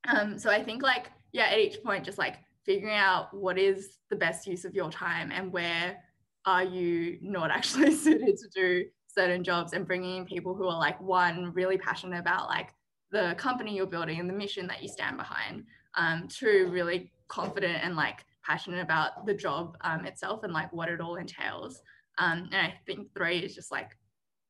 Um, 0.08 0.38
so 0.38 0.52
I 0.52 0.62
think 0.62 0.84
like 0.84 1.10
yeah, 1.32 1.48
at 1.48 1.60
each 1.60 1.84
point, 1.84 2.06
just 2.06 2.18
like 2.18 2.38
figuring 2.66 2.96
out 2.96 3.34
what 3.34 3.58
is 3.58 3.98
the 4.10 4.16
best 4.16 4.48
use 4.48 4.66
of 4.66 4.74
your 4.74 4.90
time 4.90 5.32
and 5.32 5.52
where 5.52 5.98
are 6.46 6.64
you 6.64 7.18
not 7.22 7.52
actually 7.52 7.92
suited 7.96 8.38
to 8.38 8.48
do 8.56 8.86
certain 9.08 9.44
jobs 9.44 9.74
and 9.74 9.88
bringing 9.88 10.18
in 10.18 10.26
people 10.26 10.54
who 10.54 10.68
are 10.68 10.78
like 10.78 11.00
one 11.02 11.54
really 11.54 11.78
passionate 11.78 12.20
about 12.20 12.48
like 12.48 12.74
the 13.12 13.34
company 13.38 13.76
you're 13.76 13.86
building 13.86 14.20
and 14.20 14.30
the 14.30 14.34
mission 14.34 14.68
that 14.68 14.82
you 14.82 14.90
stand 14.90 15.18
behind 15.18 15.64
um, 15.96 16.28
two 16.28 16.68
really 16.72 17.12
confident 17.28 17.84
and 17.84 17.96
like 17.96 18.26
passionate 18.44 18.82
about 18.82 19.26
the 19.26 19.34
job 19.34 19.78
um, 19.82 20.06
itself 20.06 20.44
and 20.44 20.54
like 20.54 20.72
what 20.74 20.90
it 20.90 21.02
all 21.02 21.16
entails. 21.16 21.82
Um, 22.18 22.50
and 22.54 22.68
i 22.68 22.74
think 22.86 23.14
three 23.14 23.40
is 23.40 23.56
just 23.56 23.72
like 23.72 23.98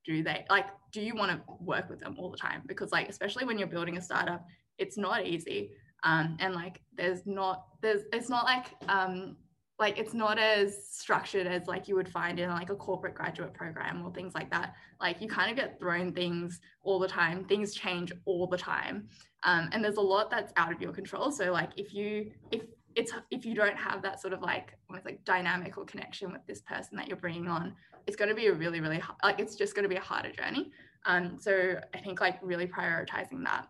do 0.05 0.21
they 0.21 0.45
like 0.51 0.67
do 0.91 1.01
you 1.01 1.15
want 1.15 1.31
to 1.31 1.41
work 1.59 1.89
with 1.89 1.99
them 1.99 2.15
all 2.19 2.29
the 2.29 2.37
time? 2.37 2.61
Because 2.67 2.91
like 2.91 3.09
especially 3.09 3.43
when 3.43 3.57
you're 3.57 3.67
building 3.67 3.97
a 3.97 4.01
startup 4.01 4.45
it's 4.77 4.97
not 4.97 5.25
easy 5.25 5.71
um, 6.05 6.37
and 6.39 6.53
like 6.53 6.81
there's 6.95 7.25
not 7.25 7.65
there's 7.81 8.03
it's 8.13 8.29
not 8.29 8.45
like 8.45 8.67
um, 8.87 9.35
like 9.77 9.97
it's 9.99 10.13
not 10.13 10.39
as 10.39 10.87
structured 10.89 11.47
as 11.47 11.67
like 11.67 11.87
you 11.87 11.95
would 11.95 12.07
find 12.07 12.39
in 12.39 12.49
like 12.49 12.69
a 12.69 12.75
corporate 12.75 13.15
graduate 13.15 13.53
program 13.53 14.05
or 14.05 14.13
things 14.13 14.33
like 14.33 14.49
that. 14.51 14.75
Like 15.01 15.19
you 15.19 15.27
kind 15.27 15.51
of 15.51 15.57
get 15.57 15.77
thrown 15.79 16.13
things 16.13 16.61
all 16.83 16.99
the 16.99 17.07
time. 17.07 17.43
Things 17.43 17.73
change 17.73 18.13
all 18.25 18.47
the 18.47 18.57
time. 18.57 19.09
Um, 19.43 19.69
and 19.73 19.83
there's 19.83 19.97
a 19.97 20.01
lot 20.01 20.29
that's 20.29 20.53
out 20.55 20.71
of 20.71 20.79
your 20.79 20.93
control. 20.93 21.31
So 21.31 21.51
like 21.51 21.71
if 21.75 21.93
you 21.93 22.31
if 22.51 22.61
it's 22.95 23.11
if 23.31 23.45
you 23.45 23.55
don't 23.55 23.75
have 23.75 24.01
that 24.03 24.21
sort 24.21 24.33
of 24.33 24.41
like 24.41 24.77
almost 24.89 25.05
like 25.05 25.25
dynamic 25.25 25.77
or 25.77 25.83
connection 25.85 26.31
with 26.31 26.45
this 26.47 26.61
person 26.61 26.95
that 26.95 27.09
you're 27.09 27.17
bringing 27.17 27.49
on 27.49 27.75
it's 28.07 28.15
going 28.15 28.29
to 28.29 28.35
be 28.35 28.47
a 28.47 28.53
really 28.53 28.79
really 28.79 29.01
like 29.23 29.39
it's 29.39 29.55
just 29.55 29.75
going 29.75 29.83
to 29.83 29.89
be 29.89 29.95
a 29.95 30.01
harder 30.01 30.31
journey. 30.31 30.71
Um, 31.07 31.37
so 31.39 31.75
i 31.93 31.99
think 31.99 32.21
like 32.21 32.39
really 32.41 32.67
prioritizing 32.67 33.43
that. 33.43 33.67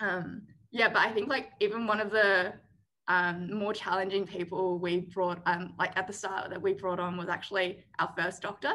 Um, 0.00 0.42
yeah 0.72 0.88
but 0.88 0.98
i 0.98 1.10
think 1.10 1.28
like 1.28 1.50
even 1.60 1.86
one 1.86 2.00
of 2.00 2.10
the 2.10 2.52
um, 3.08 3.52
more 3.52 3.74
challenging 3.74 4.26
people 4.26 4.78
we 4.78 5.00
brought, 5.00 5.42
um, 5.46 5.74
like 5.78 5.96
at 5.96 6.06
the 6.06 6.12
start 6.12 6.50
that 6.50 6.62
we 6.62 6.72
brought 6.72 7.00
on 7.00 7.16
was 7.16 7.28
actually 7.28 7.84
our 7.98 8.12
first 8.16 8.42
doctor 8.42 8.72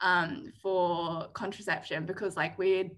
um, 0.00 0.52
for 0.62 1.28
contraception 1.32 2.04
because 2.04 2.36
like 2.36 2.58
we 2.58 2.90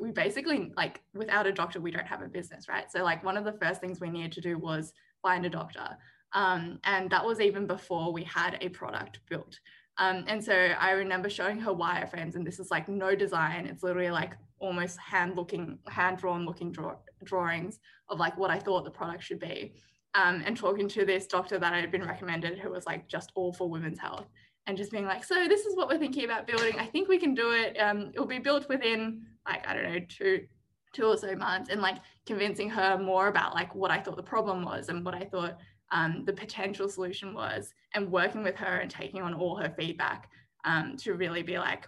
we 0.00 0.10
basically 0.12 0.72
like 0.76 1.00
without 1.14 1.46
a 1.46 1.52
doctor 1.52 1.80
we 1.80 1.90
don't 1.90 2.06
have 2.06 2.22
a 2.22 2.28
business, 2.28 2.68
right? 2.68 2.90
So 2.90 3.02
like 3.02 3.24
one 3.24 3.36
of 3.36 3.44
the 3.44 3.52
first 3.52 3.80
things 3.80 4.00
we 4.00 4.10
needed 4.10 4.32
to 4.32 4.40
do 4.40 4.58
was 4.58 4.92
find 5.22 5.44
a 5.44 5.50
doctor, 5.50 5.96
um, 6.32 6.78
and 6.84 7.10
that 7.10 7.24
was 7.24 7.40
even 7.40 7.66
before 7.66 8.12
we 8.12 8.24
had 8.24 8.58
a 8.60 8.68
product 8.68 9.20
built. 9.28 9.58
Um, 9.98 10.24
and 10.26 10.42
so 10.42 10.52
I 10.52 10.92
remember 10.92 11.30
showing 11.30 11.60
her 11.60 11.72
wireframes, 11.72 12.34
and 12.34 12.46
this 12.46 12.58
is 12.60 12.70
like 12.70 12.88
no 12.88 13.14
design. 13.14 13.66
It's 13.66 13.82
literally 13.82 14.10
like 14.10 14.32
almost 14.64 14.98
hand 14.98 15.36
looking, 15.36 15.78
hand 15.88 16.18
drawn 16.18 16.46
looking 16.46 16.72
draw- 16.72 16.96
drawings 17.22 17.78
of 18.08 18.18
like 18.18 18.36
what 18.38 18.50
I 18.50 18.58
thought 18.58 18.84
the 18.84 18.90
product 18.90 19.22
should 19.22 19.38
be 19.38 19.74
um, 20.14 20.42
and 20.46 20.56
talking 20.56 20.88
to 20.88 21.04
this 21.04 21.26
doctor 21.26 21.58
that 21.58 21.72
I 21.74 21.80
had 21.80 21.90
been 21.90 22.06
recommended 22.06 22.58
who 22.58 22.70
was 22.70 22.86
like 22.86 23.06
just 23.06 23.30
all 23.34 23.52
for 23.52 23.68
women's 23.68 23.98
health 23.98 24.26
and 24.66 24.76
just 24.76 24.90
being 24.90 25.04
like, 25.04 25.22
so 25.22 25.46
this 25.46 25.66
is 25.66 25.76
what 25.76 25.88
we're 25.88 25.98
thinking 25.98 26.24
about 26.24 26.46
building. 26.46 26.78
I 26.78 26.86
think 26.86 27.08
we 27.08 27.18
can 27.18 27.34
do 27.34 27.50
it. 27.50 27.76
Um, 27.76 28.10
it'll 28.14 28.26
be 28.26 28.38
built 28.38 28.68
within 28.68 29.26
like, 29.46 29.68
I 29.68 29.74
don't 29.74 29.92
know, 29.92 30.00
two, 30.08 30.46
two 30.94 31.04
or 31.04 31.18
so 31.18 31.34
months 31.36 31.68
and 31.70 31.82
like 31.82 31.98
convincing 32.24 32.70
her 32.70 32.96
more 32.96 33.28
about 33.28 33.54
like 33.54 33.74
what 33.74 33.90
I 33.90 34.00
thought 34.00 34.16
the 34.16 34.22
problem 34.22 34.64
was 34.64 34.88
and 34.88 35.04
what 35.04 35.14
I 35.14 35.24
thought 35.24 35.58
um, 35.92 36.24
the 36.24 36.32
potential 36.32 36.88
solution 36.88 37.34
was 37.34 37.74
and 37.94 38.10
working 38.10 38.42
with 38.42 38.56
her 38.56 38.78
and 38.78 38.90
taking 38.90 39.20
on 39.20 39.34
all 39.34 39.56
her 39.56 39.74
feedback 39.76 40.30
um, 40.64 40.96
to 40.98 41.12
really 41.14 41.42
be 41.42 41.58
like, 41.58 41.86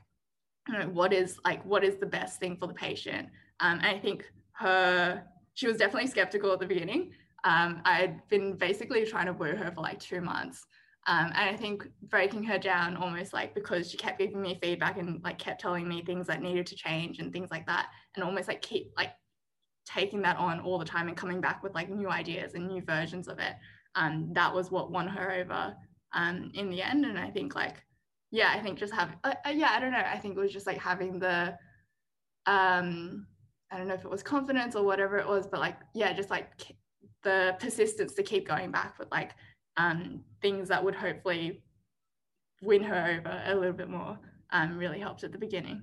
know, 0.74 0.88
what 0.88 1.12
is 1.12 1.38
like, 1.44 1.64
what 1.64 1.84
is 1.84 1.96
the 1.96 2.06
best 2.06 2.40
thing 2.40 2.56
for 2.56 2.66
the 2.66 2.74
patient? 2.74 3.28
Um, 3.60 3.78
and 3.78 3.86
I 3.86 3.98
think 3.98 4.24
her, 4.52 5.22
she 5.54 5.66
was 5.66 5.76
definitely 5.76 6.08
skeptical 6.08 6.52
at 6.52 6.60
the 6.60 6.66
beginning 6.66 7.12
um, 7.46 7.80
I'd 7.84 8.26
been 8.28 8.56
basically 8.56 9.06
trying 9.06 9.26
to 9.26 9.32
woo 9.32 9.54
her 9.54 9.70
for 9.70 9.80
like 9.80 10.00
two 10.00 10.20
months. 10.20 10.66
Um, 11.06 11.26
and 11.26 11.48
I 11.50 11.56
think 11.56 11.86
breaking 12.10 12.42
her 12.42 12.58
down 12.58 12.96
almost 12.96 13.32
like 13.32 13.54
because 13.54 13.88
she 13.88 13.96
kept 13.96 14.18
giving 14.18 14.42
me 14.42 14.58
feedback 14.60 14.98
and 14.98 15.22
like 15.22 15.38
kept 15.38 15.60
telling 15.60 15.86
me 15.86 16.02
things 16.02 16.26
that 16.26 16.42
needed 16.42 16.66
to 16.66 16.74
change 16.74 17.20
and 17.20 17.32
things 17.32 17.50
like 17.52 17.64
that, 17.66 17.86
and 18.16 18.24
almost 18.24 18.48
like 18.48 18.62
keep 18.62 18.92
like 18.96 19.12
taking 19.86 20.20
that 20.22 20.36
on 20.36 20.58
all 20.58 20.78
the 20.78 20.84
time 20.84 21.06
and 21.06 21.16
coming 21.16 21.40
back 21.40 21.62
with 21.62 21.72
like 21.76 21.88
new 21.88 22.10
ideas 22.10 22.54
and 22.54 22.66
new 22.66 22.82
versions 22.82 23.28
of 23.28 23.38
it. 23.38 23.54
Um, 23.94 24.30
that 24.32 24.52
was 24.52 24.72
what 24.72 24.90
won 24.90 25.06
her 25.06 25.30
over 25.30 25.76
um, 26.12 26.50
in 26.54 26.68
the 26.68 26.82
end. 26.82 27.04
And 27.06 27.16
I 27.16 27.30
think 27.30 27.54
like, 27.54 27.76
yeah, 28.30 28.52
I 28.54 28.60
think 28.60 28.78
just 28.78 28.92
having, 28.92 29.16
uh, 29.24 29.34
uh, 29.44 29.50
yeah, 29.50 29.70
I 29.72 29.80
don't 29.80 29.92
know. 29.92 30.02
I 30.04 30.18
think 30.18 30.36
it 30.36 30.40
was 30.40 30.52
just 30.52 30.66
like 30.66 30.78
having 30.78 31.18
the, 31.18 31.56
um, 32.46 33.26
I 33.70 33.78
don't 33.78 33.88
know 33.88 33.94
if 33.94 34.04
it 34.04 34.10
was 34.10 34.22
confidence 34.22 34.74
or 34.74 34.84
whatever 34.84 35.18
it 35.18 35.26
was, 35.26 35.46
but 35.46 35.60
like, 35.60 35.76
yeah, 35.94 36.12
just 36.12 36.30
like 36.30 36.76
the 37.22 37.56
persistence 37.58 38.14
to 38.14 38.22
keep 38.22 38.46
going 38.46 38.70
back 38.70 38.98
with 38.98 39.10
like 39.10 39.32
um, 39.76 40.20
things 40.42 40.68
that 40.68 40.82
would 40.82 40.94
hopefully 40.94 41.62
win 42.62 42.82
her 42.82 43.18
over 43.18 43.42
a 43.46 43.54
little 43.54 43.72
bit 43.72 43.88
more 43.88 44.18
um, 44.50 44.76
really 44.78 44.98
helped 44.98 45.24
at 45.24 45.32
the 45.32 45.38
beginning. 45.38 45.82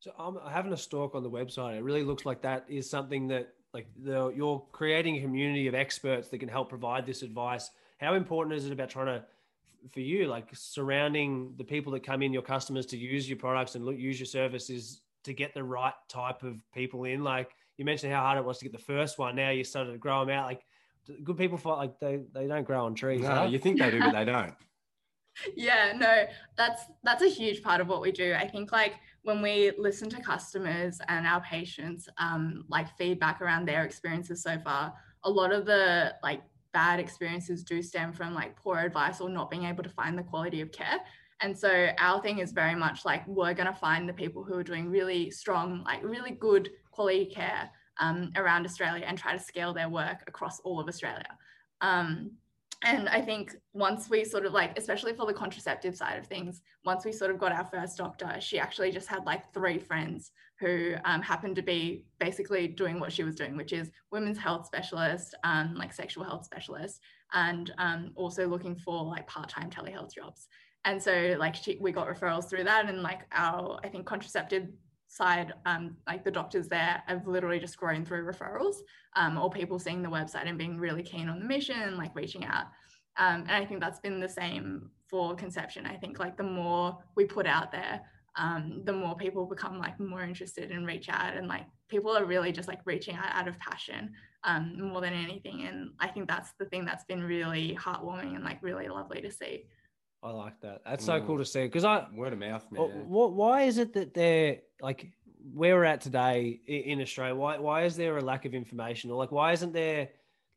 So 0.00 0.12
I'm 0.18 0.38
having 0.50 0.72
a 0.72 0.76
stalk 0.76 1.14
on 1.14 1.22
the 1.22 1.30
website. 1.30 1.78
It 1.78 1.82
really 1.82 2.04
looks 2.04 2.26
like 2.26 2.42
that 2.42 2.64
is 2.68 2.88
something 2.88 3.26
that 3.28 3.48
like 3.72 3.86
the, 4.02 4.28
you're 4.36 4.64
creating 4.72 5.16
a 5.16 5.20
community 5.20 5.66
of 5.66 5.74
experts 5.74 6.28
that 6.28 6.38
can 6.38 6.48
help 6.48 6.68
provide 6.68 7.06
this 7.06 7.22
advice. 7.22 7.70
How 7.98 8.14
important 8.14 8.56
is 8.56 8.66
it 8.66 8.72
about 8.72 8.90
trying 8.90 9.06
to 9.06 9.24
for 9.92 10.00
you 10.00 10.26
like 10.26 10.48
surrounding 10.52 11.52
the 11.56 11.64
people 11.64 11.92
that 11.92 12.02
come 12.02 12.22
in 12.22 12.32
your 12.32 12.42
customers 12.42 12.86
to 12.86 12.96
use 12.96 13.28
your 13.28 13.38
products 13.38 13.74
and 13.74 13.86
use 13.98 14.18
your 14.18 14.26
services 14.26 15.02
to 15.22 15.32
get 15.32 15.54
the 15.54 15.62
right 15.62 15.94
type 16.08 16.42
of 16.42 16.56
people 16.72 17.04
in 17.04 17.22
like 17.22 17.50
you 17.76 17.84
mentioned 17.84 18.12
how 18.12 18.20
hard 18.20 18.38
it 18.38 18.44
was 18.44 18.58
to 18.58 18.64
get 18.64 18.72
the 18.72 18.78
first 18.78 19.18
one 19.18 19.34
now 19.36 19.50
you 19.50 19.64
started 19.64 19.92
to 19.92 19.98
grow 19.98 20.20
them 20.20 20.30
out 20.30 20.46
like 20.46 20.64
good 21.22 21.36
people 21.36 21.58
fight 21.58 21.76
like 21.76 22.00
they 22.00 22.20
they 22.32 22.46
don't 22.46 22.64
grow 22.64 22.84
on 22.84 22.94
trees. 22.94 23.22
No, 23.22 23.28
huh? 23.28 23.44
you 23.44 23.58
think 23.58 23.78
they 23.78 23.90
do, 23.90 24.00
but 24.00 24.12
they 24.12 24.24
don't. 24.24 24.54
yeah, 25.56 25.92
no, 25.96 26.24
that's 26.56 26.84
that's 27.02 27.22
a 27.22 27.28
huge 27.28 27.62
part 27.62 27.80
of 27.80 27.88
what 27.88 28.00
we 28.00 28.12
do. 28.12 28.34
I 28.34 28.46
think 28.48 28.72
like 28.72 28.94
when 29.22 29.42
we 29.42 29.72
listen 29.78 30.08
to 30.10 30.20
customers 30.20 31.00
and 31.08 31.26
our 31.26 31.40
patients, 31.40 32.08
um, 32.18 32.64
like 32.68 32.96
feedback 32.96 33.40
around 33.40 33.66
their 33.66 33.84
experiences 33.84 34.42
so 34.42 34.58
far, 34.60 34.92
a 35.24 35.30
lot 35.30 35.52
of 35.52 35.66
the 35.66 36.14
like 36.22 36.42
bad 36.74 37.00
experiences 37.00 37.64
do 37.64 37.80
stem 37.80 38.12
from 38.12 38.34
like 38.34 38.54
poor 38.56 38.80
advice 38.80 39.20
or 39.22 39.30
not 39.30 39.50
being 39.50 39.64
able 39.64 39.82
to 39.82 39.88
find 39.88 40.18
the 40.18 40.22
quality 40.22 40.60
of 40.60 40.70
care. 40.72 40.98
And 41.40 41.56
so 41.56 41.88
our 41.98 42.20
thing 42.20 42.40
is 42.40 42.52
very 42.52 42.74
much 42.74 43.06
like 43.06 43.26
we're 43.26 43.54
going 43.54 43.66
to 43.66 43.78
find 43.78 44.06
the 44.06 44.12
people 44.12 44.44
who 44.44 44.54
are 44.54 44.62
doing 44.62 44.90
really 44.90 45.30
strong, 45.30 45.82
like 45.84 46.02
really 46.02 46.32
good 46.32 46.70
quality 46.90 47.26
care 47.26 47.70
um, 48.00 48.32
around 48.36 48.66
Australia 48.66 49.04
and 49.06 49.16
try 49.16 49.32
to 49.32 49.42
scale 49.42 49.72
their 49.72 49.88
work 49.88 50.24
across 50.26 50.60
all 50.60 50.80
of 50.80 50.88
Australia. 50.88 51.38
Um, 51.80 52.32
and 52.84 53.08
I 53.08 53.20
think 53.20 53.56
once 53.72 54.10
we 54.10 54.24
sort 54.24 54.44
of 54.46 54.52
like, 54.52 54.78
especially 54.78 55.14
for 55.14 55.26
the 55.26 55.32
contraceptive 55.32 55.96
side 55.96 56.18
of 56.18 56.26
things, 56.26 56.62
once 56.84 57.04
we 57.04 57.12
sort 57.12 57.30
of 57.30 57.38
got 57.38 57.50
our 57.50 57.64
first 57.64 57.96
doctor, 57.96 58.36
she 58.40 58.58
actually 58.58 58.92
just 58.92 59.08
had 59.08 59.24
like 59.24 59.52
three 59.52 59.78
friends 59.78 60.30
who 60.60 60.94
um, 61.04 61.22
happened 61.22 61.56
to 61.56 61.62
be 61.62 62.04
basically 62.20 62.68
doing 62.68 63.00
what 63.00 63.12
she 63.12 63.24
was 63.24 63.34
doing, 63.34 63.56
which 63.56 63.72
is 63.72 63.90
women's 64.12 64.38
health 64.38 64.66
specialist, 64.66 65.34
um, 65.44 65.74
like 65.74 65.92
sexual 65.92 66.24
health 66.24 66.44
specialist, 66.44 67.00
and 67.32 67.72
um, 67.78 68.12
also 68.14 68.46
looking 68.46 68.76
for 68.76 69.02
like 69.02 69.26
part-time 69.26 69.70
telehealth 69.70 70.14
jobs. 70.14 70.46
And 70.84 71.02
so 71.02 71.36
like 71.38 71.54
she, 71.54 71.78
we 71.80 71.92
got 71.92 72.06
referrals 72.06 72.48
through 72.48 72.64
that, 72.64 72.88
and 72.88 73.02
like 73.02 73.22
our 73.32 73.80
I 73.82 73.88
think 73.88 74.06
contraceptive 74.06 74.68
side, 75.14 75.52
um, 75.64 75.96
like 76.06 76.24
the 76.24 76.30
doctors 76.30 76.68
there 76.68 77.02
have 77.06 77.26
literally 77.26 77.60
just 77.60 77.76
grown 77.76 78.04
through 78.04 78.24
referrals 78.24 78.76
um, 79.14 79.38
or 79.38 79.48
people 79.48 79.78
seeing 79.78 80.02
the 80.02 80.08
website 80.08 80.48
and 80.48 80.58
being 80.58 80.76
really 80.76 81.02
keen 81.02 81.28
on 81.28 81.38
the 81.38 81.44
mission 81.44 81.80
and 81.80 81.96
like 81.96 82.14
reaching 82.14 82.44
out. 82.44 82.66
Um, 83.16 83.42
and 83.42 83.52
I 83.52 83.64
think 83.64 83.80
that's 83.80 84.00
been 84.00 84.18
the 84.18 84.28
same 84.28 84.90
for 85.08 85.36
conception. 85.36 85.86
I 85.86 85.94
think 85.96 86.18
like 86.18 86.36
the 86.36 86.42
more 86.42 86.98
we 87.14 87.24
put 87.24 87.46
out 87.46 87.70
there, 87.70 88.00
um, 88.36 88.82
the 88.84 88.92
more 88.92 89.14
people 89.14 89.46
become 89.46 89.78
like 89.78 90.00
more 90.00 90.22
interested 90.22 90.72
and 90.72 90.84
reach 90.84 91.08
out 91.08 91.36
and 91.36 91.46
like 91.46 91.66
people 91.88 92.16
are 92.16 92.24
really 92.24 92.50
just 92.50 92.66
like 92.66 92.80
reaching 92.84 93.14
out 93.14 93.32
out 93.32 93.46
of 93.46 93.56
passion 93.60 94.10
um, 94.42 94.76
more 94.80 95.00
than 95.00 95.12
anything. 95.12 95.62
And 95.62 95.90
I 96.00 96.08
think 96.08 96.28
that's 96.28 96.50
the 96.58 96.64
thing 96.64 96.84
that's 96.84 97.04
been 97.04 97.22
really 97.22 97.78
heartwarming 97.80 98.34
and 98.34 98.42
like 98.42 98.60
really 98.62 98.88
lovely 98.88 99.20
to 99.20 99.30
see. 99.30 99.66
I 100.24 100.30
like 100.30 100.58
that. 100.62 100.80
That's 100.86 101.04
so 101.04 101.20
mm. 101.20 101.26
cool 101.26 101.38
to 101.38 101.44
see 101.44 101.64
because 101.64 101.84
I 101.84 102.06
word 102.14 102.32
of 102.32 102.38
mouth, 102.38 102.64
man. 102.70 102.82
What? 103.08 103.34
Why 103.34 103.62
is 103.62 103.76
it 103.76 103.92
that 103.92 104.14
they're 104.14 104.60
like 104.84 105.10
where 105.52 105.76
we're 105.76 105.84
at 105.84 106.00
today 106.02 106.60
in 106.66 107.00
Australia? 107.00 107.34
Why? 107.34 107.58
Why 107.58 107.84
is 107.84 107.96
there 107.96 108.18
a 108.18 108.22
lack 108.22 108.44
of 108.44 108.54
information, 108.54 109.10
or 109.10 109.16
like 109.16 109.32
why 109.32 109.52
isn't 109.52 109.72
there 109.72 110.10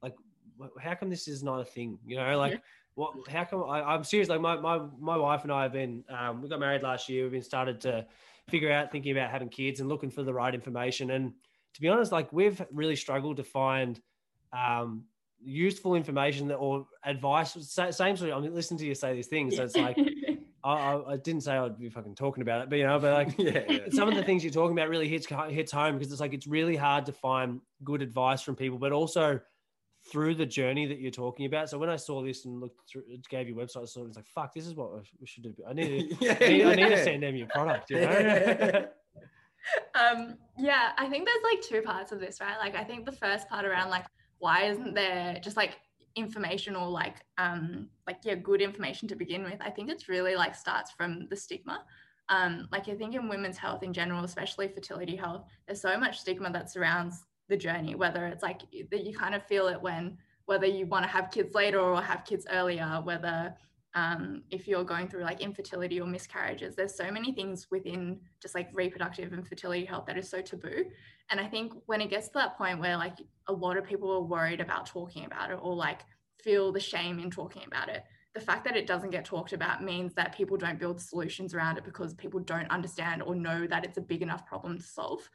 like 0.03 0.13
how 0.79 0.93
come 0.95 1.09
this 1.09 1.27
is 1.27 1.41
not 1.43 1.61
a 1.61 1.65
thing? 1.65 1.97
You 2.05 2.17
know, 2.17 2.37
like. 2.37 2.53
Yeah. 2.53 2.59
What, 2.95 3.13
how 3.29 3.43
come 3.43 3.63
I, 3.69 3.93
am 3.93 4.03
serious? 4.03 4.27
Like 4.27 4.41
my, 4.41 4.55
my, 4.55 4.79
my 4.99 5.15
wife 5.17 5.43
and 5.43 5.51
I 5.51 5.61
have 5.61 5.71
been, 5.71 6.03
um, 6.09 6.41
we 6.41 6.49
got 6.49 6.59
married 6.59 6.81
last 6.81 7.07
year. 7.07 7.25
We've 7.25 7.33
been 7.33 7.43
started 7.43 7.79
to 7.81 8.07
figure 8.49 8.71
out 8.71 8.91
thinking 8.91 9.11
about 9.11 9.29
having 9.29 9.49
kids 9.49 9.79
and 9.79 9.87
looking 9.87 10.09
for 10.09 10.23
the 10.23 10.33
right 10.33 10.51
information. 10.51 11.11
And 11.11 11.33
to 11.75 11.81
be 11.81 11.89
honest, 11.89 12.11
like 12.11 12.33
we've 12.33 12.59
really 12.71 12.95
struggled 12.95 13.37
to 13.37 13.43
find 13.43 14.01
um, 14.51 15.03
useful 15.39 15.93
information 15.93 16.47
that, 16.47 16.55
or 16.55 16.87
advice. 17.03 17.51
Same 17.69 18.17
sort 18.17 18.31
of, 18.31 18.43
I'm 18.43 18.51
listening 18.51 18.79
to 18.79 18.85
you 18.87 18.95
say 18.95 19.13
these 19.13 19.27
things. 19.27 19.57
So 19.57 19.63
it's 19.65 19.75
like, 19.75 19.95
I, 20.67 21.13
I, 21.13 21.17
didn't 21.17 21.41
say 21.41 21.53
I'd 21.53 21.79
be 21.79 21.89
fucking 21.89 22.15
talking 22.15 22.41
about 22.41 22.61
it, 22.61 22.69
but 22.69 22.77
you 22.77 22.85
know, 22.85 22.99
but 22.99 23.13
like 23.13 23.35
yeah, 23.37 23.63
yeah. 23.69 23.79
some 23.91 24.09
of 24.09 24.15
the 24.15 24.23
things 24.23 24.43
you're 24.43 24.51
talking 24.51 24.77
about 24.77 24.89
really 24.89 25.07
hits 25.07 25.27
hits 25.49 25.71
home 25.71 25.97
because 25.97 26.11
it's 26.11 26.21
like 26.21 26.33
it's 26.33 26.47
really 26.47 26.75
hard 26.75 27.05
to 27.05 27.11
find 27.13 27.61
good 27.83 28.01
advice 28.01 28.41
from 28.41 28.55
people, 28.55 28.77
but 28.77 28.91
also 28.91 29.39
through 30.11 30.35
the 30.35 30.45
journey 30.45 30.85
that 30.85 30.99
you're 30.99 31.11
talking 31.11 31.45
about. 31.45 31.69
So 31.69 31.77
when 31.77 31.89
I 31.89 31.95
saw 31.95 32.21
this 32.21 32.45
and 32.45 32.59
looked 32.59 32.89
through, 32.89 33.03
it 33.07 33.27
gave 33.29 33.47
you 33.47 33.55
website, 33.55 33.83
I 33.83 33.85
saw 33.85 34.01
it 34.01 34.07
was 34.07 34.15
like, 34.15 34.27
fuck, 34.27 34.53
this 34.53 34.65
is 34.65 34.75
what 34.75 34.91
we 35.19 35.27
should 35.27 35.43
do. 35.43 35.53
I 35.67 35.73
need 35.73 36.09
to, 36.09 36.15
yeah, 36.25 36.37
I, 36.39 36.47
need, 36.47 36.65
I 36.65 36.75
need 36.75 36.89
to 36.89 37.03
send 37.03 37.23
them 37.23 37.35
your 37.35 37.47
product. 37.47 37.89
You 37.89 38.01
know? 38.01 38.87
um, 39.95 40.37
yeah, 40.57 40.91
I 40.97 41.07
think 41.07 41.27
there's 41.27 41.43
like 41.43 41.61
two 41.61 41.81
parts 41.81 42.11
of 42.11 42.19
this, 42.19 42.39
right? 42.39 42.57
Like 42.59 42.75
I 42.75 42.83
think 42.83 43.05
the 43.05 43.11
first 43.11 43.49
part 43.49 43.65
around 43.65 43.89
like 43.89 44.05
why 44.39 44.65
isn't 44.65 44.93
there 44.93 45.39
just 45.41 45.57
like 45.57 45.77
information 46.17 46.75
or 46.75 46.89
like 46.89 47.23
um 47.37 47.87
like 48.07 48.17
yeah 48.23 48.35
good 48.35 48.61
information 48.61 49.07
to 49.07 49.15
begin 49.15 49.43
with 49.43 49.57
i 49.61 49.69
think 49.69 49.89
it's 49.89 50.09
really 50.09 50.35
like 50.35 50.55
starts 50.55 50.91
from 50.91 51.27
the 51.29 51.35
stigma. 51.35 51.83
Um 52.29 52.67
like 52.71 52.89
i 52.89 52.95
think 52.95 53.15
in 53.15 53.29
women's 53.29 53.57
health 53.57 53.83
in 53.83 53.93
general 53.93 54.23
especially 54.23 54.67
fertility 54.67 55.15
health 55.15 55.45
there's 55.65 55.81
so 55.81 55.97
much 55.97 56.19
stigma 56.19 56.51
that 56.51 56.69
surrounds 56.69 57.23
the 57.47 57.55
journey 57.55 57.95
whether 57.95 58.25
it's 58.25 58.43
like 58.43 58.61
that 58.91 59.05
you 59.05 59.15
kind 59.15 59.35
of 59.35 59.43
feel 59.43 59.67
it 59.67 59.81
when 59.81 60.17
whether 60.45 60.65
you 60.65 60.85
want 60.85 61.03
to 61.03 61.09
have 61.09 61.31
kids 61.31 61.53
later 61.53 61.79
or 61.79 62.01
have 62.01 62.25
kids 62.25 62.45
earlier 62.51 63.01
whether 63.03 63.55
um, 63.97 64.43
if 64.51 64.67
you're 64.67 64.83
going 64.83 65.07
through 65.07 65.23
like 65.23 65.41
infertility 65.41 65.99
or 65.99 66.05
miscarriages 66.05 66.75
there's 66.75 66.95
so 66.95 67.09
many 67.09 67.31
things 67.31 67.67
within 67.71 68.19
just 68.39 68.53
like 68.53 68.69
reproductive 68.71 69.33
and 69.33 69.47
fertility 69.47 69.85
health 69.85 70.05
that 70.05 70.17
is 70.17 70.29
so 70.29 70.39
taboo. 70.41 70.85
And 71.31 71.39
i 71.39 71.47
think 71.47 71.73
when 71.87 71.99
it 71.99 72.09
gets 72.09 72.27
to 72.27 72.33
that 72.35 72.57
point 72.57 72.79
where 72.79 72.95
like 72.95 73.17
a 73.47 73.53
lot 73.53 73.75
of 73.77 73.83
people 73.85 74.11
are 74.11 74.21
worried 74.21 74.61
about 74.61 74.85
talking 74.85 75.25
about 75.25 75.49
it 75.49 75.59
or 75.61 75.73
like 75.75 76.01
feel 76.43 76.71
the 76.71 76.79
shame 76.79 77.17
in 77.19 77.31
talking 77.31 77.63
about 77.65 77.89
it 77.89 78.03
the 78.35 78.45
fact 78.49 78.63
that 78.65 78.77
it 78.77 78.85
doesn't 78.85 79.09
get 79.09 79.25
talked 79.25 79.53
about 79.53 79.83
means 79.83 80.13
that 80.13 80.35
people 80.35 80.57
don't 80.57 80.77
build 80.77 81.01
solutions 81.01 81.55
around 81.55 81.79
it 81.79 81.83
because 81.83 82.13
people 82.13 82.39
don't 82.39 82.69
understand 82.69 83.23
or 83.23 83.33
know 83.33 83.65
that 83.65 83.83
it's 83.83 83.97
a 83.97 84.01
big 84.01 84.21
enough 84.21 84.45
problem 84.45 84.77
to 84.77 84.83
solve. 84.83 85.27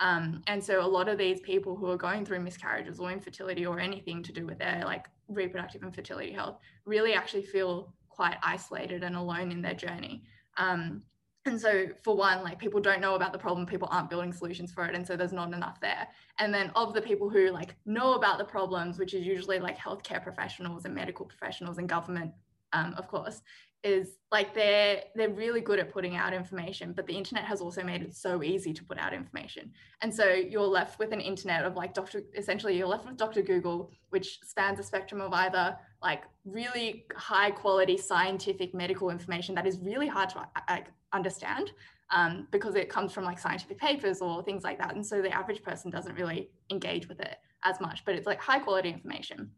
Um, 0.00 0.42
and 0.48 0.62
so 0.62 0.84
a 0.84 0.86
lot 0.86 1.08
of 1.08 1.18
these 1.18 1.40
people 1.40 1.76
who 1.76 1.88
are 1.88 1.96
going 1.96 2.24
through 2.24 2.40
miscarriages 2.40 2.98
or 2.98 3.12
infertility 3.12 3.64
or 3.64 3.78
anything 3.78 4.24
to 4.24 4.32
do 4.32 4.44
with 4.44 4.58
their 4.58 4.82
like 4.84 5.06
reproductive 5.28 5.82
and 5.82 5.94
fertility 5.94 6.32
health 6.32 6.58
really 6.84 7.14
actually 7.14 7.42
feel 7.42 7.92
quite 8.18 8.36
isolated 8.42 9.04
and 9.04 9.14
alone 9.14 9.52
in 9.52 9.62
their 9.62 9.74
journey. 9.74 10.24
Um, 10.56 11.02
and 11.46 11.58
so, 11.58 11.86
for 12.02 12.16
one, 12.16 12.42
like 12.42 12.58
people 12.58 12.80
don't 12.80 13.00
know 13.00 13.14
about 13.14 13.32
the 13.32 13.38
problem, 13.38 13.64
people 13.64 13.88
aren't 13.92 14.10
building 14.10 14.32
solutions 14.32 14.72
for 14.72 14.84
it, 14.84 14.94
and 14.96 15.06
so 15.06 15.16
there's 15.16 15.32
not 15.32 15.52
enough 15.54 15.80
there. 15.80 16.08
And 16.40 16.52
then, 16.52 16.72
of 16.74 16.94
the 16.94 17.00
people 17.00 17.30
who 17.30 17.50
like 17.50 17.76
know 17.86 18.14
about 18.14 18.38
the 18.38 18.44
problems, 18.44 18.98
which 18.98 19.14
is 19.14 19.24
usually 19.24 19.60
like 19.60 19.78
healthcare 19.78 20.20
professionals 20.20 20.84
and 20.84 20.94
medical 20.94 21.24
professionals 21.24 21.78
and 21.78 21.88
government, 21.88 22.32
um, 22.72 22.92
of 22.98 23.06
course, 23.06 23.40
is 23.84 24.18
like 24.32 24.54
they're 24.54 25.02
they're 25.14 25.30
really 25.30 25.60
good 25.60 25.78
at 25.78 25.92
putting 25.92 26.16
out 26.16 26.34
information 26.34 26.92
but 26.92 27.06
the 27.06 27.12
internet 27.12 27.44
has 27.44 27.60
also 27.60 27.82
made 27.82 28.02
it 28.02 28.14
so 28.14 28.42
easy 28.42 28.72
to 28.72 28.84
put 28.84 28.98
out 28.98 29.14
information. 29.14 29.70
And 30.02 30.12
so 30.12 30.24
you're 30.26 30.62
left 30.62 30.98
with 30.98 31.12
an 31.12 31.20
internet 31.20 31.64
of 31.64 31.76
like 31.76 31.94
dr 31.94 32.20
essentially 32.36 32.76
you're 32.76 32.88
left 32.88 33.06
with 33.06 33.16
dr 33.16 33.40
google 33.42 33.90
which 34.10 34.40
spans 34.42 34.80
a 34.80 34.82
spectrum 34.82 35.20
of 35.20 35.32
either 35.32 35.76
like 36.02 36.24
really 36.44 37.06
high 37.14 37.50
quality 37.50 37.96
scientific 37.96 38.74
medical 38.74 39.10
information 39.10 39.54
that 39.54 39.66
is 39.66 39.78
really 39.80 40.08
hard 40.08 40.28
to 40.30 40.44
like, 40.68 40.86
understand 41.12 41.70
um, 42.10 42.48
because 42.50 42.74
it 42.74 42.88
comes 42.88 43.12
from 43.12 43.24
like 43.24 43.38
scientific 43.38 43.78
papers 43.78 44.20
or 44.20 44.42
things 44.42 44.64
like 44.64 44.78
that. 44.78 44.94
And 44.94 45.06
so 45.06 45.22
the 45.22 45.30
average 45.30 45.62
person 45.62 45.90
doesn't 45.90 46.14
really 46.14 46.50
engage 46.70 47.08
with 47.08 47.20
it 47.20 47.36
as 47.64 47.80
much 47.80 48.04
but 48.04 48.14
it's 48.14 48.26
like 48.26 48.40
high 48.40 48.58
quality 48.58 48.88
information 48.88 49.50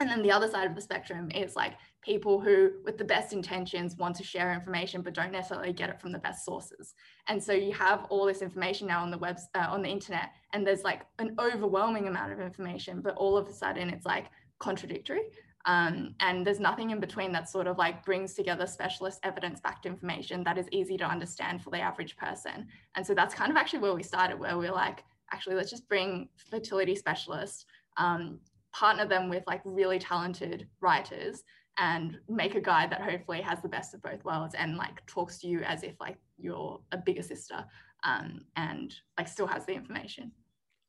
and 0.00 0.10
then 0.10 0.22
the 0.22 0.32
other 0.32 0.48
side 0.48 0.68
of 0.68 0.74
the 0.74 0.80
spectrum 0.80 1.30
is 1.30 1.54
like 1.54 1.74
people 2.02 2.40
who, 2.40 2.72
with 2.84 2.98
the 2.98 3.04
best 3.04 3.32
intentions, 3.32 3.96
want 3.96 4.16
to 4.16 4.24
share 4.24 4.52
information 4.52 5.02
but 5.02 5.14
don't 5.14 5.32
necessarily 5.32 5.72
get 5.72 5.88
it 5.88 6.00
from 6.00 6.10
the 6.10 6.18
best 6.18 6.44
sources. 6.44 6.94
And 7.28 7.42
so 7.42 7.52
you 7.52 7.72
have 7.74 8.04
all 8.10 8.26
this 8.26 8.42
information 8.42 8.88
now 8.88 9.02
on 9.02 9.10
the 9.10 9.18
web, 9.18 9.38
uh, 9.54 9.66
on 9.68 9.82
the 9.82 9.88
internet, 9.88 10.30
and 10.52 10.66
there's 10.66 10.82
like 10.82 11.02
an 11.20 11.36
overwhelming 11.38 12.08
amount 12.08 12.32
of 12.32 12.40
information, 12.40 13.02
but 13.02 13.14
all 13.14 13.36
of 13.36 13.48
a 13.48 13.52
sudden 13.52 13.88
it's 13.88 14.04
like 14.04 14.26
contradictory. 14.58 15.22
Um, 15.66 16.14
and 16.20 16.46
there's 16.46 16.60
nothing 16.60 16.90
in 16.90 17.00
between 17.00 17.32
that 17.32 17.48
sort 17.48 17.66
of 17.66 17.78
like 17.78 18.04
brings 18.04 18.34
together 18.34 18.66
specialist 18.66 19.20
evidence 19.22 19.60
backed 19.60 19.86
information 19.86 20.44
that 20.44 20.58
is 20.58 20.68
easy 20.72 20.96
to 20.98 21.04
understand 21.04 21.62
for 21.62 21.70
the 21.70 21.80
average 21.80 22.16
person. 22.16 22.66
And 22.96 23.06
so 23.06 23.14
that's 23.14 23.34
kind 23.34 23.50
of 23.50 23.56
actually 23.56 23.78
where 23.78 23.94
we 23.94 24.02
started, 24.02 24.38
where 24.38 24.58
we're 24.58 24.72
like, 24.72 25.04
actually, 25.32 25.54
let's 25.54 25.70
just 25.70 25.88
bring 25.88 26.28
fertility 26.50 26.94
specialists 26.94 27.64
um, 27.96 28.40
partner 28.74 29.06
them 29.06 29.28
with 29.28 29.44
like 29.46 29.62
really 29.64 29.98
talented 29.98 30.66
writers 30.80 31.42
and 31.78 32.18
make 32.28 32.54
a 32.54 32.60
guide 32.60 32.90
that 32.90 33.00
hopefully 33.00 33.40
has 33.40 33.60
the 33.62 33.68
best 33.68 33.94
of 33.94 34.02
both 34.02 34.24
worlds 34.24 34.54
and 34.54 34.76
like 34.76 35.04
talks 35.06 35.38
to 35.38 35.48
you 35.48 35.60
as 35.62 35.82
if 35.82 35.94
like 36.00 36.16
you're 36.38 36.80
a 36.92 36.98
bigger 36.98 37.22
sister 37.22 37.64
um, 38.04 38.40
and 38.56 38.94
like 39.18 39.28
still 39.28 39.46
has 39.46 39.64
the 39.66 39.72
information 39.72 40.30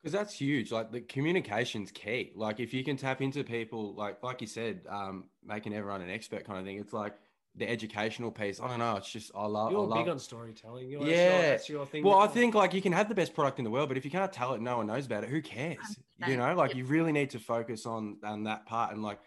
because 0.03 0.13
that's 0.13 0.33
huge 0.33 0.71
like 0.71 0.91
the 0.91 1.01
communication's 1.01 1.91
key 1.91 2.31
like 2.35 2.59
if 2.59 2.73
you 2.73 2.83
can 2.83 2.97
tap 2.97 3.21
into 3.21 3.43
people 3.43 3.95
like 3.95 4.21
like 4.21 4.41
you 4.41 4.47
said 4.47 4.81
um, 4.89 5.25
making 5.43 5.73
everyone 5.73 6.01
an 6.01 6.09
expert 6.09 6.45
kind 6.45 6.59
of 6.59 6.65
thing 6.65 6.77
it's 6.77 6.93
like 6.93 7.15
the 7.57 7.69
educational 7.69 8.31
piece. 8.31 8.59
I 8.59 8.67
don't 8.67 8.79
know. 8.79 8.97
It's 8.97 9.09
just 9.09 9.31
I 9.33 9.45
love. 9.45 9.71
You're 9.71 9.83
I 9.83 9.85
love, 9.85 10.05
big 10.05 10.11
on 10.11 10.19
storytelling. 10.19 10.89
You're 10.89 11.07
yeah, 11.07 11.41
that's 11.41 11.69
your 11.69 11.85
thing. 11.85 12.03
Well, 12.03 12.19
I 12.19 12.27
think 12.27 12.53
like 12.53 12.73
you 12.73 12.81
can 12.81 12.91
have 12.91 13.07
the 13.07 13.15
best 13.15 13.33
product 13.33 13.59
in 13.59 13.63
the 13.65 13.71
world, 13.71 13.87
but 13.87 13.97
if 13.97 14.05
you 14.05 14.11
can't 14.11 14.31
tell 14.31 14.53
it, 14.53 14.61
no 14.61 14.77
one 14.77 14.87
knows 14.87 15.05
about 15.05 15.23
it. 15.23 15.29
Who 15.29 15.41
cares? 15.41 15.97
You 16.27 16.37
know, 16.37 16.55
like 16.55 16.75
you 16.75 16.85
really 16.85 17.11
need 17.11 17.29
to 17.31 17.39
focus 17.39 17.85
on 17.85 18.17
on 18.23 18.43
that 18.43 18.65
part 18.65 18.93
and 18.93 19.03
like 19.03 19.19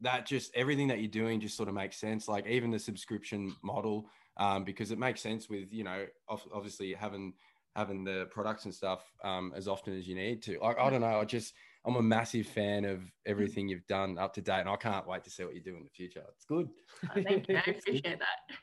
that. 0.00 0.26
Just 0.26 0.54
everything 0.54 0.88
that 0.88 1.00
you're 1.00 1.08
doing 1.08 1.40
just 1.40 1.56
sort 1.56 1.68
of 1.68 1.74
makes 1.74 1.96
sense. 1.96 2.28
Like 2.28 2.46
even 2.46 2.70
the 2.70 2.78
subscription 2.78 3.54
model, 3.62 4.06
um, 4.36 4.64
because 4.64 4.90
it 4.90 4.98
makes 4.98 5.20
sense 5.20 5.48
with 5.48 5.72
you 5.72 5.84
know 5.84 6.06
obviously 6.28 6.94
having 6.94 7.34
having 7.76 8.04
the 8.04 8.26
products 8.30 8.64
and 8.64 8.74
stuff 8.74 9.04
um, 9.22 9.52
as 9.54 9.68
often 9.68 9.96
as 9.96 10.08
you 10.08 10.14
need 10.14 10.42
to. 10.44 10.58
Like 10.60 10.78
I 10.78 10.88
don't 10.90 11.02
know. 11.02 11.20
I 11.20 11.24
just 11.24 11.54
I'm 11.84 11.96
a 11.96 12.02
massive 12.02 12.46
fan 12.46 12.84
of 12.84 13.02
everything 13.26 13.68
you've 13.68 13.86
done 13.86 14.18
up 14.18 14.34
to 14.34 14.40
date, 14.40 14.60
and 14.60 14.68
I 14.68 14.76
can't 14.76 15.06
wait 15.06 15.24
to 15.24 15.30
see 15.30 15.44
what 15.44 15.54
you 15.54 15.60
do 15.60 15.76
in 15.76 15.84
the 15.84 15.90
future. 15.90 16.24
It's 16.34 16.44
good. 16.44 16.68
Oh, 17.04 17.22
thank 17.22 17.48
you. 17.48 17.56
I 17.56 17.60
appreciate 17.70 18.18
that. 18.18 18.56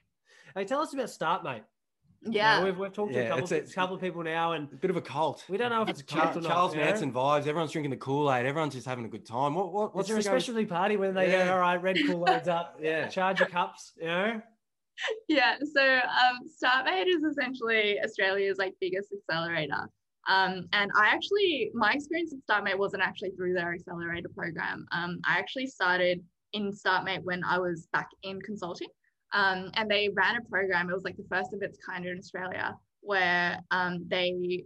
Hey, 0.56 0.66
tell 0.66 0.82
us 0.82 0.94
about 0.94 1.08
Startmate. 1.08 1.64
Yeah, 2.24 2.56
you 2.56 2.60
know, 2.60 2.66
we've, 2.66 2.78
we've 2.80 2.94
talked 2.94 3.14
to 3.14 3.20
a 3.20 3.30
couple, 3.30 3.58
a, 3.58 3.62
couple 3.62 3.96
of 3.96 4.02
people 4.02 4.24
now, 4.24 4.54
and 4.54 4.68
a 4.72 4.76
bit 4.76 4.90
of 4.90 4.98
a 4.98 5.02
cult. 5.02 5.46
We 5.48 5.58
don't 5.58 5.70
know 5.70 5.84
if 5.84 5.90
it's 5.90 6.02
a 6.02 6.04
cult 6.04 6.34
Charles, 6.34 6.48
Charles 6.48 6.76
Manson 6.76 7.14
know? 7.14 7.20
vibes. 7.20 7.48
Everyone's 7.48 7.72
drinking 7.72 7.92
the 7.92 7.98
Kool 7.98 8.32
Aid. 8.32 8.46
Everyone's 8.46 8.74
just 8.74 8.88
having 8.88 9.06
a 9.06 9.10
good 9.10 9.26
time. 9.26 9.54
What? 9.54 9.72
What? 9.72 9.96
What's 9.96 10.10
there 10.10 10.18
a 10.18 10.24
specialty 10.24 10.66
party 10.66 10.98
when 10.98 11.14
they 11.14 11.32
yeah. 11.32 11.46
go? 11.46 11.54
All 11.54 11.60
right, 11.60 11.82
red 11.82 11.98
Kool 12.06 12.28
Aids 12.30 12.48
up. 12.48 12.78
yeah, 12.82 13.08
charge 13.08 13.40
your 13.40 13.50
cups. 13.50 13.94
You 13.98 14.08
know. 14.08 14.42
Yeah. 15.28 15.56
So 15.74 15.82
um, 15.82 16.40
Startmate 16.64 17.08
is 17.08 17.24
essentially 17.24 18.00
Australia's 18.04 18.58
like 18.58 18.74
biggest 18.82 19.14
accelerator. 19.14 19.88
Um, 20.28 20.68
and 20.74 20.92
I 20.96 21.08
actually, 21.08 21.72
my 21.74 21.94
experience 21.94 22.34
at 22.34 22.40
Startmate 22.46 22.78
wasn't 22.78 23.04
actually 23.04 23.32
through 23.32 23.54
their 23.54 23.74
accelerator 23.74 24.30
program. 24.36 24.86
Um, 24.92 25.20
I 25.24 25.38
actually 25.40 25.68
started 25.68 26.22
in 26.54 26.72
Startmate 26.72 27.24
when 27.24 27.44
I 27.44 27.60
was 27.60 27.88
back 27.94 28.10
in 28.24 28.42
consulting. 28.42 28.90
Um, 29.34 29.72
and 29.76 29.90
they 29.90 30.10
ran 30.16 30.38
a 30.38 30.42
program, 30.50 30.90
it 30.90 30.94
was 30.94 31.04
like 31.04 31.18
the 31.18 31.26
first 31.30 31.54
of 31.54 31.62
its 31.62 31.78
kind 31.86 32.06
in 32.06 32.18
Australia, 32.18 32.76
where 33.02 33.60
um, 33.72 34.06
they 34.08 34.64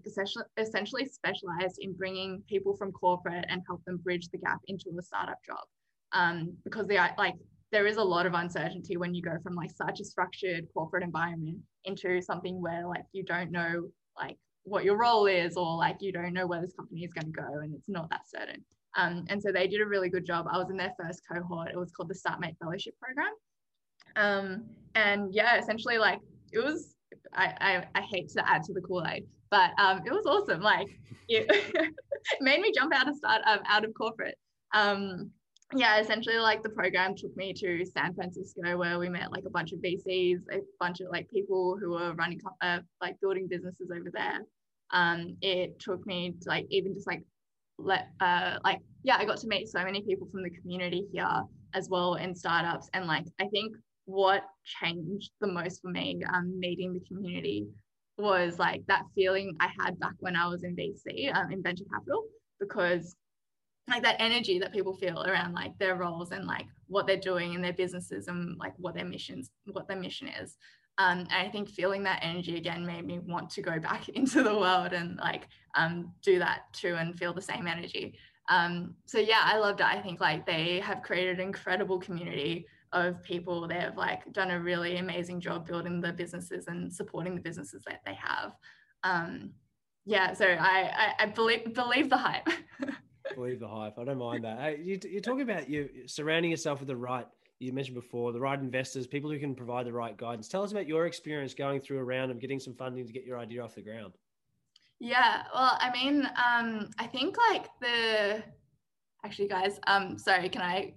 essentially, 0.57 1.05
specialized 1.05 1.77
in 1.79 1.93
bringing 1.93 2.43
people 2.47 2.75
from 2.77 2.91
corporate 2.91 3.45
and 3.49 3.61
help 3.67 3.83
them 3.85 3.97
bridge 3.97 4.29
the 4.29 4.37
gap 4.37 4.59
into 4.67 4.85
a 4.97 5.01
startup 5.01 5.37
job. 5.45 5.63
um, 6.13 6.53
because 6.63 6.87
they 6.87 6.97
are 6.97 7.11
like 7.17 7.35
there 7.71 7.87
is 7.87 7.97
a 7.97 8.03
lot 8.03 8.25
of 8.25 8.33
uncertainty 8.33 8.97
when 8.97 9.13
you 9.13 9.21
go 9.21 9.37
from 9.41 9.55
like 9.55 9.71
such 9.71 9.99
a 10.01 10.05
structured 10.05 10.65
corporate 10.73 11.03
environment 11.03 11.57
into 11.85 12.21
something 12.21 12.61
where 12.61 12.85
like 12.85 13.05
you 13.13 13.23
don't 13.23 13.51
know 13.51 13.87
like 14.17 14.37
what 14.63 14.83
your 14.83 14.97
role 14.97 15.25
is 15.25 15.55
or 15.55 15.77
like 15.77 15.97
you 16.01 16.11
don't 16.11 16.33
know 16.33 16.45
where 16.45 16.61
this 16.61 16.73
company 16.73 17.01
is 17.03 17.13
going 17.13 17.31
to 17.31 17.41
go 17.41 17.59
and 17.61 17.73
it's 17.73 17.89
not 17.89 18.09
that 18.09 18.21
certain. 18.27 18.63
Um, 18.97 19.25
and 19.29 19.41
so 19.41 19.51
they 19.51 19.67
did 19.67 19.81
a 19.81 19.85
really 19.87 20.09
good 20.09 20.25
job. 20.25 20.47
I 20.51 20.57
was 20.57 20.69
in 20.69 20.77
their 20.77 20.93
first 21.01 21.21
cohort. 21.31 21.71
It 21.71 21.77
was 21.77 21.91
called 21.91 22.09
the 22.09 22.13
startmate 22.13 22.57
fellowship 22.59 22.93
program 23.01 23.31
um, 24.15 24.65
and 24.95 25.33
yeah 25.33 25.57
essentially 25.57 25.97
like 25.97 26.19
it 26.51 26.59
was 26.63 26.95
I, 27.33 27.83
I, 27.95 27.99
I 27.99 28.01
hate 28.01 28.29
to 28.29 28.49
add 28.49 28.63
to 28.63 28.73
the 28.73 28.81
kool-aid 28.81 29.25
but 29.51 29.71
um, 29.77 30.01
it 30.05 30.11
was 30.11 30.25
awesome. 30.25 30.61
Like 30.61 30.87
it, 31.27 31.93
made 32.41 32.61
me 32.61 32.71
jump 32.73 32.95
out 32.95 33.07
of 33.07 33.15
start 33.15 33.41
um, 33.45 33.59
out 33.67 33.85
of 33.85 33.93
corporate. 33.93 34.37
Um, 34.73 35.29
yeah, 35.75 35.99
essentially 35.99 36.37
like 36.37 36.63
the 36.63 36.69
program 36.69 37.15
took 37.15 37.35
me 37.37 37.53
to 37.53 37.85
San 37.85 38.13
Francisco 38.15 38.77
where 38.77 38.97
we 38.97 39.09
met 39.09 39.31
like 39.31 39.43
a 39.45 39.49
bunch 39.49 39.73
of 39.73 39.79
VCs, 39.79 40.39
a 40.51 40.59
bunch 40.79 41.01
of 41.01 41.07
like 41.11 41.29
people 41.29 41.77
who 41.79 41.91
were 41.91 42.13
running 42.13 42.39
uh, 42.61 42.79
like 43.01 43.19
building 43.21 43.47
businesses 43.47 43.91
over 43.91 44.09
there. 44.11 44.39
Um, 44.91 45.37
it 45.41 45.79
took 45.79 46.05
me 46.05 46.33
to 46.41 46.49
like 46.49 46.65
even 46.69 46.93
just 46.93 47.07
like 47.07 47.23
let 47.77 48.09
uh 48.19 48.57
like 48.63 48.79
yeah, 49.03 49.17
I 49.17 49.25
got 49.25 49.37
to 49.37 49.47
meet 49.47 49.67
so 49.67 49.83
many 49.83 50.01
people 50.01 50.27
from 50.31 50.43
the 50.43 50.49
community 50.49 51.07
here 51.11 51.41
as 51.73 51.89
well 51.89 52.15
in 52.15 52.35
startups. 52.35 52.89
And 52.93 53.05
like 53.05 53.25
I 53.39 53.47
think 53.47 53.75
what 54.11 54.43
changed 54.65 55.31
the 55.39 55.47
most 55.47 55.81
for 55.81 55.89
me 55.89 56.21
um 56.33 56.59
meeting 56.59 56.93
the 56.93 56.99
community 57.07 57.67
was 58.17 58.59
like 58.59 58.85
that 58.87 59.03
feeling 59.15 59.55
I 59.59 59.69
had 59.79 59.99
back 59.99 60.13
when 60.19 60.35
I 60.35 60.47
was 60.47 60.63
in 60.63 60.75
VC 60.75 61.35
um, 61.35 61.51
in 61.51 61.63
venture 61.63 61.85
capital 61.91 62.25
because 62.59 63.15
like 63.89 64.03
that 64.03 64.17
energy 64.19 64.59
that 64.59 64.73
people 64.73 64.93
feel 64.93 65.23
around 65.23 65.53
like 65.53 65.75
their 65.79 65.95
roles 65.95 66.31
and 66.31 66.45
like 66.45 66.67
what 66.87 67.07
they're 67.07 67.17
doing 67.17 67.53
in 67.53 67.61
their 67.61 67.73
businesses 67.73 68.27
and 68.27 68.57
like 68.57 68.73
what 68.77 68.93
their 68.93 69.05
missions 69.05 69.49
what 69.71 69.87
their 69.87 69.97
mission 69.97 70.27
is 70.27 70.57
um, 70.97 71.19
and 71.19 71.47
I 71.47 71.49
think 71.49 71.69
feeling 71.69 72.03
that 72.03 72.19
energy 72.21 72.57
again 72.57 72.85
made 72.85 73.05
me 73.05 73.19
want 73.19 73.49
to 73.51 73.61
go 73.61 73.79
back 73.89 74.09
into 74.09 74.43
the 74.43 74.57
world 74.57 74.93
and 74.93 75.17
like 75.17 75.47
um, 75.75 76.11
do 76.21 76.39
that 76.39 76.61
too 76.73 76.95
and 76.95 77.17
feel 77.17 77.33
the 77.33 77.41
same 77.41 77.67
energy. 77.67 78.15
Um, 78.49 78.95
so 79.05 79.17
yeah, 79.17 79.41
I 79.43 79.57
loved 79.57 79.79
it. 79.79 79.85
I 79.85 80.01
think 80.01 80.19
like 80.19 80.45
they 80.45 80.79
have 80.81 81.01
created 81.01 81.39
an 81.39 81.47
incredible 81.47 81.99
community 81.99 82.65
of 82.93 83.21
people. 83.23 83.67
They 83.67 83.75
have 83.75 83.97
like 83.97 84.31
done 84.33 84.51
a 84.51 84.59
really 84.59 84.97
amazing 84.97 85.39
job 85.39 85.67
building 85.67 86.01
the 86.01 86.13
businesses 86.13 86.67
and 86.67 86.91
supporting 86.93 87.35
the 87.35 87.41
businesses 87.41 87.83
that 87.87 88.01
they 88.05 88.15
have. 88.15 88.53
Um, 89.03 89.51
yeah, 90.05 90.33
so 90.33 90.45
I, 90.45 90.91
I, 90.95 91.23
I 91.23 91.25
believe 91.27 91.73
believe 91.73 92.09
the 92.09 92.17
hype. 92.17 92.47
believe 93.35 93.59
the 93.59 93.67
hype. 93.67 93.97
I 93.99 94.03
don't 94.03 94.17
mind 94.17 94.43
that. 94.43 94.59
Hey, 94.59 94.79
you, 94.81 94.99
you're 95.09 95.21
talking 95.21 95.41
about 95.41 95.69
you 95.69 95.89
surrounding 96.07 96.51
yourself 96.51 96.79
with 96.79 96.87
the 96.87 96.97
right. 96.97 97.27
You 97.59 97.71
mentioned 97.71 97.95
before 97.95 98.31
the 98.31 98.39
right 98.39 98.59
investors, 98.59 99.05
people 99.05 99.29
who 99.29 99.37
can 99.37 99.53
provide 99.53 99.85
the 99.85 99.93
right 99.93 100.17
guidance. 100.17 100.47
Tell 100.47 100.63
us 100.63 100.71
about 100.71 100.87
your 100.87 101.05
experience 101.05 101.53
going 101.53 101.79
through 101.79 101.99
a 101.99 102.03
round 102.03 102.31
of 102.31 102.39
getting 102.39 102.59
some 102.59 102.73
funding 102.73 103.05
to 103.05 103.13
get 103.13 103.23
your 103.23 103.37
idea 103.37 103.63
off 103.63 103.75
the 103.75 103.83
ground. 103.83 104.13
Yeah, 104.99 105.43
well, 105.53 105.77
I 105.79 105.91
mean, 105.91 106.25
um, 106.25 106.89
I 106.97 107.07
think 107.07 107.37
like 107.49 107.67
the 107.79 108.43
actually, 109.23 109.47
guys, 109.47 109.79
um, 109.85 110.17
sorry, 110.17 110.49
can 110.49 110.61
I 110.61 110.93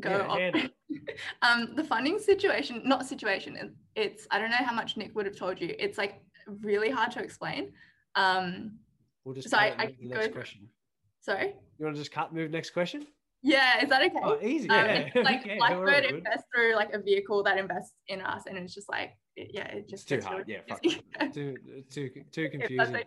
go 0.00 0.36
yeah, 0.38 0.66
um, 1.42 1.74
the 1.74 1.84
funding 1.84 2.18
situation, 2.18 2.82
not 2.84 3.06
situation. 3.06 3.74
It's 3.94 4.26
I 4.30 4.38
don't 4.38 4.50
know 4.50 4.56
how 4.56 4.74
much 4.74 4.96
Nick 4.96 5.14
would 5.14 5.26
have 5.26 5.36
told 5.36 5.60
you. 5.60 5.74
It's 5.78 5.98
like 5.98 6.20
really 6.62 6.90
hard 6.90 7.10
to 7.12 7.20
explain. 7.20 7.72
Um, 8.14 8.78
we'll 9.24 9.34
just 9.34 9.50
so 9.50 9.56
I, 9.56 9.74
I 9.78 9.86
the 10.00 10.08
next 10.08 10.26
go, 10.28 10.32
question. 10.32 10.68
Sorry. 11.20 11.54
You 11.78 11.84
want 11.84 11.96
to 11.96 12.00
just 12.00 12.12
cut 12.12 12.32
move 12.32 12.50
next 12.50 12.70
question? 12.70 13.06
Yeah, 13.42 13.82
is 13.82 13.88
that 13.90 14.02
okay? 14.02 14.18
Oh, 14.22 14.38
easy. 14.42 14.68
Um, 14.68 14.86
yeah. 14.86 15.10
like 15.22 15.44
Blackbird 15.58 16.04
invests 16.04 16.44
through 16.54 16.74
like 16.74 16.92
a 16.92 16.98
vehicle 16.98 17.42
that 17.44 17.56
invests 17.56 17.94
in 18.08 18.20
us, 18.20 18.44
and 18.46 18.58
it's 18.58 18.74
just 18.74 18.88
like, 18.88 19.12
it, 19.36 19.50
yeah, 19.54 19.68
it 19.68 19.88
just 19.88 20.10
it's 20.10 20.24
too 20.24 20.28
hard. 20.28 20.48
Yeah, 20.48 20.60
too 21.32 21.56
too 21.90 22.10
too 22.32 22.48
confusing. 22.50 22.96
Okay. 22.96 23.04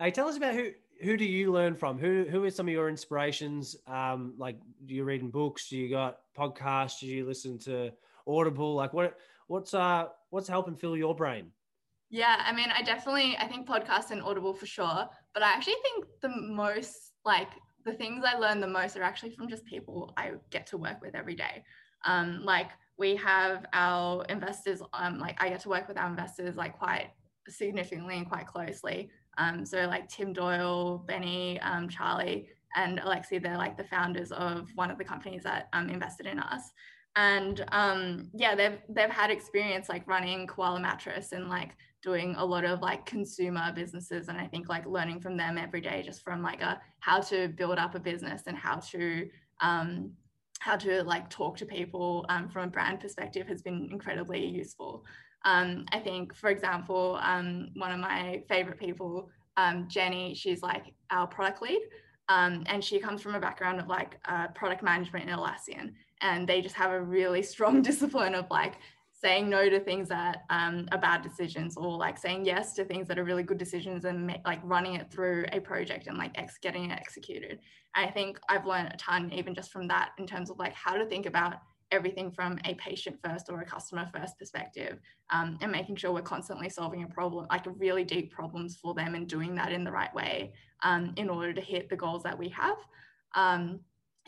Hey, 0.00 0.10
tell 0.10 0.26
us 0.26 0.36
about 0.36 0.54
who 0.54 0.70
who 1.02 1.16
do 1.16 1.24
you 1.24 1.52
learn 1.52 1.74
from? 1.74 1.98
Who 1.98 2.26
who 2.30 2.44
are 2.44 2.50
some 2.50 2.68
of 2.68 2.72
your 2.72 2.88
inspirations? 2.88 3.76
Um, 3.86 4.34
like, 4.38 4.58
do 4.86 4.94
you 4.94 5.04
reading 5.04 5.30
books? 5.30 5.68
Do 5.68 5.76
you 5.76 5.88
got 5.90 6.20
podcasts? 6.36 7.00
Do 7.00 7.06
you 7.06 7.26
listen 7.26 7.58
to 7.60 7.92
Audible? 8.26 8.74
Like, 8.74 8.92
what 8.92 9.18
what's 9.46 9.74
uh 9.74 10.06
what's 10.30 10.48
helping 10.48 10.76
fill 10.76 10.96
your 10.96 11.14
brain? 11.14 11.50
Yeah, 12.10 12.42
I 12.44 12.52
mean, 12.52 12.68
I 12.76 12.82
definitely 12.82 13.36
I 13.38 13.46
think 13.46 13.66
podcasts 13.66 14.10
and 14.10 14.22
Audible 14.22 14.54
for 14.54 14.66
sure, 14.66 15.08
but 15.32 15.42
I 15.42 15.52
actually 15.52 15.76
think 15.82 16.06
the 16.22 16.28
most 16.28 17.12
like 17.24 17.48
the 17.84 17.92
things 17.92 18.24
I 18.24 18.38
learn 18.38 18.60
the 18.60 18.66
most 18.66 18.96
are 18.96 19.02
actually 19.02 19.30
from 19.30 19.48
just 19.48 19.64
people 19.66 20.12
I 20.16 20.32
get 20.50 20.66
to 20.68 20.78
work 20.78 21.00
with 21.02 21.14
every 21.14 21.34
day. 21.34 21.64
Um, 22.04 22.42
like 22.44 22.70
we 22.98 23.16
have 23.16 23.66
our 23.72 24.24
investors, 24.26 24.82
um, 24.92 25.18
like 25.18 25.42
I 25.42 25.48
get 25.48 25.60
to 25.60 25.68
work 25.68 25.88
with 25.88 25.98
our 25.98 26.08
investors 26.08 26.56
like 26.56 26.78
quite 26.78 27.10
significantly 27.48 28.16
and 28.16 28.28
quite 28.28 28.46
closely. 28.46 29.10
Um, 29.38 29.64
so 29.64 29.86
like 29.86 30.08
Tim 30.08 30.32
Doyle, 30.32 31.04
Benny, 31.06 31.60
um, 31.60 31.88
Charlie, 31.88 32.48
and 32.76 32.98
Alexi, 33.00 33.42
they're 33.42 33.56
like 33.56 33.76
the 33.76 33.84
founders 33.84 34.32
of 34.32 34.68
one 34.74 34.90
of 34.90 34.98
the 34.98 35.04
companies 35.04 35.42
that 35.44 35.68
um, 35.72 35.88
invested 35.90 36.26
in 36.26 36.38
us. 36.38 36.72
And 37.16 37.64
um, 37.70 38.28
yeah, 38.34 38.54
they've 38.54 38.78
they've 38.88 39.10
had 39.10 39.30
experience 39.30 39.88
like 39.88 40.06
running 40.08 40.46
Koala 40.46 40.80
Mattress 40.80 41.32
and 41.32 41.48
like 41.48 41.76
doing 42.04 42.34
a 42.36 42.44
lot 42.44 42.64
of 42.66 42.82
like 42.82 43.06
consumer 43.06 43.72
businesses 43.74 44.28
and 44.28 44.36
i 44.36 44.46
think 44.46 44.68
like 44.68 44.84
learning 44.84 45.18
from 45.18 45.38
them 45.38 45.56
every 45.56 45.80
day 45.80 46.02
just 46.04 46.22
from 46.22 46.42
like 46.42 46.60
a 46.60 46.78
how 47.00 47.18
to 47.18 47.48
build 47.48 47.78
up 47.78 47.94
a 47.94 47.98
business 47.98 48.42
and 48.46 48.58
how 48.58 48.76
to 48.76 49.26
um, 49.62 50.12
how 50.58 50.76
to 50.76 51.02
like 51.04 51.30
talk 51.30 51.56
to 51.56 51.64
people 51.64 52.26
um, 52.28 52.48
from 52.48 52.64
a 52.64 52.70
brand 52.70 53.00
perspective 53.00 53.46
has 53.46 53.62
been 53.62 53.88
incredibly 53.90 54.44
useful 54.44 55.02
um, 55.44 55.84
i 55.92 55.98
think 55.98 56.34
for 56.34 56.50
example 56.50 57.18
um, 57.22 57.70
one 57.74 57.92
of 57.92 57.98
my 57.98 58.42
favorite 58.48 58.78
people 58.78 59.28
um, 59.56 59.86
jenny 59.88 60.34
she's 60.34 60.62
like 60.62 60.94
our 61.10 61.26
product 61.26 61.62
lead 61.62 61.80
um, 62.28 62.64
and 62.66 62.82
she 62.82 62.98
comes 62.98 63.20
from 63.20 63.34
a 63.34 63.40
background 63.40 63.80
of 63.80 63.86
like 63.86 64.18
uh, 64.24 64.48
product 64.48 64.82
management 64.82 65.28
in 65.28 65.36
Atlassian 65.36 65.92
and 66.22 66.48
they 66.48 66.62
just 66.62 66.74
have 66.74 66.90
a 66.90 67.00
really 67.00 67.42
strong 67.52 67.82
discipline 67.82 68.34
of 68.34 68.46
like 68.50 68.76
saying 69.12 69.48
no 69.48 69.70
to 69.70 69.80
things 69.80 70.08
that 70.08 70.44
um, 70.50 70.86
are 70.92 70.98
bad 70.98 71.22
decisions 71.22 71.76
or 71.76 71.96
like 71.96 72.18
saying 72.18 72.44
yes 72.44 72.74
to 72.74 72.84
things 72.84 73.08
that 73.08 73.18
are 73.18 73.24
really 73.24 73.42
good 73.42 73.56
decisions 73.56 74.04
and 74.04 74.38
like 74.44 74.60
running 74.64 74.94
it 74.94 75.10
through 75.10 75.46
a 75.52 75.60
project 75.60 76.08
and 76.08 76.18
like 76.18 76.32
ex- 76.34 76.58
getting 76.58 76.90
it 76.90 76.92
executed. 76.92 77.58
I 77.94 78.08
think 78.08 78.38
I've 78.50 78.66
learned 78.66 78.92
a 78.92 78.96
ton 78.98 79.32
even 79.32 79.54
just 79.54 79.72
from 79.72 79.88
that 79.88 80.10
in 80.18 80.26
terms 80.26 80.50
of 80.50 80.58
like 80.58 80.74
how 80.74 80.94
to 80.96 81.06
think 81.06 81.24
about 81.24 81.54
everything 81.94 82.30
from 82.30 82.58
a 82.64 82.74
patient 82.74 83.16
first 83.24 83.48
or 83.48 83.60
a 83.60 83.64
customer 83.64 84.08
first 84.12 84.38
perspective 84.38 84.98
um, 85.30 85.56
and 85.60 85.70
making 85.70 85.96
sure 85.96 86.12
we're 86.12 86.20
constantly 86.20 86.68
solving 86.68 87.04
a 87.04 87.06
problem 87.06 87.46
like 87.50 87.64
really 87.78 88.04
deep 88.04 88.32
problems 88.32 88.76
for 88.76 88.94
them 88.94 89.14
and 89.14 89.28
doing 89.28 89.54
that 89.54 89.72
in 89.72 89.84
the 89.84 89.90
right 89.90 90.14
way 90.14 90.52
um, 90.82 91.12
in 91.16 91.30
order 91.30 91.52
to 91.52 91.60
hit 91.60 91.88
the 91.88 91.96
goals 91.96 92.22
that 92.22 92.38
we 92.38 92.48
have. 92.48 92.76
Um, 93.34 93.80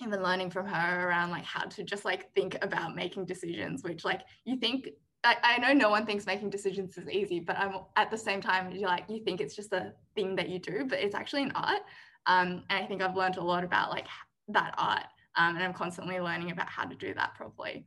even 0.03 0.23
learning 0.23 0.51
from 0.51 0.67
her 0.67 1.09
around 1.09 1.31
like 1.31 1.45
how 1.45 1.65
to 1.65 1.83
just 1.83 2.05
like 2.05 2.33
think 2.35 2.57
about 2.63 2.95
making 2.95 3.25
decisions 3.25 3.83
which 3.83 4.05
like 4.05 4.23
you 4.45 4.57
think 4.57 4.89
I, 5.25 5.59
know 5.59 5.73
no 5.73 5.91
one 5.91 6.07
thinks 6.07 6.25
making 6.25 6.51
decisions 6.51 6.97
is 6.99 7.09
easy 7.09 7.41
but 7.41 7.59
i'm 7.59 7.79
at 7.97 8.11
the 8.11 8.19
same 8.19 8.41
time 8.41 8.71
you 8.71 8.87
like 8.87 9.05
you 9.09 9.25
think 9.25 9.41
it's 9.41 9.57
just 9.57 9.73
a 9.73 9.93
thing 10.15 10.37
that 10.37 10.49
you 10.51 10.59
do 10.59 10.85
but 10.87 11.01
it's 11.01 11.15
actually 11.15 11.45
an 11.45 11.53
art. 11.55 11.81
Um, 12.27 12.63
and 12.71 12.85
i 12.85 12.87
think 12.87 13.03
i've 13.03 13.17
learned 13.17 13.39
a 13.39 13.43
lot 13.43 13.65
about 13.65 13.91
like 13.91 14.07
that 14.49 14.75
art 14.77 15.07
um, 15.37 15.57
and 15.57 15.65
i'm 15.65 15.73
constantly 15.73 16.19
learning 16.21 16.51
about 16.51 16.69
how 16.69 16.85
to 16.85 16.95
do 16.95 17.15
that 17.15 17.35
properly 17.35 17.87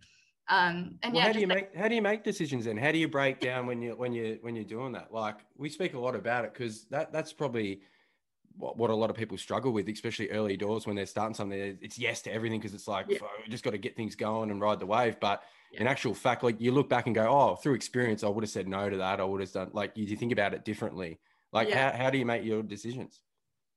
um, 0.49 0.95
and 1.03 1.13
well, 1.13 1.21
yeah, 1.21 1.27
how 1.27 1.33
do 1.33 1.39
you 1.39 1.47
make 1.47 1.75
how 1.75 1.87
do 1.87 1.93
you 1.93 2.01
make 2.01 2.23
decisions 2.23 2.65
then? 2.65 2.75
How 2.75 2.91
do 2.91 2.97
you 2.97 3.07
break 3.07 3.39
down 3.39 3.67
when 3.67 3.83
you 3.83 3.91
when 3.91 4.13
you 4.13 4.39
when 4.41 4.55
you're 4.55 4.65
doing 4.65 4.93
that? 4.93 5.13
Like 5.13 5.37
we 5.55 5.69
speak 5.69 5.93
a 5.93 5.99
lot 5.99 6.15
about 6.15 6.43
it 6.43 6.53
because 6.53 6.85
that 6.85 7.13
that's 7.13 7.31
probably 7.31 7.81
what, 8.57 8.75
what 8.75 8.89
a 8.89 8.95
lot 8.95 9.11
of 9.11 9.15
people 9.15 9.37
struggle 9.37 9.71
with, 9.71 9.87
especially 9.87 10.29
early 10.31 10.57
doors 10.57 10.87
when 10.87 10.95
they're 10.95 11.05
starting 11.05 11.35
something. 11.35 11.77
It's 11.81 11.99
yes 11.99 12.21
to 12.23 12.33
everything 12.33 12.59
because 12.59 12.73
it's 12.73 12.87
like 12.87 13.05
yeah. 13.09 13.19
we 13.43 13.51
just 13.51 13.63
got 13.63 13.71
to 13.71 13.77
get 13.77 13.95
things 13.95 14.15
going 14.15 14.49
and 14.49 14.59
ride 14.59 14.79
the 14.79 14.87
wave. 14.87 15.19
But 15.19 15.43
yeah. 15.71 15.81
in 15.81 15.87
actual 15.87 16.15
fact, 16.15 16.43
like 16.43 16.59
you 16.59 16.71
look 16.71 16.89
back 16.89 17.05
and 17.05 17.13
go, 17.13 17.27
oh, 17.27 17.55
through 17.55 17.75
experience, 17.75 18.23
I 18.23 18.29
would 18.29 18.43
have 18.43 18.49
said 18.49 18.67
no 18.67 18.89
to 18.89 18.97
that. 18.97 19.21
I 19.21 19.25
would 19.25 19.41
have 19.41 19.51
done 19.51 19.69
like 19.73 19.91
you, 19.95 20.05
you 20.05 20.17
think 20.17 20.31
about 20.31 20.55
it 20.55 20.65
differently. 20.65 21.19
Like 21.53 21.69
yeah. 21.69 21.91
how 21.91 22.05
how 22.05 22.09
do 22.09 22.17
you 22.17 22.25
make 22.25 22.43
your 22.43 22.63
decisions? 22.63 23.21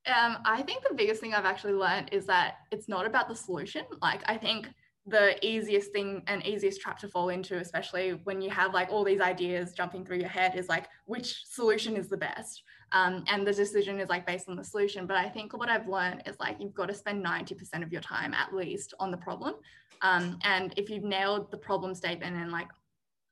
Um, 0.07 0.39
I 0.45 0.63
think 0.63 0.83
the 0.89 0.95
biggest 0.95 1.21
thing 1.21 1.33
I've 1.33 1.45
actually 1.45 1.75
learned 1.75 2.09
is 2.13 2.27
that 2.27 2.57
it's 2.71 2.89
not 2.89 3.07
about 3.07 3.29
the 3.29 3.37
solution. 3.37 3.85
Like 4.01 4.23
I 4.27 4.37
think 4.37 4.69
the 5.07 5.45
easiest 5.47 5.93
thing 5.93 6.23
and 6.27 6.45
easiest 6.47 6.81
trap 6.81 6.99
to 7.01 7.09
fall 7.09 7.29
into, 7.29 7.57
especially 7.57 8.21
when 8.25 8.41
you 8.41 8.51
have 8.51 8.75
like 8.75 8.91
all 8.91 9.05
these 9.05 9.21
ideas 9.21 9.73
jumping 9.73 10.05
through 10.05 10.19
your 10.19 10.29
head, 10.29 10.57
is 10.57 10.69
like 10.69 10.89
which 11.07 11.45
solution 11.47 11.97
is 11.97 12.09
the 12.09 12.17
best. 12.17 12.63
Um, 12.93 13.25
and 13.29 13.47
the 13.47 13.53
decision 13.53 13.99
is 14.01 14.09
like 14.09 14.27
based 14.27 14.49
on 14.49 14.57
the 14.57 14.65
solution. 14.65 15.07
But 15.07 15.17
I 15.17 15.29
think 15.29 15.57
what 15.57 15.69
I've 15.69 15.89
learned 15.89 16.23
is 16.27 16.39
like 16.39 16.57
you've 16.61 16.75
got 16.75 16.87
to 16.87 16.95
spend 16.95 17.25
90% 17.25 17.83
of 17.83 17.93
your 17.93 18.03
time 18.03 18.35
at 18.35 18.55
least 18.55 18.95
on 18.99 19.11
the 19.11 19.17
problem. 19.17 19.55
Um, 20.03 20.39
and 20.43 20.75
if 20.77 20.91
you've 20.91 21.05
nailed 21.05 21.51
the 21.51 21.59
problem 21.59 21.95
statement 21.95 22.37
and 22.37 22.51
like 22.51 22.69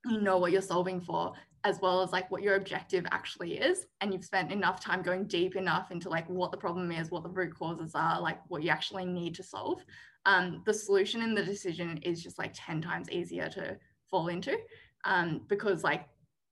you 0.07 0.21
know 0.21 0.39
what 0.39 0.53
you're 0.53 0.63
solving 0.63 1.01
for 1.01 1.33
as 1.65 1.79
well 1.81 2.03
as 2.03 2.11
like 2.11 2.31
what 2.31 2.43
your 2.43 2.55
objective 2.55 3.05
actually 3.11 3.59
is 3.59 3.87
and 4.01 4.13
you've 4.13 4.25
spent 4.25 4.51
enough 4.51 4.81
time 4.81 5.03
going 5.03 5.25
deep 5.27 5.57
enough 5.57 5.91
into 5.91 6.09
like 6.09 6.29
what 6.29 6.51
the 6.51 6.57
problem 6.57 6.91
is 6.91 7.11
what 7.11 7.23
the 7.23 7.29
root 7.29 7.55
causes 7.55 7.93
are 7.95 8.21
like 8.21 8.39
what 8.49 8.63
you 8.63 8.71
actually 8.71 9.05
need 9.05 9.35
to 9.35 9.43
solve 9.43 9.85
um, 10.27 10.63
the 10.67 10.75
solution 10.75 11.23
and 11.23 11.37
the 11.37 11.45
decision 11.45 11.99
is 11.99 12.23
just 12.23 12.39
like 12.39 12.53
10 12.55 12.83
times 12.83 13.11
easier 13.11 13.49
to 13.49 13.77
fall 14.11 14.29
into 14.29 14.57
um, 15.05 15.43
because 15.49 15.83
like 15.83 16.07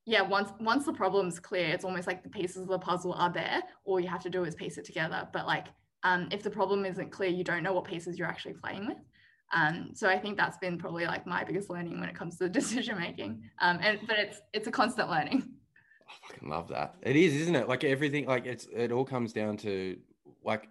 yeah 0.07 0.23
once 0.23 0.51
once 0.61 0.87
the 0.87 0.93
problem's 0.93 1.39
clear 1.39 1.69
it's 1.69 1.85
almost 1.85 2.07
like 2.07 2.23
the 2.23 2.31
pieces 2.31 2.63
of 2.63 2.69
the 2.69 2.79
puzzle 2.79 3.13
are 3.13 3.33
there. 3.33 3.63
All 3.85 4.01
you 4.01 4.09
have 4.09 4.23
to 4.23 4.31
do 4.31 4.45
is 4.45 4.55
piece 4.55 4.79
it 4.79 4.85
together. 4.85 5.29
But 5.33 5.47
like 5.47 5.67
um, 6.03 6.29
if 6.31 6.43
the 6.43 6.51
problem 6.51 6.85
isn't 6.87 7.11
clear 7.11 7.29
you 7.29 7.45
don't 7.45 7.63
know 7.63 7.73
what 7.73 7.85
pieces 7.85 8.19
you're 8.19 8.29
actually 8.29 8.55
playing 8.55 8.87
with 8.87 8.99
um, 9.53 9.91
so 9.95 10.09
I 10.09 10.19
think 10.19 10.37
that's 10.37 10.59
been 10.59 10.79
probably 10.79 11.07
like 11.07 11.27
my 11.27 11.45
biggest 11.45 11.71
learning 11.71 11.99
when 12.01 12.09
it 12.09 12.15
comes 12.15 12.37
to 12.39 12.49
decision 12.61 12.99
making. 12.99 13.43
Um, 13.61 13.79
and 13.83 13.99
but 14.07 14.19
it's 14.19 14.41
it's 14.53 14.69
a 14.69 14.71
constant 14.71 15.11
learning. 15.11 15.49
I 16.09 16.29
fucking 16.29 16.49
love 16.49 16.69
that. 16.69 16.97
It 17.03 17.17
is, 17.17 17.35
isn't 17.35 17.57
it? 17.57 17.69
Like 17.69 17.85
everything, 17.85 18.27
like 18.27 18.47
it's 18.47 18.67
it 18.75 18.93
all 18.93 19.05
comes 19.05 19.33
down 19.33 19.57
to 19.59 19.97
like 20.45 20.69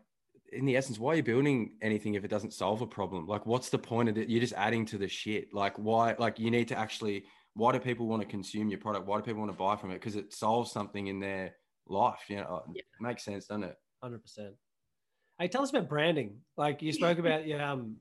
in 0.51 0.65
the 0.65 0.77
essence, 0.77 0.97
why 0.97 1.13
are 1.13 1.15
you 1.17 1.23
building 1.23 1.73
anything 1.81 2.15
if 2.15 2.23
it 2.23 2.29
doesn't 2.29 2.53
solve 2.53 2.81
a 2.81 2.87
problem? 2.87 3.27
Like, 3.27 3.45
what's 3.45 3.69
the 3.69 3.77
point 3.77 4.09
of 4.09 4.17
it? 4.17 4.29
You're 4.29 4.41
just 4.41 4.53
adding 4.53 4.85
to 4.87 4.97
the 4.97 5.07
shit. 5.07 5.53
Like, 5.53 5.77
why? 5.77 6.15
Like, 6.17 6.39
you 6.39 6.51
need 6.51 6.67
to 6.69 6.77
actually. 6.77 7.25
Why 7.53 7.71
do 7.71 7.79
people 7.79 8.05
want 8.05 8.21
to 8.21 8.27
consume 8.27 8.69
your 8.69 8.77
product? 8.77 9.07
Why 9.07 9.17
do 9.17 9.23
people 9.23 9.39
want 9.39 9.51
to 9.51 9.57
buy 9.57 9.75
from 9.75 9.89
it? 9.89 9.95
Because 9.95 10.15
it 10.15 10.31
solves 10.31 10.71
something 10.71 11.07
in 11.07 11.19
their 11.19 11.55
life. 11.87 12.19
You 12.29 12.37
know, 12.37 12.61
yeah. 12.71 12.83
makes 12.99 13.25
sense, 13.25 13.47
doesn't 13.47 13.63
it? 13.63 13.75
Hundred 14.01 14.21
percent. 14.21 14.53
Hey, 15.39 15.47
tell 15.47 15.63
us 15.63 15.71
about 15.71 15.89
branding. 15.89 16.37
Like 16.55 16.83
you 16.83 16.93
spoke 16.93 17.17
about, 17.19 17.47
your 17.47 17.61
um, 17.61 17.95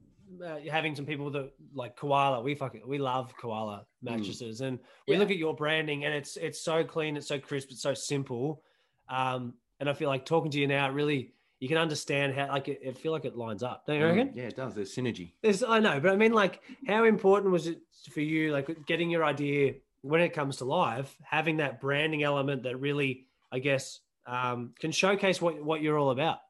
uh, 0.44 0.56
having 0.70 0.94
some 0.94 1.06
people 1.06 1.30
that 1.30 1.52
like 1.74 1.96
koala 1.96 2.40
we 2.42 2.54
fucking 2.54 2.82
we 2.86 2.98
love 2.98 3.32
koala 3.36 3.86
hmm. 4.02 4.12
mattresses 4.12 4.60
mm. 4.60 4.66
and 4.66 4.78
we 5.06 5.14
yeah. 5.14 5.20
look 5.20 5.30
at 5.30 5.36
your 5.36 5.54
branding 5.54 6.04
and 6.04 6.14
it's 6.14 6.36
it's 6.36 6.60
so 6.60 6.84
clean 6.84 7.16
it's 7.16 7.28
so 7.28 7.38
crisp 7.38 7.70
it's 7.70 7.82
so 7.82 7.94
simple 7.94 8.62
um 9.08 9.54
and 9.80 9.88
i 9.88 9.92
feel 9.92 10.08
like 10.08 10.24
talking 10.24 10.50
to 10.50 10.58
you 10.58 10.66
now 10.66 10.90
really 10.90 11.32
you 11.60 11.68
can 11.68 11.78
understand 11.78 12.34
how 12.34 12.48
like 12.48 12.68
it, 12.68 12.80
it 12.82 12.98
feel 12.98 13.12
like 13.12 13.24
it 13.24 13.36
lines 13.36 13.62
up 13.62 13.86
don't 13.86 13.96
you 13.96 14.02
mm. 14.02 14.16
reckon 14.16 14.32
yeah 14.34 14.44
it 14.44 14.56
does 14.56 14.74
there's 14.74 14.94
synergy 14.94 15.32
there's 15.42 15.62
i 15.62 15.78
know 15.78 16.00
but 16.00 16.10
i 16.10 16.16
mean 16.16 16.32
like 16.32 16.60
how 16.86 17.04
important 17.04 17.52
was 17.52 17.66
it 17.66 17.78
for 18.10 18.20
you 18.20 18.52
like 18.52 18.84
getting 18.86 19.10
your 19.10 19.24
idea 19.24 19.74
when 20.02 20.20
it 20.20 20.32
comes 20.32 20.56
to 20.56 20.64
live 20.64 21.14
having 21.22 21.58
that 21.58 21.80
branding 21.80 22.22
element 22.22 22.62
that 22.62 22.76
really 22.78 23.26
i 23.52 23.58
guess 23.58 24.00
um, 24.28 24.74
can 24.80 24.90
showcase 24.90 25.40
what 25.40 25.62
what 25.62 25.82
you're 25.82 25.98
all 25.98 26.10
about 26.10 26.40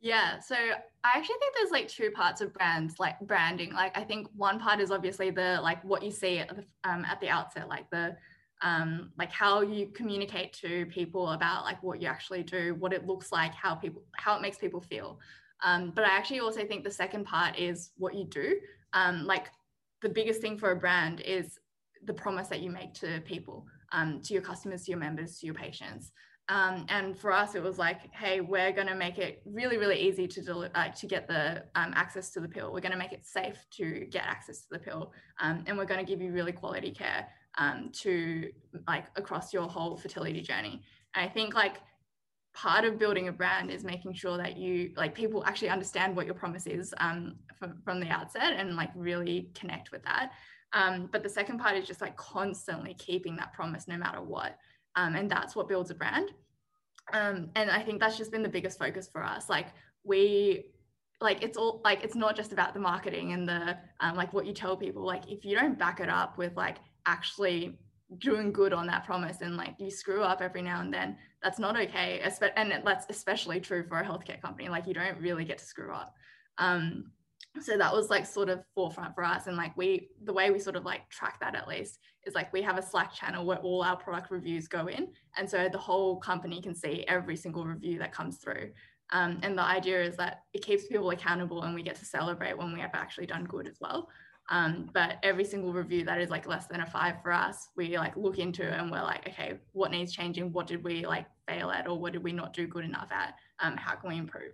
yeah. 0.00 0.38
So 0.38 0.54
I 0.54 1.10
actually 1.14 1.36
think 1.40 1.54
there's 1.56 1.70
like 1.70 1.88
two 1.88 2.10
parts 2.10 2.40
of 2.40 2.52
brands, 2.54 2.98
like 2.98 3.20
branding. 3.20 3.72
Like 3.72 3.96
I 3.96 4.02
think 4.02 4.28
one 4.34 4.58
part 4.58 4.80
is 4.80 4.90
obviously 4.90 5.30
the 5.30 5.60
like 5.62 5.82
what 5.84 6.02
you 6.02 6.10
see 6.10 6.38
at 6.38 6.48
the, 6.48 6.64
um, 6.84 7.04
at 7.04 7.20
the 7.20 7.28
outset, 7.28 7.68
like 7.68 7.88
the 7.90 8.16
um, 8.62 9.10
like 9.18 9.30
how 9.30 9.62
you 9.62 9.88
communicate 9.88 10.52
to 10.54 10.86
people 10.86 11.30
about 11.30 11.64
like 11.64 11.82
what 11.82 12.00
you 12.00 12.08
actually 12.08 12.42
do, 12.42 12.74
what 12.74 12.92
it 12.92 13.06
looks 13.06 13.32
like, 13.32 13.54
how 13.54 13.74
people 13.74 14.02
how 14.16 14.36
it 14.36 14.42
makes 14.42 14.58
people 14.58 14.80
feel. 14.80 15.18
Um, 15.62 15.92
but 15.94 16.04
I 16.04 16.16
actually 16.16 16.40
also 16.40 16.64
think 16.66 16.84
the 16.84 16.90
second 16.90 17.24
part 17.24 17.58
is 17.58 17.90
what 17.96 18.14
you 18.14 18.24
do. 18.24 18.58
Um, 18.94 19.26
like 19.26 19.48
the 20.00 20.08
biggest 20.08 20.40
thing 20.40 20.56
for 20.58 20.70
a 20.70 20.76
brand 20.76 21.20
is 21.20 21.58
the 22.04 22.14
promise 22.14 22.48
that 22.48 22.60
you 22.60 22.70
make 22.70 22.94
to 22.94 23.20
people, 23.26 23.66
um, 23.92 24.20
to 24.22 24.32
your 24.32 24.42
customers, 24.42 24.84
to 24.84 24.92
your 24.92 25.00
members, 25.00 25.38
to 25.38 25.46
your 25.46 25.54
patients. 25.54 26.12
Um, 26.50 26.84
and 26.88 27.16
for 27.16 27.32
us, 27.32 27.54
it 27.54 27.62
was 27.62 27.78
like, 27.78 28.12
hey, 28.12 28.40
we're 28.40 28.72
going 28.72 28.88
to 28.88 28.96
make 28.96 29.18
it 29.18 29.40
really, 29.46 29.78
really 29.78 30.00
easy 30.00 30.26
to 30.26 30.68
uh, 30.74 30.88
to 30.88 31.06
get 31.06 31.28
the 31.28 31.62
um, 31.76 31.92
access 31.94 32.30
to 32.30 32.40
the 32.40 32.48
pill. 32.48 32.72
We're 32.72 32.80
going 32.80 32.92
to 32.92 32.98
make 32.98 33.12
it 33.12 33.24
safe 33.24 33.64
to 33.76 34.06
get 34.10 34.24
access 34.24 34.62
to 34.62 34.66
the 34.72 34.80
pill, 34.80 35.12
um, 35.38 35.62
and 35.66 35.78
we're 35.78 35.84
going 35.84 36.04
to 36.04 36.10
give 36.10 36.20
you 36.20 36.32
really 36.32 36.50
quality 36.50 36.90
care 36.90 37.28
um, 37.58 37.90
to 38.02 38.50
like 38.88 39.06
across 39.14 39.54
your 39.54 39.68
whole 39.68 39.96
fertility 39.96 40.40
journey. 40.40 40.82
And 41.14 41.24
I 41.24 41.28
think 41.32 41.54
like 41.54 41.76
part 42.52 42.84
of 42.84 42.98
building 42.98 43.28
a 43.28 43.32
brand 43.32 43.70
is 43.70 43.84
making 43.84 44.14
sure 44.14 44.36
that 44.36 44.56
you 44.56 44.90
like 44.96 45.14
people 45.14 45.44
actually 45.46 45.68
understand 45.68 46.16
what 46.16 46.26
your 46.26 46.34
promise 46.34 46.66
is 46.66 46.92
um, 46.98 47.36
from, 47.60 47.80
from 47.84 48.00
the 48.00 48.08
outset 48.08 48.54
and 48.56 48.74
like 48.74 48.90
really 48.96 49.50
connect 49.54 49.92
with 49.92 50.02
that. 50.02 50.32
Um, 50.72 51.08
but 51.12 51.22
the 51.22 51.28
second 51.28 51.58
part 51.58 51.76
is 51.76 51.86
just 51.86 52.00
like 52.00 52.16
constantly 52.16 52.94
keeping 52.94 53.36
that 53.36 53.52
promise 53.52 53.86
no 53.86 53.96
matter 53.96 54.20
what. 54.20 54.56
Um, 54.96 55.14
and 55.14 55.30
that's 55.30 55.54
what 55.54 55.68
builds 55.68 55.90
a 55.90 55.94
brand. 55.94 56.30
Um, 57.12 57.50
and 57.56 57.70
I 57.70 57.82
think 57.82 58.00
that's 58.00 58.16
just 58.16 58.30
been 58.30 58.42
the 58.42 58.48
biggest 58.48 58.78
focus 58.78 59.08
for 59.10 59.22
us. 59.22 59.48
Like 59.48 59.68
we, 60.04 60.66
like 61.20 61.42
it's 61.42 61.56
all 61.56 61.80
like 61.84 62.02
it's 62.02 62.14
not 62.14 62.34
just 62.34 62.52
about 62.52 62.72
the 62.72 62.80
marketing 62.80 63.32
and 63.32 63.48
the 63.48 63.76
um, 64.00 64.16
like 64.16 64.32
what 64.32 64.46
you 64.46 64.52
tell 64.52 64.76
people. 64.76 65.04
Like 65.04 65.28
if 65.28 65.44
you 65.44 65.56
don't 65.56 65.78
back 65.78 66.00
it 66.00 66.08
up 66.08 66.38
with 66.38 66.56
like 66.56 66.78
actually 67.06 67.78
doing 68.18 68.52
good 68.52 68.72
on 68.72 68.86
that 68.86 69.04
promise 69.04 69.40
and 69.40 69.56
like 69.56 69.74
you 69.78 69.90
screw 69.90 70.22
up 70.22 70.40
every 70.40 70.62
now 70.62 70.80
and 70.80 70.92
then, 70.92 71.16
that's 71.42 71.58
not 71.58 71.78
okay. 71.78 72.20
And 72.56 72.72
that's 72.84 73.06
especially 73.08 73.60
true 73.60 73.84
for 73.86 73.98
a 74.00 74.04
healthcare 74.04 74.40
company. 74.40 74.68
Like 74.68 74.86
you 74.86 74.94
don't 74.94 75.18
really 75.18 75.44
get 75.44 75.58
to 75.58 75.64
screw 75.64 75.92
up. 75.92 76.14
Um, 76.58 77.12
so 77.60 77.76
that 77.76 77.92
was 77.92 78.10
like 78.10 78.24
sort 78.24 78.48
of 78.48 78.62
forefront 78.74 79.14
for 79.14 79.24
us 79.24 79.46
and 79.46 79.56
like 79.56 79.76
we 79.76 80.08
the 80.24 80.32
way 80.32 80.50
we 80.50 80.58
sort 80.58 80.76
of 80.76 80.84
like 80.84 81.08
track 81.10 81.38
that 81.40 81.54
at 81.54 81.66
least 81.66 81.98
is 82.24 82.34
like 82.34 82.52
we 82.52 82.62
have 82.62 82.78
a 82.78 82.82
slack 82.82 83.12
channel 83.12 83.44
where 83.44 83.58
all 83.58 83.82
our 83.82 83.96
product 83.96 84.30
reviews 84.30 84.68
go 84.68 84.86
in 84.86 85.08
and 85.36 85.48
so 85.48 85.68
the 85.68 85.78
whole 85.78 86.16
company 86.16 86.62
can 86.62 86.74
see 86.74 87.04
every 87.08 87.36
single 87.36 87.64
review 87.64 87.98
that 87.98 88.12
comes 88.12 88.38
through. 88.38 88.70
Um, 89.12 89.40
and 89.42 89.58
the 89.58 89.62
idea 89.62 90.00
is 90.00 90.16
that 90.16 90.42
it 90.52 90.62
keeps 90.64 90.86
people 90.86 91.10
accountable 91.10 91.62
and 91.62 91.74
we 91.74 91.82
get 91.82 91.96
to 91.96 92.04
celebrate 92.04 92.56
when 92.56 92.72
we 92.72 92.78
have 92.78 92.94
actually 92.94 93.26
done 93.26 93.44
good 93.44 93.66
as 93.66 93.78
well. 93.80 94.08
Um, 94.50 94.88
but 94.94 95.16
every 95.24 95.44
single 95.44 95.72
review 95.72 96.04
that 96.04 96.20
is 96.20 96.30
like 96.30 96.46
less 96.46 96.66
than 96.66 96.80
a 96.80 96.86
five 96.86 97.22
for 97.22 97.32
us 97.32 97.68
we 97.76 97.96
like 97.98 98.16
look 98.16 98.38
into 98.38 98.64
and 98.64 98.90
we're 98.90 99.02
like 99.02 99.28
okay 99.28 99.58
what 99.72 99.90
needs 99.90 100.12
changing? 100.12 100.52
What 100.52 100.68
did 100.68 100.84
we 100.84 101.04
like 101.04 101.26
fail 101.48 101.70
at 101.70 101.88
or 101.88 101.98
what 101.98 102.12
did 102.12 102.22
we 102.22 102.32
not 102.32 102.52
do 102.52 102.68
good 102.68 102.84
enough 102.84 103.10
at? 103.10 103.34
Um, 103.58 103.76
how 103.76 103.96
can 103.96 104.10
we 104.10 104.18
improve 104.18 104.52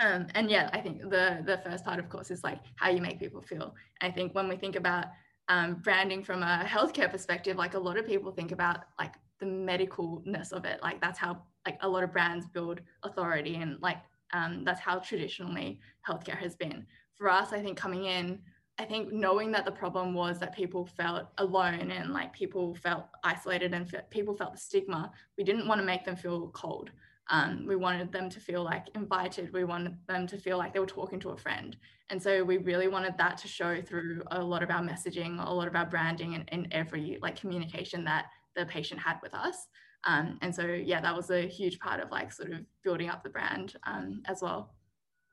um, 0.00 0.26
and 0.34 0.50
yeah, 0.50 0.68
I 0.72 0.80
think 0.80 1.02
the 1.02 1.42
the 1.44 1.60
first 1.64 1.84
part, 1.84 1.98
of 1.98 2.08
course, 2.08 2.30
is 2.30 2.44
like 2.44 2.60
how 2.76 2.90
you 2.90 3.00
make 3.00 3.18
people 3.18 3.40
feel. 3.40 3.74
I 4.00 4.10
think 4.10 4.34
when 4.34 4.48
we 4.48 4.56
think 4.56 4.76
about 4.76 5.06
um, 5.48 5.76
branding 5.76 6.22
from 6.22 6.42
a 6.42 6.64
healthcare 6.66 7.10
perspective, 7.10 7.56
like 7.56 7.74
a 7.74 7.78
lot 7.78 7.96
of 7.96 8.06
people 8.06 8.32
think 8.32 8.52
about 8.52 8.80
like 8.98 9.14
the 9.40 9.46
medicalness 9.46 10.52
of 10.52 10.64
it. 10.64 10.82
Like 10.82 11.00
that's 11.00 11.18
how 11.18 11.42
like 11.66 11.78
a 11.80 11.88
lot 11.88 12.04
of 12.04 12.12
brands 12.12 12.46
build 12.46 12.80
authority, 13.02 13.56
and 13.56 13.80
like 13.80 13.98
um, 14.32 14.64
that's 14.64 14.80
how 14.80 14.98
traditionally 14.98 15.80
healthcare 16.06 16.36
has 16.36 16.56
been. 16.56 16.86
For 17.14 17.30
us, 17.30 17.52
I 17.52 17.62
think 17.62 17.78
coming 17.78 18.04
in, 18.04 18.40
I 18.78 18.84
think 18.84 19.10
knowing 19.10 19.50
that 19.52 19.64
the 19.64 19.72
problem 19.72 20.12
was 20.12 20.38
that 20.40 20.54
people 20.54 20.84
felt 20.84 21.28
alone 21.38 21.90
and 21.90 22.12
like 22.12 22.32
people 22.34 22.74
felt 22.74 23.06
isolated 23.24 23.72
and 23.72 23.92
f- 23.94 24.10
people 24.10 24.36
felt 24.36 24.52
the 24.52 24.58
stigma, 24.58 25.10
we 25.38 25.44
didn't 25.44 25.66
want 25.66 25.80
to 25.80 25.86
make 25.86 26.04
them 26.04 26.16
feel 26.16 26.48
cold. 26.48 26.90
Um, 27.28 27.64
we 27.66 27.76
wanted 27.76 28.12
them 28.12 28.30
to 28.30 28.40
feel 28.40 28.62
like 28.62 28.86
invited. 28.94 29.52
We 29.52 29.64
wanted 29.64 29.96
them 30.06 30.26
to 30.28 30.38
feel 30.38 30.58
like 30.58 30.72
they 30.72 30.78
were 30.80 30.86
talking 30.86 31.18
to 31.20 31.30
a 31.30 31.36
friend. 31.36 31.76
And 32.08 32.22
so 32.22 32.44
we 32.44 32.58
really 32.58 32.86
wanted 32.86 33.18
that 33.18 33.36
to 33.38 33.48
show 33.48 33.82
through 33.82 34.22
a 34.30 34.40
lot 34.42 34.62
of 34.62 34.70
our 34.70 34.82
messaging, 34.82 35.44
a 35.44 35.52
lot 35.52 35.66
of 35.66 35.74
our 35.74 35.86
branding 35.86 36.34
and, 36.34 36.44
and 36.48 36.68
every 36.70 37.18
like 37.20 37.38
communication 37.38 38.04
that 38.04 38.26
the 38.54 38.64
patient 38.66 39.00
had 39.00 39.16
with 39.22 39.34
us. 39.34 39.66
Um, 40.04 40.38
and 40.40 40.54
so, 40.54 40.64
yeah, 40.66 41.00
that 41.00 41.16
was 41.16 41.30
a 41.30 41.48
huge 41.48 41.80
part 41.80 42.00
of 42.00 42.12
like 42.12 42.32
sort 42.32 42.52
of 42.52 42.60
building 42.84 43.08
up 43.08 43.24
the 43.24 43.30
brand 43.30 43.74
um, 43.84 44.22
as 44.26 44.40
well. 44.40 44.74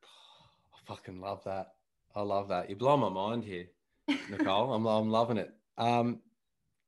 I 0.04 0.80
fucking 0.88 1.22
love 1.22 1.44
that. 1.44 1.74
I 2.16 2.22
love 2.22 2.48
that. 2.50 2.70
You 2.70 2.76
blow 2.76 2.98
my 2.98 3.10
mind 3.10 3.44
here, 3.44 3.68
Nicole. 4.30 4.74
I'm, 4.74 4.86
I'm 4.86 5.10
loving 5.10 5.38
it. 5.38 5.54
Um, 5.78 6.22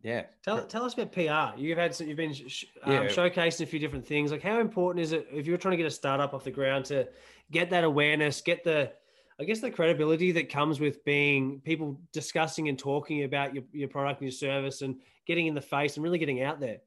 yeah. 0.06 0.22
Tell, 0.44 0.64
tell 0.64 0.84
us 0.84 0.94
about 0.94 1.12
PR. 1.12 1.60
You've 1.60 1.80
had 1.80 2.00
you've 2.00 2.16
been 2.16 2.32
sh- 2.32 2.66
um, 2.84 2.94
yeah. 2.94 3.06
showcasing 3.06 3.62
a 3.62 3.66
few 3.66 3.80
different 3.80 4.06
things. 4.06 4.32
Like 4.32 4.44
how 4.44 4.60
important 4.60 5.04
is 5.04 5.14
it 5.14 5.28
if 5.34 5.48
you're 5.48 5.58
trying 5.58 5.72
to 5.72 5.78
get 5.78 5.88
a 5.88 5.92
startup 5.92 6.36
off 6.36 6.44
the 6.44 6.52
ground 6.52 6.86
to 6.86 7.08
get 7.52 7.72
that 7.72 7.84
awareness, 7.84 8.40
get 8.40 8.64
the 8.64 8.92
I 9.40 9.46
guess 9.46 9.62
the 9.62 9.72
credibility 9.72 10.32
that 10.34 10.48
comes 10.48 10.80
with 10.80 11.04
being 11.06 11.60
people 11.62 12.00
discussing 12.14 12.70
and 12.70 12.78
talking 12.78 13.24
about 13.24 13.56
your, 13.56 13.64
your 13.72 13.88
product 13.88 14.22
and 14.22 14.28
your 14.28 14.38
service 14.38 14.84
and 14.84 14.96
getting 15.26 15.48
in 15.48 15.56
the 15.56 15.62
face 15.62 15.98
and 15.98 16.04
really 16.04 16.20
getting 16.20 16.44
out 16.44 16.60
there. 16.60 16.78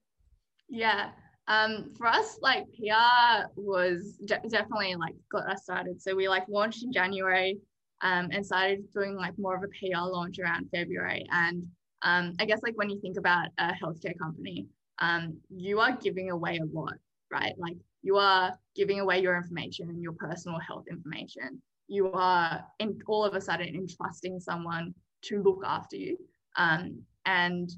Yeah. 0.68 1.11
Um, 1.48 1.90
for 1.96 2.07
us, 2.07 2.38
like 2.40 2.66
PR 2.78 3.50
was 3.57 4.16
de- 4.24 4.40
definitely 4.48 4.94
like 4.94 5.16
got 5.33 5.50
us 5.50 5.64
started. 5.64 6.00
So 6.00 6.14
we 6.14 6.28
like 6.28 6.44
launched 6.49 6.84
in 6.84 6.92
January 6.92 7.59
um, 8.01 8.28
and 8.30 8.47
started 8.47 8.84
doing 8.92 9.16
like 9.16 9.36
more 9.38 9.57
of 9.57 9.64
a 9.64 9.68
PR 9.68 10.03
launch 10.03 10.38
around 10.38 10.68
February. 10.70 11.26
And 11.32 11.66
um, 12.03 12.34
I 12.38 12.44
guess 12.44 12.61
like 12.62 12.76
when 12.76 12.90
you 12.90 13.01
think 13.01 13.16
about 13.16 13.49
a 13.59 13.72
healthcare 13.72 14.18
company, 14.18 14.66
um, 15.01 15.38
you 15.51 15.80
are 15.80 15.96
giving 15.96 16.30
away 16.30 16.59
a 16.59 16.76
lot, 16.76 16.94
right? 17.30 17.55
Like 17.59 17.76
you 18.03 18.16
are 18.16 18.59
giving 18.74 19.01
away 19.01 19.20
your 19.20 19.36
information 19.36 19.88
and 19.88 20.03
your 20.03 20.12
personal 20.12 20.59
health 20.61 20.84
information. 20.90 21.61
You 21.88 22.12
are 22.12 22.64
in 22.78 23.01
all 23.07 23.24
of 23.24 23.34
a 23.34 23.40
sudden 23.40 23.74
entrusting 23.74 24.40
someone 24.40 24.94
to 25.22 25.42
look 25.42 25.62
after 25.64 25.96
you. 25.96 26.18
Um, 26.57 27.03
and 27.24 27.70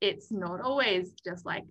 it's 0.00 0.30
not 0.30 0.60
always 0.60 1.12
just 1.24 1.46
like 1.46 1.64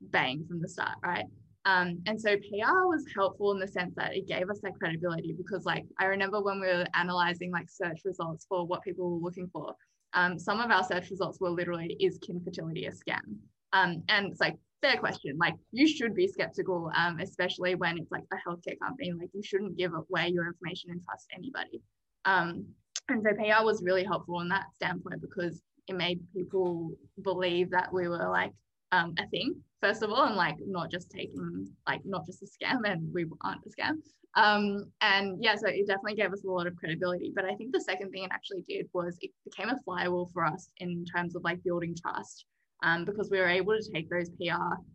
bang 0.00 0.44
from 0.46 0.60
the 0.60 0.68
start, 0.68 0.96
right? 1.02 1.24
Um, 1.66 2.00
and 2.06 2.18
so 2.18 2.36
PR 2.36 2.86
was 2.86 3.04
helpful 3.14 3.52
in 3.52 3.58
the 3.58 3.68
sense 3.68 3.94
that 3.96 4.16
it 4.16 4.26
gave 4.26 4.48
us 4.48 4.60
that 4.62 4.78
credibility 4.78 5.34
because 5.36 5.66
like 5.66 5.84
I 5.98 6.06
remember 6.06 6.40
when 6.40 6.58
we 6.58 6.66
were 6.66 6.86
analyzing 6.94 7.50
like 7.50 7.68
search 7.68 8.00
results 8.04 8.46
for 8.48 8.66
what 8.66 8.82
people 8.82 9.10
were 9.10 9.28
looking 9.28 9.50
for, 9.52 9.74
um, 10.14 10.38
some 10.38 10.60
of 10.60 10.70
our 10.70 10.84
search 10.84 11.10
results 11.10 11.40
were 11.40 11.50
literally, 11.50 11.96
is 12.00 12.18
kin 12.18 12.40
fertility 12.44 12.86
a 12.86 12.90
scam? 12.90 13.36
Um, 13.72 14.02
and 14.08 14.26
it's 14.26 14.40
like, 14.40 14.56
fair 14.82 14.96
question. 14.96 15.36
Like 15.38 15.54
you 15.72 15.86
should 15.86 16.14
be 16.14 16.26
skeptical, 16.26 16.90
um, 16.96 17.20
especially 17.20 17.74
when 17.74 17.98
it's 17.98 18.10
like 18.10 18.24
a 18.32 18.48
healthcare 18.48 18.78
company. 18.80 19.12
Like 19.12 19.30
you 19.32 19.42
shouldn't 19.42 19.76
give 19.76 19.92
away 19.94 20.28
your 20.28 20.46
information 20.46 20.90
and 20.90 21.02
trust 21.04 21.26
anybody. 21.34 21.82
Um, 22.24 22.66
and 23.08 23.22
so 23.22 23.34
PR 23.34 23.64
was 23.64 23.82
really 23.82 24.04
helpful 24.04 24.40
in 24.40 24.48
that 24.48 24.66
standpoint 24.74 25.20
because 25.20 25.60
it 25.88 25.96
made 25.96 26.20
people 26.34 26.92
believe 27.22 27.70
that 27.70 27.92
we 27.92 28.08
were 28.08 28.28
like 28.28 28.52
um, 28.92 29.14
a 29.18 29.26
thing 29.28 29.56
first 29.80 30.02
of 30.02 30.10
all 30.10 30.24
and 30.24 30.36
like 30.36 30.56
not 30.66 30.90
just 30.90 31.10
taking 31.10 31.68
like 31.88 32.00
not 32.04 32.26
just 32.26 32.42
a 32.42 32.46
scam 32.46 32.80
and 32.84 33.12
we 33.12 33.26
aren't 33.42 33.64
a 33.66 33.68
scam 33.68 33.96
um, 34.36 34.84
and 35.00 35.42
yeah 35.42 35.54
so 35.56 35.66
it 35.68 35.86
definitely 35.86 36.14
gave 36.14 36.32
us 36.32 36.44
a 36.44 36.50
lot 36.50 36.66
of 36.66 36.76
credibility 36.76 37.32
but 37.34 37.44
i 37.44 37.54
think 37.54 37.72
the 37.72 37.80
second 37.80 38.10
thing 38.10 38.24
it 38.24 38.30
actually 38.32 38.64
did 38.68 38.86
was 38.92 39.16
it 39.20 39.30
became 39.44 39.68
a 39.68 39.78
flywheel 39.84 40.30
for 40.32 40.44
us 40.44 40.70
in 40.78 41.04
terms 41.04 41.34
of 41.34 41.42
like 41.42 41.62
building 41.64 41.94
trust 42.00 42.46
um, 42.82 43.04
because 43.04 43.28
we 43.30 43.38
were 43.38 43.48
able 43.48 43.76
to 43.76 43.92
take 43.92 44.08
those 44.08 44.30
pr 44.30 44.54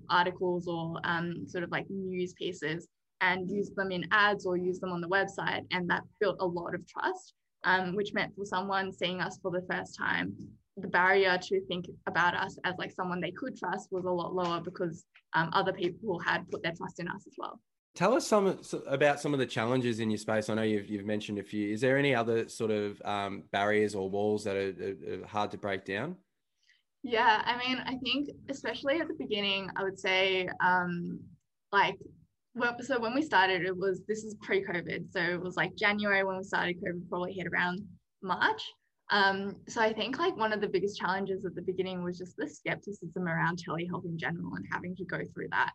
articles 0.09 0.67
or 0.67 0.99
um, 1.03 1.45
sort 1.47 1.63
of 1.63 1.71
like 1.71 1.85
news 1.89 2.33
pieces 2.33 2.87
and 3.21 3.49
use 3.49 3.71
them 3.75 3.91
in 3.91 4.05
ads 4.11 4.45
or 4.45 4.57
use 4.57 4.79
them 4.79 4.91
on 4.91 5.01
the 5.01 5.07
website 5.07 5.61
and 5.71 5.89
that 5.89 6.03
built 6.19 6.37
a 6.39 6.45
lot 6.45 6.73
of 6.73 6.85
trust 6.87 7.33
um, 7.63 7.95
which 7.95 8.13
meant 8.13 8.33
for 8.35 8.45
someone 8.45 8.91
seeing 8.91 9.21
us 9.21 9.37
for 9.41 9.51
the 9.51 9.65
first 9.69 9.97
time 9.97 10.33
the 10.77 10.87
barrier 10.87 11.37
to 11.41 11.61
think 11.67 11.85
about 12.05 12.35
us 12.35 12.57
as 12.65 12.75
like 12.77 12.91
someone 12.91 13.21
they 13.21 13.31
could 13.31 13.57
trust 13.57 13.91
was 13.91 14.05
a 14.05 14.09
lot 14.09 14.33
lower 14.33 14.59
because 14.59 15.05
um, 15.33 15.49
other 15.53 15.71
people 15.71 16.19
had 16.19 16.49
put 16.51 16.61
their 16.63 16.73
trust 16.73 16.99
in 16.99 17.07
us 17.07 17.23
as 17.27 17.33
well. 17.37 17.59
Tell 17.95 18.13
us 18.13 18.27
some 18.27 18.59
about 18.87 19.21
some 19.21 19.33
of 19.33 19.39
the 19.39 19.45
challenges 19.45 20.01
in 20.01 20.11
your 20.11 20.17
space. 20.17 20.49
I 20.49 20.53
know 20.53 20.63
you've, 20.63 20.89
you've 20.89 21.05
mentioned 21.05 21.39
a 21.39 21.43
few. 21.43 21.71
Is 21.71 21.79
there 21.79 21.97
any 21.97 22.13
other 22.13 22.49
sort 22.49 22.69
of 22.69 23.01
um, 23.05 23.43
barriers 23.53 23.95
or 23.95 24.09
walls 24.09 24.43
that 24.43 24.57
are, 24.57 25.23
are, 25.23 25.25
hard 25.25 25.49
to 25.51 25.57
break 25.57 25.85
down? 25.85 26.17
Yeah, 27.03 27.41
I 27.45 27.57
mean, 27.57 27.77
I 27.85 27.95
think 28.03 28.31
especially 28.49 28.99
at 28.99 29.07
the 29.07 29.13
beginning, 29.13 29.69
I 29.77 29.83
would 29.83 29.97
say 29.97 30.49
um, 30.61 31.21
like 31.71 31.97
well, 32.53 32.75
so 32.81 32.99
when 32.99 33.13
we 33.13 33.21
started, 33.21 33.63
it 33.63 33.75
was 33.75 34.01
this 34.07 34.23
is 34.23 34.35
pre-COVID, 34.41 35.11
so 35.11 35.19
it 35.19 35.41
was 35.41 35.55
like 35.55 35.75
January 35.75 36.23
when 36.23 36.37
we 36.37 36.43
started. 36.43 36.77
COVID 36.77 37.07
probably 37.09 37.33
hit 37.33 37.47
around 37.47 37.81
March. 38.21 38.61
Um, 39.11 39.57
so 39.67 39.81
I 39.81 39.93
think 39.93 40.17
like 40.17 40.35
one 40.35 40.51
of 40.51 40.61
the 40.61 40.67
biggest 40.67 40.97
challenges 40.99 41.45
at 41.45 41.53
the 41.55 41.61
beginning 41.61 42.03
was 42.03 42.17
just 42.17 42.35
the 42.37 42.49
skepticism 42.49 43.27
around 43.27 43.61
telehealth 43.63 44.05
in 44.05 44.17
general 44.17 44.55
and 44.55 44.65
having 44.71 44.95
to 44.95 45.05
go 45.05 45.19
through 45.33 45.49
that. 45.51 45.71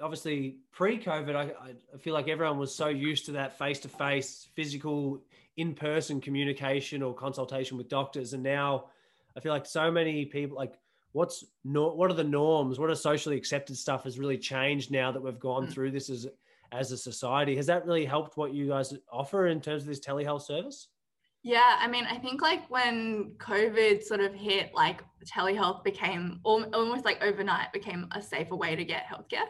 Obviously, 0.00 0.58
pre-COVID, 0.72 1.36
I, 1.36 1.52
I 1.94 1.98
feel 1.98 2.14
like 2.14 2.28
everyone 2.28 2.58
was 2.58 2.74
so 2.74 2.88
used 2.88 3.26
to 3.26 3.32
that 3.32 3.58
face-to-face, 3.58 4.48
physical, 4.54 5.22
in-person 5.56 6.20
communication 6.20 7.02
or 7.02 7.14
consultation 7.14 7.76
with 7.76 7.88
doctors, 7.88 8.32
and 8.32 8.42
now 8.42 8.86
I 9.36 9.40
feel 9.40 9.52
like 9.52 9.66
so 9.66 9.90
many 9.90 10.24
people 10.24 10.56
like 10.56 10.74
what's 11.12 11.44
no, 11.64 11.88
what 11.92 12.10
are 12.10 12.14
the 12.14 12.24
norms? 12.24 12.78
What 12.78 12.90
are 12.90 12.94
socially 12.94 13.36
accepted 13.36 13.76
stuff 13.76 14.04
has 14.04 14.18
really 14.18 14.38
changed 14.38 14.90
now 14.90 15.12
that 15.12 15.22
we've 15.22 15.38
gone 15.38 15.66
mm. 15.66 15.72
through 15.72 15.90
this 15.90 16.10
as 16.10 16.26
as 16.72 16.90
a 16.90 16.96
society. 16.96 17.54
Has 17.56 17.66
that 17.66 17.86
really 17.86 18.04
helped 18.04 18.36
what 18.36 18.54
you 18.54 18.68
guys 18.68 18.94
offer 19.10 19.46
in 19.48 19.60
terms 19.60 19.82
of 19.82 19.88
this 19.88 20.00
telehealth 20.00 20.42
service? 20.42 20.88
Yeah, 21.42 21.76
I 21.78 21.88
mean, 21.88 22.06
I 22.08 22.18
think 22.18 22.40
like 22.40 22.70
when 22.70 23.34
COVID 23.38 24.02
sort 24.02 24.20
of 24.20 24.32
hit, 24.32 24.72
like 24.74 25.02
telehealth 25.26 25.84
became 25.84 26.40
almost 26.44 27.04
like 27.04 27.22
overnight 27.22 27.72
became 27.72 28.06
a 28.12 28.22
safer 28.22 28.56
way 28.56 28.76
to 28.76 28.84
get 28.84 29.04
healthcare. 29.06 29.46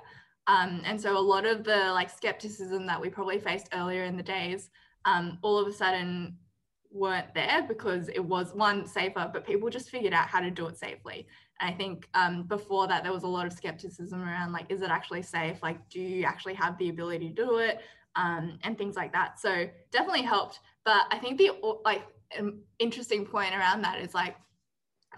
Um, 0.47 0.83
and 0.85 1.01
so 1.01 1.17
a 1.17 1.21
lot 1.21 1.47
of 1.47 1.65
the 1.65 1.91
like 1.93 2.11
skepticism 2.11 2.87
that 2.87 3.01
we 3.01 3.09
probably 3.09 3.39
faced 3.39 3.69
earlier 3.73 4.05
in 4.05 4.17
the 4.17 4.23
days, 4.23 4.71
um, 5.05 5.39
all 5.43 5.59
of 5.59 5.67
a 5.67 5.73
sudden 5.73 6.37
weren't 6.91 7.33
there 7.35 7.65
because 7.67 8.09
it 8.09 8.25
was 8.25 8.55
one 8.55 8.87
safer, 8.87 9.31
but 9.33 9.47
people 9.47 9.71
just 9.71 9.91
figured 9.91 10.13
out 10.13 10.29
how 10.29 10.41
to 10.41 10.51
do 10.51 10.67
it 10.67 10.77
safely. 10.77 11.27
And 11.61 11.73
I 11.73 11.77
think 11.77 12.09
um, 12.15 12.43
before 12.45 12.89
that, 12.89 13.03
there 13.03 13.13
was 13.13 13.23
a 13.23 13.29
lot 13.29 13.47
of 13.47 13.53
skepticism 13.53 14.21
around 14.21 14.53
like, 14.53 14.67
is 14.69 14.83
it 14.83 14.91
actually 14.91 15.23
safe? 15.23 15.63
Like, 15.63 15.89
do 15.89 16.01
you 16.01 16.25
actually 16.25 16.55
have 16.55 16.77
the 16.79 16.89
ability 16.89 17.29
to 17.29 17.35
do 17.35 17.59
it? 17.59 17.81
Um, 18.15 18.59
and 18.63 18.77
things 18.77 18.95
like 18.95 19.13
that. 19.13 19.41
So 19.41 19.69
definitely 19.91 20.23
helped. 20.23 20.61
But 20.85 21.05
I 21.11 21.19
think 21.19 21.39
the 21.39 21.53
like 21.85 22.03
interesting 22.79 23.25
point 23.25 23.55
around 23.55 23.83
that 23.83 24.01
is 24.01 24.13
like 24.15 24.37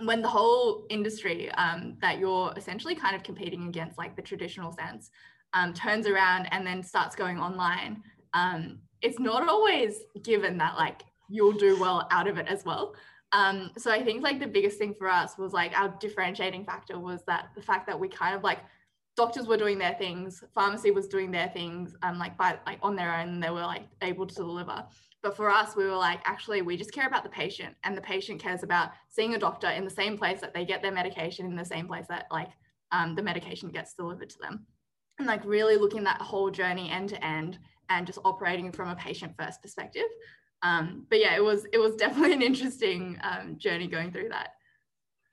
when 0.01 0.23
the 0.23 0.29
whole 0.29 0.87
industry 0.91 1.51
um, 1.53 1.97
that 2.01 2.19
you're 2.19 2.53
essentially 2.57 2.95
kind 2.95 3.15
of 3.15 3.23
competing 3.23 3.69
against, 3.69 3.99
like 3.99 4.17
the 4.17 4.23
traditional 4.23 4.73
sense, 4.73 5.11
um, 5.53 5.73
turns 5.73 6.07
around 6.07 6.47
and 6.47 6.67
then 6.67 6.83
starts 6.83 7.15
going 7.15 7.39
online. 7.39 8.03
Um, 8.33 8.81
it's 9.03 9.19
not 9.19 9.49
always 9.49 10.01
given 10.23 10.59
that 10.59 10.77
like 10.77 11.03
you'll 11.29 11.53
do 11.53 11.79
well 11.79 12.09
out 12.11 12.27
of 12.27 12.39
it 12.39 12.49
as 12.49 12.65
well. 12.65 12.95
Um, 13.33 13.71
so 13.77 13.91
I 13.91 14.03
think 14.03 14.23
like 14.23 14.41
the 14.41 14.47
biggest 14.47 14.79
thing 14.79 14.95
for 14.95 15.09
us 15.09 15.39
was 15.39 15.53
like 15.53 15.77
our 15.79 15.95
differentiating 16.01 16.65
factor 16.65 16.99
was 16.99 17.23
that 17.27 17.49
the 17.57 17.63
fact 17.63 17.87
that 17.87 17.99
we 17.99 18.09
kind 18.09 18.35
of 18.35 18.43
like 18.43 18.61
doctors 19.17 19.47
were 19.47 19.57
doing 19.57 19.79
their 19.79 19.95
things, 19.95 20.43
pharmacy 20.55 20.91
was 20.91 21.09
doing 21.09 21.31
their 21.31 21.49
things, 21.49 21.95
um, 22.03 22.19
like 22.19 22.37
by 22.37 22.59
like 22.67 22.79
on 22.83 22.97
their 22.97 23.15
own, 23.15 23.41
they 23.41 23.51
were 23.51 23.61
like 23.61 23.85
able 24.03 24.27
to 24.27 24.35
deliver. 24.35 24.85
But 25.25 25.39
for 25.39 25.51
us, 25.51 25.75
we 25.75 25.87
were 25.87 25.97
like, 25.97 26.21
actually, 26.27 26.61
we 26.61 26.77
just 26.77 26.93
care 26.93 27.07
about 27.07 27.23
the 27.23 27.31
patient, 27.31 27.75
and 27.83 27.97
the 27.97 28.03
patient 28.03 28.43
cares 28.43 28.63
about 28.63 28.91
seeing 29.09 29.35
a 29.35 29.39
doctor 29.39 29.71
in 29.71 29.83
the 29.83 29.91
same 29.91 30.19
place 30.19 30.43
that 30.43 30.53
they 30.53 30.67
get 30.67 30.83
their 30.83 30.93
medication, 30.93 31.47
in 31.47 31.57
the 31.57 31.65
same 31.65 31.89
place 31.89 32.05
that 32.11 32.27
like 32.31 32.51
um, 32.93 33.15
the 33.15 33.23
medication 33.23 33.71
gets 33.71 33.95
delivered 33.95 34.29
to 34.29 34.39
them, 34.39 34.67
and 35.19 35.27
like 35.27 35.43
really 35.47 35.77
looking 35.77 36.05
that 36.05 36.21
whole 36.21 36.51
journey 36.51 36.91
end 36.91 37.09
to 37.09 37.25
end, 37.25 37.59
and 37.89 38.07
just 38.07 38.19
operating 38.23 38.71
from 38.71 38.91
a 38.91 38.97
patient 38.97 39.33
first 39.39 39.63
perspective. 39.63 40.05
Um, 40.63 41.07
but 41.09 41.21
yeah, 41.21 41.35
it 41.35 41.43
was 41.43 41.65
it 41.73 41.79
was 41.79 41.97
definitely 42.05 42.35
an 42.35 42.43
interesting 42.43 43.19
um, 43.23 43.57
journey 43.57 43.87
going 43.87 44.13
through 44.13 44.29
that. 44.29 44.51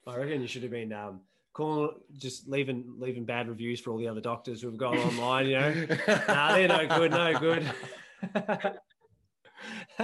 I 0.07 0.15
reckon 0.15 0.39
you 0.39 0.47
should 0.47 0.63
have 0.63 0.71
been 0.71 0.93
um, 0.93 1.19
calling, 1.51 1.97
just 2.17 2.47
leaving 2.47 2.93
leaving 2.97 3.25
bad 3.25 3.49
reviews 3.49 3.81
for 3.81 3.91
all 3.91 3.97
the 3.97 4.07
other 4.07 4.21
doctors 4.21 4.61
who've 4.61 4.77
gone 4.77 4.99
online. 4.99 5.47
You 5.47 5.59
know, 5.59 5.85
nah, 6.29 6.53
they're 6.53 6.69
no 6.69 6.87
good, 6.87 7.11
no 7.11 7.37
good. 7.37 7.69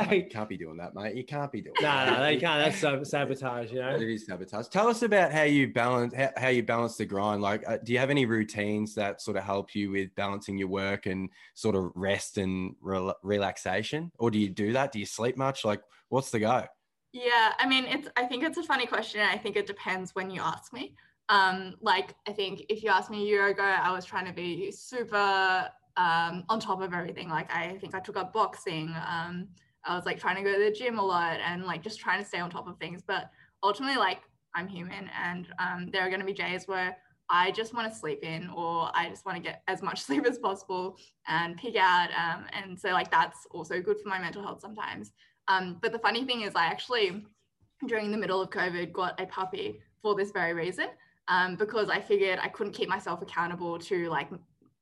hey, 0.04 0.18
you 0.18 0.30
can't 0.30 0.50
be 0.50 0.58
doing 0.58 0.78
that, 0.78 0.96
mate. 0.96 1.16
You 1.16 1.24
can't 1.24 1.52
be 1.52 1.62
doing. 1.62 1.76
No, 1.82 1.88
that. 1.88 2.20
no, 2.20 2.28
you 2.28 2.40
can't. 2.40 2.82
That's 2.82 3.10
sabotage. 3.10 3.72
You 3.72 3.80
know, 3.80 3.96
it 3.96 4.02
is 4.02 4.26
sabotage. 4.26 4.68
Tell 4.68 4.88
us 4.88 5.02
about 5.02 5.32
how 5.32 5.44
you 5.44 5.68
balance 5.68 6.14
how, 6.14 6.32
how 6.38 6.48
you 6.50 6.64
balance 6.64 6.98
the 6.98 7.06
grind. 7.06 7.42
Like, 7.42 7.64
uh, 7.68 7.78
do 7.84 7.94
you 7.94 8.00
have 8.00 8.10
any 8.10 8.26
routines 8.26 8.96
that 8.96 9.22
sort 9.22 9.38
of 9.38 9.44
help 9.44 9.76
you 9.76 9.92
with 9.92 10.14
balancing 10.16 10.58
your 10.58 10.68
work 10.68 11.06
and 11.06 11.30
sort 11.54 11.76
of 11.76 11.92
rest 11.96 12.38
and 12.38 12.76
re- 12.82 13.14
relaxation, 13.24 14.12
or 14.20 14.32
do 14.32 14.40
you 14.40 14.50
do 14.50 14.74
that? 14.74 14.92
Do 14.92 15.00
you 15.00 15.06
sleep 15.06 15.38
much? 15.38 15.66
Like, 15.66 15.82
what's 16.10 16.32
the 16.32 16.40
go? 16.40 16.66
Yeah, 17.14 17.54
I 17.58 17.68
mean, 17.68 17.86
it's. 17.86 18.08
I 18.18 18.26
think 18.26 18.44
it's 18.44 18.58
a 18.58 18.64
funny 18.64 18.86
question. 18.86 19.22
I 19.22 19.38
think 19.38 19.56
it 19.56 19.68
depends 19.68 20.14
when 20.16 20.30
you 20.30 20.42
ask 20.42 20.74
me. 20.74 20.96
Um, 21.30 21.76
like, 21.82 22.16
I 22.28 22.32
think 22.32 22.64
if 22.70 22.84
you 22.84 22.90
asked 22.90 23.10
me 23.10 23.24
a 23.24 23.26
year 23.26 23.48
ago, 23.48 23.64
I 23.64 23.92
was 23.92 24.06
trying 24.06 24.26
to 24.26 24.34
be 24.34 24.72
super 24.72 25.70
um, 25.98 26.44
on 26.48 26.60
top 26.60 26.82
of 26.82 26.94
everything. 26.94 27.28
Like 27.28 27.54
I 27.54 27.76
think 27.80 27.96
I 27.96 28.00
took 28.00 28.18
up 28.18 28.32
boxing. 28.32 28.96
Um, 29.06 29.50
I 29.88 29.96
was 29.96 30.06
like 30.06 30.20
trying 30.20 30.36
to 30.36 30.44
go 30.44 30.54
to 30.54 30.64
the 30.64 30.72
gym 30.72 31.00
a 31.00 31.06
lot 31.06 31.40
and 31.44 31.64
like 31.64 31.82
just 31.82 32.00
trying 32.00 32.22
to 32.22 32.28
stay 32.28 32.40
on 32.40 32.50
top 32.50 32.68
of 32.68 32.78
things. 32.78 33.02
But 33.06 33.32
ultimately, 33.64 33.98
like 33.98 34.22
I'm 34.54 34.68
human, 34.68 35.10
and 35.24 35.48
um, 35.60 35.90
there 35.92 36.02
are 36.02 36.10
going 36.10 36.20
to 36.20 36.26
be 36.26 36.34
days 36.34 36.68
where 36.68 36.98
I 37.30 37.52
just 37.52 37.74
want 37.74 37.92
to 37.92 37.98
sleep 37.98 38.24
in, 38.24 38.50
or 38.50 38.90
I 38.94 39.10
just 39.10 39.26
want 39.26 39.38
to 39.38 39.44
get 39.44 39.64
as 39.68 39.82
much 39.82 40.02
sleep 40.04 40.26
as 40.26 40.38
possible 40.38 40.98
and 41.28 41.58
pig 41.58 41.78
out. 41.78 42.10
Um, 42.12 42.46
and 42.54 42.80
so 42.80 42.90
like 42.90 43.10
that's 43.12 43.48
also 43.52 43.82
good 43.82 43.98
for 44.02 44.10
my 44.10 44.20
mental 44.20 44.44
health 44.44 44.62
sometimes. 44.62 45.12
Um, 45.48 45.78
but 45.82 45.92
the 45.92 46.00
funny 46.00 46.26
thing 46.26 46.42
is, 46.42 46.54
I 46.56 46.66
actually 46.66 47.26
during 47.88 48.12
the 48.12 48.18
middle 48.18 48.42
of 48.42 48.50
COVID 48.50 48.92
got 48.92 49.20
a 49.22 49.26
puppy 49.28 49.82
for 50.02 50.16
this 50.16 50.32
very 50.32 50.54
reason. 50.54 50.88
Um, 51.30 51.58
because 51.58 51.90
I 51.90 52.00
figured 52.00 52.40
I 52.42 52.48
couldn't 52.48 52.72
keep 52.72 52.88
myself 52.88 53.22
accountable 53.22 53.78
to 53.80 54.10
like 54.10 54.30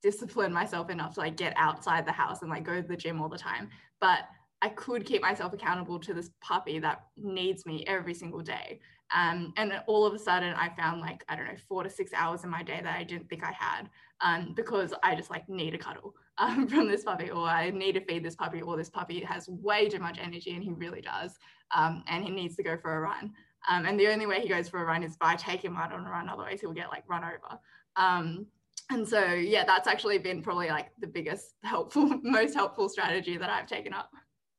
discipline 0.03 0.53
myself 0.53 0.91
enough 0.91 1.15
to 1.15 1.21
like 1.21 1.35
get 1.35 1.53
outside 1.57 2.05
the 2.05 2.11
house 2.11 2.43
and 2.43 2.51
like 2.51 2.63
go 2.63 2.79
to 2.79 2.87
the 2.87 2.95
gym 2.95 3.19
all 3.19 3.29
the 3.29 3.37
time. 3.37 3.69
But 3.99 4.19
I 4.61 4.69
could 4.69 5.05
keep 5.05 5.21
myself 5.21 5.53
accountable 5.53 5.99
to 5.99 6.13
this 6.13 6.29
puppy 6.41 6.79
that 6.79 7.05
needs 7.17 7.65
me 7.65 7.83
every 7.87 8.13
single 8.13 8.41
day. 8.41 8.79
Um, 9.15 9.53
and 9.57 9.73
all 9.85 10.05
of 10.05 10.13
a 10.13 10.19
sudden, 10.19 10.53
I 10.55 10.69
found 10.75 11.01
like, 11.01 11.23
I 11.29 11.35
don't 11.35 11.45
know, 11.45 11.57
four 11.67 11.83
to 11.83 11.89
six 11.89 12.11
hours 12.13 12.43
in 12.43 12.49
my 12.49 12.63
day 12.63 12.79
that 12.81 12.95
I 12.95 13.03
didn't 13.03 13.29
think 13.29 13.43
I 13.43 13.51
had 13.51 13.89
um, 14.21 14.53
because 14.55 14.93
I 15.03 15.15
just 15.15 15.29
like 15.29 15.47
need 15.47 15.75
a 15.75 15.77
cuddle 15.77 16.15
um, 16.37 16.67
from 16.67 16.87
this 16.87 17.03
puppy, 17.03 17.29
or 17.29 17.47
I 17.47 17.69
need 17.69 17.93
to 17.93 18.01
feed 18.01 18.23
this 18.23 18.35
puppy, 18.35 18.61
or 18.61 18.75
this 18.75 18.89
puppy 18.89 19.19
has 19.21 19.47
way 19.47 19.87
too 19.87 19.99
much 19.99 20.17
energy, 20.19 20.53
and 20.53 20.63
he 20.63 20.71
really 20.71 21.01
does. 21.01 21.37
Um, 21.75 22.03
and 22.07 22.23
he 22.23 22.31
needs 22.31 22.55
to 22.55 22.63
go 22.63 22.77
for 22.77 22.95
a 22.95 22.99
run. 22.99 23.31
Um, 23.69 23.85
and 23.85 23.99
the 23.99 24.07
only 24.07 24.25
way 24.25 24.41
he 24.41 24.47
goes 24.47 24.69
for 24.69 24.81
a 24.81 24.85
run 24.85 25.03
is 25.03 25.17
by 25.17 25.35
taking 25.35 25.71
him 25.71 25.77
out 25.77 25.91
on 25.91 26.05
a 26.05 26.09
run, 26.09 26.29
otherwise, 26.29 26.61
he'll 26.61 26.73
get 26.73 26.89
like 26.89 27.03
run 27.07 27.23
over. 27.23 27.59
Um, 27.95 28.47
and 28.91 29.07
so 29.07 29.25
yeah 29.25 29.63
that's 29.65 29.87
actually 29.87 30.17
been 30.19 30.43
probably 30.43 30.67
like 30.67 30.91
the 30.99 31.07
biggest 31.07 31.55
helpful 31.63 32.19
most 32.23 32.53
helpful 32.53 32.87
strategy 32.87 33.35
that 33.37 33.49
i've 33.49 33.65
taken 33.65 33.93
up 33.93 34.11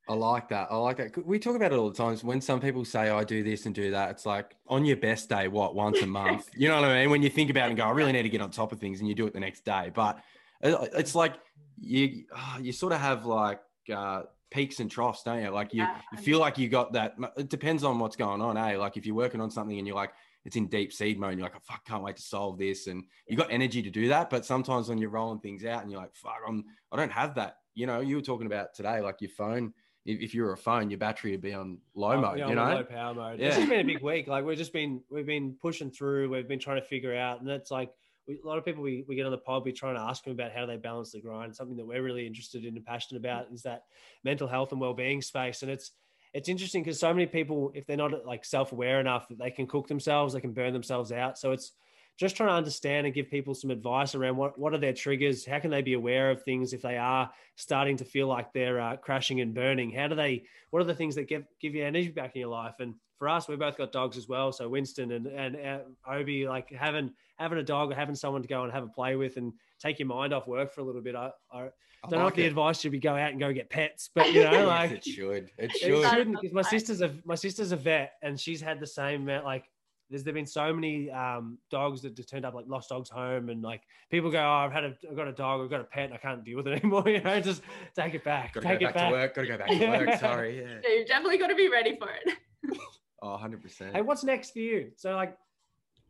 I 0.08 0.14
like 0.14 0.48
that. 0.50 0.68
I 0.70 0.76
like 0.76 0.98
that. 0.98 1.26
We 1.26 1.38
talk 1.38 1.56
about 1.56 1.72
it 1.72 1.78
all 1.78 1.90
the 1.90 1.96
time. 1.96 2.16
When 2.18 2.40
some 2.40 2.60
people 2.60 2.84
say, 2.84 3.10
"I 3.10 3.24
do 3.24 3.42
this 3.42 3.66
and 3.66 3.74
do 3.74 3.90
that," 3.90 4.10
it's 4.10 4.24
like 4.24 4.54
on 4.68 4.84
your 4.84 4.96
best 4.96 5.28
day, 5.28 5.48
what 5.48 5.74
once 5.74 6.00
a 6.00 6.06
month. 6.06 6.48
you 6.56 6.68
know 6.68 6.80
what 6.80 6.90
I 6.90 7.00
mean? 7.00 7.10
When 7.10 7.22
you 7.22 7.30
think 7.30 7.50
about 7.50 7.66
it 7.66 7.70
and 7.70 7.76
go, 7.76 7.84
"I 7.84 7.90
really 7.90 8.12
need 8.12 8.22
to 8.22 8.28
get 8.28 8.40
on 8.40 8.50
top 8.50 8.70
of 8.70 8.78
things," 8.78 9.00
and 9.00 9.08
you 9.08 9.14
do 9.14 9.26
it 9.26 9.32
the 9.32 9.40
next 9.40 9.64
day. 9.64 9.90
But 9.92 10.20
it's 10.62 11.14
like 11.14 11.34
you, 11.78 12.24
ah, 12.32 12.58
you 12.58 12.72
sort 12.72 12.92
of 12.92 13.00
have 13.00 13.26
like 13.26 13.60
uh, 13.92 14.22
peaks 14.50 14.80
and 14.80 14.90
troughs, 14.90 15.22
don't 15.22 15.42
you? 15.42 15.50
Like 15.50 15.74
you, 15.74 15.82
Yeah, 15.82 16.00
you 16.12 16.18
feel 16.18 16.38
like 16.38 16.56
you 16.58 16.68
got 16.68 16.92
that. 16.92 17.16
It 17.36 17.48
depends 17.48 17.84
on 17.84 17.98
what's 17.98 18.16
going 18.16 18.40
on, 18.40 18.56
eh? 18.56 18.76
Like 18.76 18.96
if 18.96 19.06
you're 19.06 19.16
working 19.16 19.40
on 19.40 19.50
something 19.50 19.76
and 19.76 19.86
you're 19.86 19.96
like, 19.96 20.12
it's 20.44 20.56
in 20.56 20.68
deep 20.68 20.92
seed 20.92 21.18
mode, 21.18 21.32
and 21.32 21.40
you're 21.40 21.46
like, 21.46 21.56
oh, 21.56 21.62
fuck, 21.64 21.84
can't 21.84 22.04
wait 22.04 22.16
to 22.16 22.22
solve 22.22 22.56
this, 22.56 22.86
and 22.86 23.02
you 23.26 23.36
got 23.36 23.50
energy 23.50 23.82
to 23.82 23.90
do 23.90 24.08
that. 24.08 24.30
But 24.30 24.44
sometimes 24.44 24.88
when 24.88 24.98
you're 24.98 25.10
rolling 25.10 25.40
things 25.40 25.64
out 25.64 25.82
and 25.82 25.90
you're 25.90 26.00
like, 26.00 26.14
fuck, 26.14 26.38
I'm, 26.46 26.64
I 26.92 26.96
don't 26.96 27.10
have 27.10 27.34
that. 27.34 27.56
You 27.74 27.86
know, 27.86 28.00
you 28.00 28.14
were 28.16 28.22
talking 28.22 28.46
about 28.46 28.72
today, 28.72 29.00
like 29.00 29.20
your 29.20 29.30
phone. 29.30 29.74
If, 30.06 30.20
if 30.20 30.34
you 30.34 30.42
were 30.44 30.52
a 30.52 30.56
phone, 30.56 30.88
your 30.90 30.98
battery 30.98 31.32
would 31.32 31.42
be 31.42 31.52
on 31.52 31.78
low 31.94 32.12
Oh, 32.12 32.20
mode. 32.20 32.38
yeah, 32.38 32.48
you 32.48 32.54
know, 32.54 32.64
low 32.64 32.84
power 32.84 33.14
mode. 33.14 33.38
Yeah. 33.40 33.48
This 33.48 33.56
has 33.58 33.68
been 33.68 33.80
a 33.80 33.84
big 33.84 34.02
week. 34.02 34.26
Like 34.28 34.44
we've 34.44 34.56
just 34.56 34.72
been 34.72 35.02
we've 35.10 35.26
been 35.26 35.56
pushing 35.60 35.90
through. 35.90 36.30
We've 36.30 36.48
been 36.48 36.58
trying 36.60 36.80
to 36.80 36.86
figure 36.86 37.14
out, 37.14 37.40
and 37.40 37.48
that's 37.48 37.70
like 37.70 37.90
we, 38.26 38.38
a 38.42 38.46
lot 38.46 38.58
of 38.58 38.64
people 38.64 38.82
we, 38.82 39.04
we 39.08 39.16
get 39.16 39.26
on 39.26 39.32
the 39.32 39.38
pod. 39.38 39.64
We're 39.64 39.74
trying 39.74 39.96
to 39.96 40.00
ask 40.00 40.24
them 40.24 40.32
about 40.32 40.52
how 40.52 40.62
do 40.62 40.66
they 40.68 40.76
balance 40.76 41.12
the 41.12 41.20
grind. 41.20 41.54
Something 41.54 41.76
that 41.76 41.86
we're 41.86 42.02
really 42.02 42.26
interested 42.26 42.64
in 42.64 42.76
and 42.76 42.84
passionate 42.84 43.20
about 43.20 43.46
is 43.52 43.62
that 43.62 43.82
mental 44.24 44.48
health 44.48 44.72
and 44.72 44.80
well 44.80 44.94
being 44.94 45.20
space. 45.22 45.62
And 45.62 45.70
it's 45.70 45.90
it's 46.34 46.48
interesting 46.48 46.82
because 46.82 47.00
so 47.00 47.12
many 47.12 47.26
people, 47.26 47.72
if 47.74 47.86
they're 47.86 47.96
not 47.96 48.26
like 48.26 48.44
self 48.44 48.72
aware 48.72 49.00
enough, 49.00 49.28
that 49.28 49.38
they 49.38 49.50
can 49.50 49.66
cook 49.66 49.88
themselves, 49.88 50.34
they 50.34 50.40
can 50.40 50.52
burn 50.52 50.72
themselves 50.72 51.10
out. 51.12 51.38
So 51.38 51.52
it's 51.52 51.72
just 52.16 52.36
trying 52.36 52.48
to 52.48 52.54
understand 52.54 53.06
and 53.06 53.14
give 53.14 53.28
people 53.28 53.54
some 53.54 53.70
advice 53.70 54.14
around 54.14 54.36
what, 54.36 54.58
what 54.58 54.72
are 54.72 54.78
their 54.78 54.92
triggers? 54.92 55.44
How 55.44 55.58
can 55.58 55.70
they 55.70 55.82
be 55.82 55.92
aware 55.92 56.30
of 56.30 56.42
things 56.42 56.72
if 56.72 56.82
they 56.82 56.96
are 56.96 57.30
starting 57.56 57.96
to 57.98 58.04
feel 58.04 58.26
like 58.26 58.52
they're 58.52 58.80
uh, 58.80 58.96
crashing 58.96 59.40
and 59.40 59.54
burning? 59.54 59.90
How 59.90 60.08
do 60.08 60.14
they 60.14 60.44
what 60.70 60.80
are 60.80 60.86
the 60.86 60.94
things 60.94 61.14
that 61.16 61.28
give, 61.28 61.44
give 61.60 61.74
you 61.74 61.84
energy 61.84 62.08
back 62.08 62.34
in 62.34 62.40
your 62.40 62.50
life? 62.50 62.76
And 62.80 62.94
for 63.18 63.28
us 63.28 63.48
we 63.48 63.56
both 63.56 63.76
got 63.76 63.92
dogs 63.92 64.16
as 64.16 64.28
well. 64.28 64.52
So 64.52 64.68
winston 64.68 65.12
and 65.12 65.26
and 65.26 65.56
uh, 65.56 65.78
obi 66.10 66.48
like 66.48 66.70
having 66.70 67.12
having 67.36 67.58
a 67.58 67.62
dog 67.62 67.92
or 67.92 67.94
having 67.94 68.14
someone 68.14 68.42
to 68.42 68.48
go 68.48 68.64
and 68.64 68.72
have 68.72 68.84
a 68.84 68.88
play 68.88 69.16
with 69.16 69.36
and 69.36 69.52
take 69.78 69.98
your 69.98 70.08
mind 70.08 70.32
off 70.32 70.46
work 70.46 70.72
for 70.72 70.80
a 70.80 70.84
little 70.84 71.02
bit 71.02 71.14
i, 71.14 71.30
I 71.52 71.68
I 72.04 72.08
don't 72.08 72.20
know 72.20 72.26
if 72.26 72.32
like 72.32 72.36
the 72.36 72.46
advice 72.46 72.80
should 72.80 72.92
be 72.92 72.98
go 72.98 73.16
out 73.16 73.30
and 73.30 73.40
go 73.40 73.52
get 73.52 73.68
pets 73.68 74.10
but 74.14 74.32
you 74.32 74.44
know 74.44 74.52
Yes, 74.52 74.66
like 74.66 74.90
it 74.92 75.04
should. 75.04 75.50
It 75.58 75.70
it 75.70 75.72
should. 75.72 76.08
shouldn't 76.08 76.40
because 76.40 76.54
my 76.54 76.62
sister's 76.62 77.00
a 77.00 77.14
my 77.24 77.34
sister's 77.34 77.72
a 77.72 77.76
vet 77.76 78.12
and 78.22 78.38
she's 78.38 78.60
had 78.60 78.80
the 78.80 78.86
same 78.86 79.26
like 79.26 79.64
there's 80.10 80.22
there 80.24 80.32
been 80.34 80.46
so 80.46 80.72
many 80.72 81.10
um, 81.10 81.58
dogs 81.70 82.02
that 82.02 82.14
just 82.14 82.28
turned 82.28 82.44
up 82.44 82.54
like 82.54 82.66
lost 82.68 82.88
dogs 82.90 83.10
home 83.10 83.48
and 83.48 83.62
like 83.62 83.82
people 84.10 84.30
go 84.30 84.38
oh 84.38 84.42
I've 84.64 84.72
had 84.72 84.84
a 84.84 84.94
I've 85.10 85.16
got 85.16 85.26
a 85.28 85.32
dog 85.32 85.62
I've 85.62 85.70
got 85.70 85.80
a 85.80 85.84
pet 85.84 86.04
and 86.04 86.14
I 86.14 86.18
can't 86.18 86.44
deal 86.44 86.56
with 86.58 86.68
it 86.68 86.72
anymore 86.84 87.08
you 87.08 87.20
know 87.20 87.40
just 87.40 87.62
take 87.94 88.14
it 88.14 88.22
back 88.24 88.54
Got 88.54 88.60
to 88.62 88.66
take 88.68 88.80
go 88.80 88.86
it 88.88 88.94
back, 88.94 88.94
back 88.94 89.08
to 89.08 89.12
work. 89.12 89.34
Got 89.34 89.42
to 89.42 89.48
go 89.48 89.58
back 89.58 89.68
to 89.68 89.86
work. 90.06 90.20
Sorry. 90.20 90.60
Yeah. 90.60 90.80
So 90.84 90.88
you've 90.92 91.08
definitely 91.08 91.38
got 91.38 91.48
to 91.48 91.54
be 91.56 91.68
ready 91.68 91.96
for 91.96 92.08
it. 92.10 92.34
Oh, 93.22 93.30
100 93.30 93.62
percent. 93.62 93.94
hey 93.96 94.02
what's 94.02 94.22
next 94.22 94.50
for 94.50 94.58
you 94.58 94.90
so 94.96 95.14
like 95.16 95.36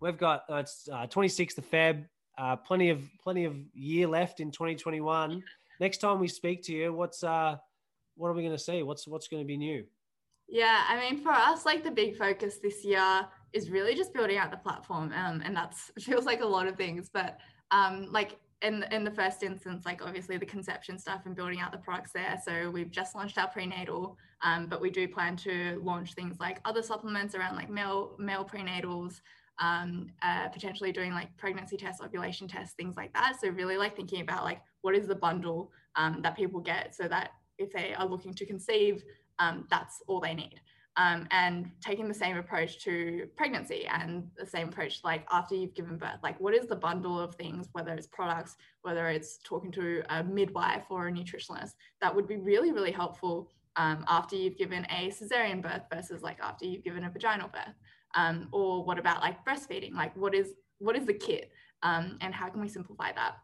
we've 0.01 0.19
got 0.19 0.43
uh, 0.51 0.57
it's 0.57 0.89
uh, 0.93 1.07
26th 1.07 1.57
of 1.57 1.71
Feb 1.71 2.05
uh, 2.37 2.57
plenty 2.57 2.91
of 2.91 3.01
plenty 3.23 3.45
of 3.45 3.55
year 3.75 4.07
left 4.09 4.41
in 4.41 4.51
2021 4.51 5.43
next 5.81 5.99
time 5.99 6.19
we 6.19 6.27
speak 6.29 6.63
to 6.65 6.73
you 6.73 6.93
what's 6.93 7.23
uh 7.23 7.57
what 8.17 8.29
are 8.29 8.33
we 8.33 8.43
going 8.43 8.53
to 8.57 8.63
see 8.63 8.83
what's 8.83 9.07
what's 9.07 9.29
going 9.29 9.43
to 9.43 9.47
be 9.47 9.57
new 9.57 9.85
Yeah, 10.49 10.83
I 10.89 10.99
mean, 11.01 11.23
for 11.23 11.31
us, 11.33 11.65
like 11.65 11.85
the 11.85 11.91
big 11.91 12.17
focus 12.17 12.59
this 12.63 12.85
year 12.85 13.27
is 13.57 13.71
really 13.71 13.95
just 13.95 14.13
building 14.13 14.37
out 14.37 14.51
the 14.51 14.57
platform, 14.59 15.13
um, 15.17 15.43
and 15.45 15.57
that's 15.57 15.91
feels 15.99 16.27
like 16.27 16.43
a 16.43 16.47
lot 16.47 16.67
of 16.67 16.77
things. 16.77 17.09
But 17.13 17.39
um, 17.71 18.07
like 18.13 18.39
in 18.63 18.85
in 18.93 19.03
the 19.03 19.11
first 19.11 19.43
instance, 19.43 19.85
like 19.87 20.05
obviously 20.05 20.37
the 20.37 20.47
conception 20.47 20.99
stuff 20.99 21.23
and 21.25 21.35
building 21.35 21.61
out 21.61 21.73
the 21.73 21.79
products 21.79 22.13
there. 22.13 22.41
So 22.45 22.71
we've 22.71 22.91
just 22.91 23.15
launched 23.15 23.39
our 23.39 23.49
prenatal, 23.49 24.19
um, 24.43 24.67
but 24.67 24.81
we 24.81 24.91
do 24.91 25.09
plan 25.09 25.37
to 25.39 25.81
launch 25.83 26.13
things 26.13 26.37
like 26.39 26.61
other 26.65 26.83
supplements 26.83 27.35
around 27.35 27.57
like 27.57 27.71
male 27.71 28.15
male 28.19 28.45
prenatals, 28.45 29.21
um, 29.59 30.09
uh, 30.23 30.49
potentially 30.49 30.93
doing 30.93 31.13
like 31.13 31.35
pregnancy 31.39 31.79
tests, 31.79 32.03
ovulation 32.03 32.47
tests, 32.47 32.75
things 32.75 32.97
like 32.97 33.13
that. 33.15 33.39
So 33.41 33.49
really 33.49 33.79
like 33.79 33.97
thinking 33.97 34.21
about 34.21 34.45
like 34.45 34.61
what 34.83 34.95
is 34.95 35.07
the 35.07 35.15
bundle 35.15 35.73
um, 35.97 36.21
that 36.23 36.37
people 36.37 36.61
get, 36.61 36.95
so 36.95 37.09
that 37.09 37.31
if 37.59 37.73
they 37.73 37.95
are 37.95 38.07
looking 38.07 38.35
to 38.35 38.45
conceive, 38.45 39.03
um, 39.39 39.67
that's 39.71 40.03
all 40.07 40.21
they 40.21 40.35
need. 40.35 40.61
Um, 40.99 41.29
and 41.31 41.71
taking 41.85 42.09
the 42.09 42.15
same 42.15 42.39
approach 42.39 42.83
to 42.85 43.29
pregnancy 43.37 43.87
and 43.87 44.31
the 44.39 44.47
same 44.47 44.69
approach 44.69 45.01
like 45.05 45.27
after 45.31 45.55
you've 45.55 45.75
given 45.75 45.99
birth. 45.99 46.21
Like 46.23 46.41
what 46.41 46.55
is 46.55 46.67
the 46.67 46.77
bundle 46.77 47.21
of 47.21 47.35
things 47.35 47.69
whether 47.73 47.93
it's 47.93 48.07
products 48.07 48.57
whether 48.81 49.09
it's 49.09 49.39
talking 49.45 49.71
to 49.73 50.03
a 50.09 50.25
midwife 50.25 50.85
or 50.89 51.09
a 51.09 51.13
nutritionist 51.13 51.73
that 52.01 52.15
would 52.15 52.27
be 52.27 52.37
really 52.37 52.73
really 52.73 52.93
helpful 52.93 53.51
um, 53.77 54.05
after 54.09 54.37
you've 54.37 54.57
given 54.57 54.87
a 54.87 55.11
cesarean 55.11 55.63
birth 55.63 55.83
versus 55.93 56.23
like 56.23 56.39
after 56.41 56.65
you've 56.65 56.85
given 56.85 57.05
a 57.05 57.11
vaginal 57.11 57.49
birth? 57.49 57.75
Um, 58.15 58.49
or 58.53 58.83
what 58.83 58.99
about 58.99 59.21
like 59.21 59.45
breastfeeding? 59.45 59.93
Like 59.93 60.17
what 60.17 60.35
is 60.35 60.55
what 60.79 60.97
is 60.97 61.05
the 61.05 61.15
kit? 61.15 61.51
Um, 61.83 62.17
and 62.23 62.35
how 62.35 62.49
can 62.49 62.61
we 62.61 62.69
simplify 62.69 63.13
that 63.13 63.37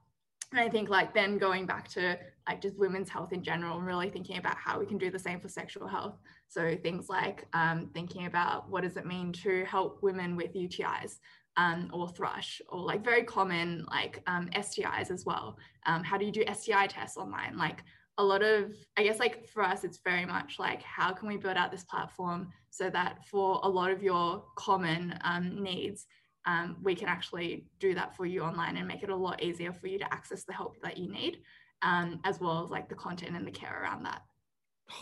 and 0.53 0.61
I 0.61 0.69
think 0.69 0.89
like 0.89 1.15
then 1.15 1.39
going 1.39 1.67
back 1.67 1.89
to 1.89 2.19
like 2.49 2.61
just 2.61 2.79
women's 2.79 3.09
health 3.09 3.33
in 3.33 3.43
general 3.43 3.79
and 3.79 3.87
really 3.87 4.11
thinking 4.11 4.39
about 4.39 4.57
how 4.57 4.79
we 4.79 4.87
can 4.87 4.99
do 4.99 5.11
the 5.11 5.19
same 5.19 5.41
for 5.41 5.49
sexual 5.49 5.87
health. 5.87 6.19
So 6.49 6.77
things 6.83 7.09
like 7.09 7.47
um, 7.53 7.91
thinking 7.95 8.27
about 8.27 8.69
what 8.69 8.83
does 8.83 8.97
it 8.97 9.07
mean 9.07 9.33
to 9.45 9.65
help 9.65 10.03
women 10.03 10.37
with 10.37 10.55
UTIs 10.55 11.19
um, 11.57 11.91
or 11.93 12.09
thrush 12.09 12.61
or 12.69 12.81
like 12.81 13.05
very 13.05 13.23
common 13.23 13.87
like 13.91 14.23
um, 14.27 14.49
STIs 14.55 15.11
as 15.11 15.25
well. 15.25 15.57
Um, 15.87 16.03
how 16.03 16.19
do 16.19 16.25
you 16.25 16.33
do 16.33 16.45
STI 16.53 16.87
tests 16.87 17.17
online? 17.17 17.57
Like 17.57 17.83
a 18.19 18.25
lot 18.25 18.43
of, 18.43 18.75
I 18.97 19.05
guess 19.05 19.19
like 19.19 19.49
for 19.49 19.63
us, 19.63 19.85
it's 19.85 20.01
very 20.05 20.27
much 20.27 20.59
like 20.59 20.83
how 20.83 21.13
can 21.13 21.29
we 21.29 21.37
build 21.37 21.57
out 21.57 21.71
this 21.71 21.85
platform 21.85 22.49
so 22.71 22.91
that 22.91 23.27
for 23.27 23.61
a 23.63 23.69
lot 23.69 23.91
of 23.91 24.03
your 24.03 24.45
common 24.57 25.19
um, 25.23 25.63
needs, 25.63 26.07
um, 26.47 26.77
we 26.83 26.95
can 26.95 27.09
actually 27.09 27.67
do 27.79 27.95
that 27.95 28.17
for 28.17 28.27
you 28.27 28.43
online 28.43 28.77
and 28.77 28.87
make 28.89 29.03
it 29.03 29.11
a 29.11 29.17
lot 29.17 29.43
easier 29.43 29.73
for 29.73 29.87
you 29.87 29.99
to 29.99 30.13
access 30.15 30.45
the 30.45 30.53
help 30.53 30.77
that 30.83 30.97
you 30.99 31.11
need, 31.11 31.39
um, 31.83 32.21
as 32.25 32.41
well 32.41 32.63
as 32.65 32.71
like 32.71 32.89
the 32.89 32.95
content 32.95 33.37
and 33.37 33.47
the 33.47 33.51
care 33.53 33.81
around 33.83 34.03
that. 34.05 34.23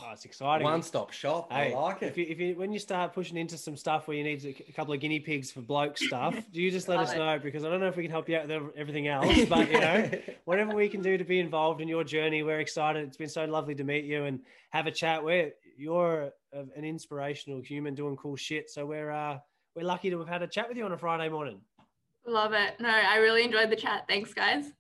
oh, 0.03 0.11
it's 0.13 0.25
exciting 0.25 0.65
One 0.65 0.83
stop 0.83 1.11
shop. 1.11 1.51
Hey, 1.53 1.73
I 1.73 1.77
like 1.77 2.03
If 2.03 2.17
it. 2.17 2.21
you, 2.21 2.27
if 2.29 2.39
you 2.39 2.57
when 2.57 2.71
you 2.73 2.79
start 2.79 3.13
pushing 3.13 3.37
into 3.37 3.57
some 3.59 3.77
stuff 3.77 4.07
where 4.07 4.17
you 4.17 4.23
need 4.23 4.45
a 4.45 4.71
a 4.71 4.73
couple 4.73 4.93
of 4.95 5.01
guinea 5.01 5.19
pigs 5.21 5.51
for 5.51 5.63
bloke 5.63 5.99
stuff, 5.99 6.35
do 6.53 6.61
you 6.63 6.71
just 6.71 6.89
let 6.89 7.01
us 7.01 7.13
it. 7.15 7.19
know 7.19 7.39
because 7.39 7.65
I 7.65 7.71
don't 7.71 7.81
know 7.81 7.89
if 7.89 7.97
we 7.97 8.03
can 8.05 8.11
help 8.13 8.29
you 8.29 8.37
out 8.37 8.47
with 8.47 8.77
everything 8.77 9.09
else, 9.09 9.45
but 9.49 9.71
you 9.71 9.81
know, 9.81 10.11
whatever 10.45 10.75
we 10.75 10.89
can 10.89 11.03
do 11.03 11.17
to 11.19 11.25
be 11.25 11.41
involved 11.41 11.81
in 11.81 11.89
your 11.89 12.05
journey, 12.05 12.43
we're 12.43 12.61
excited. 12.61 13.05
It's 13.09 13.17
been 13.17 13.29
so 13.29 13.45
lovely 13.47 13.75
to 13.77 13.85
meet 13.85 14.05
you 14.05 14.25
and 14.25 14.41
have 14.71 14.87
a 14.87 14.93
chat. 14.93 15.25
We're 15.25 15.53
you're 15.77 16.33
a, 16.53 16.61
an 16.77 16.85
inspirational 16.85 17.61
human 17.63 17.95
doing 17.95 18.17
cool 18.17 18.37
shit, 18.37 18.71
so 18.71 18.85
we're 18.87 19.11
uh 19.11 19.39
we're 19.75 19.85
lucky 19.85 20.11
to 20.11 20.19
have 20.19 20.29
had 20.29 20.43
a 20.43 20.47
chat 20.47 20.69
with 20.69 20.77
you 20.77 20.85
on 20.85 20.93
a 20.93 20.99
Friday 20.99 21.29
morning. 21.29 21.61
Love 22.27 22.53
it. 22.53 22.75
No, 22.81 22.89
I 22.89 23.17
really 23.17 23.45
enjoyed 23.45 23.71
the 23.71 23.77
chat. 23.77 24.05
Thanks, 24.09 24.35
guys. 24.35 24.73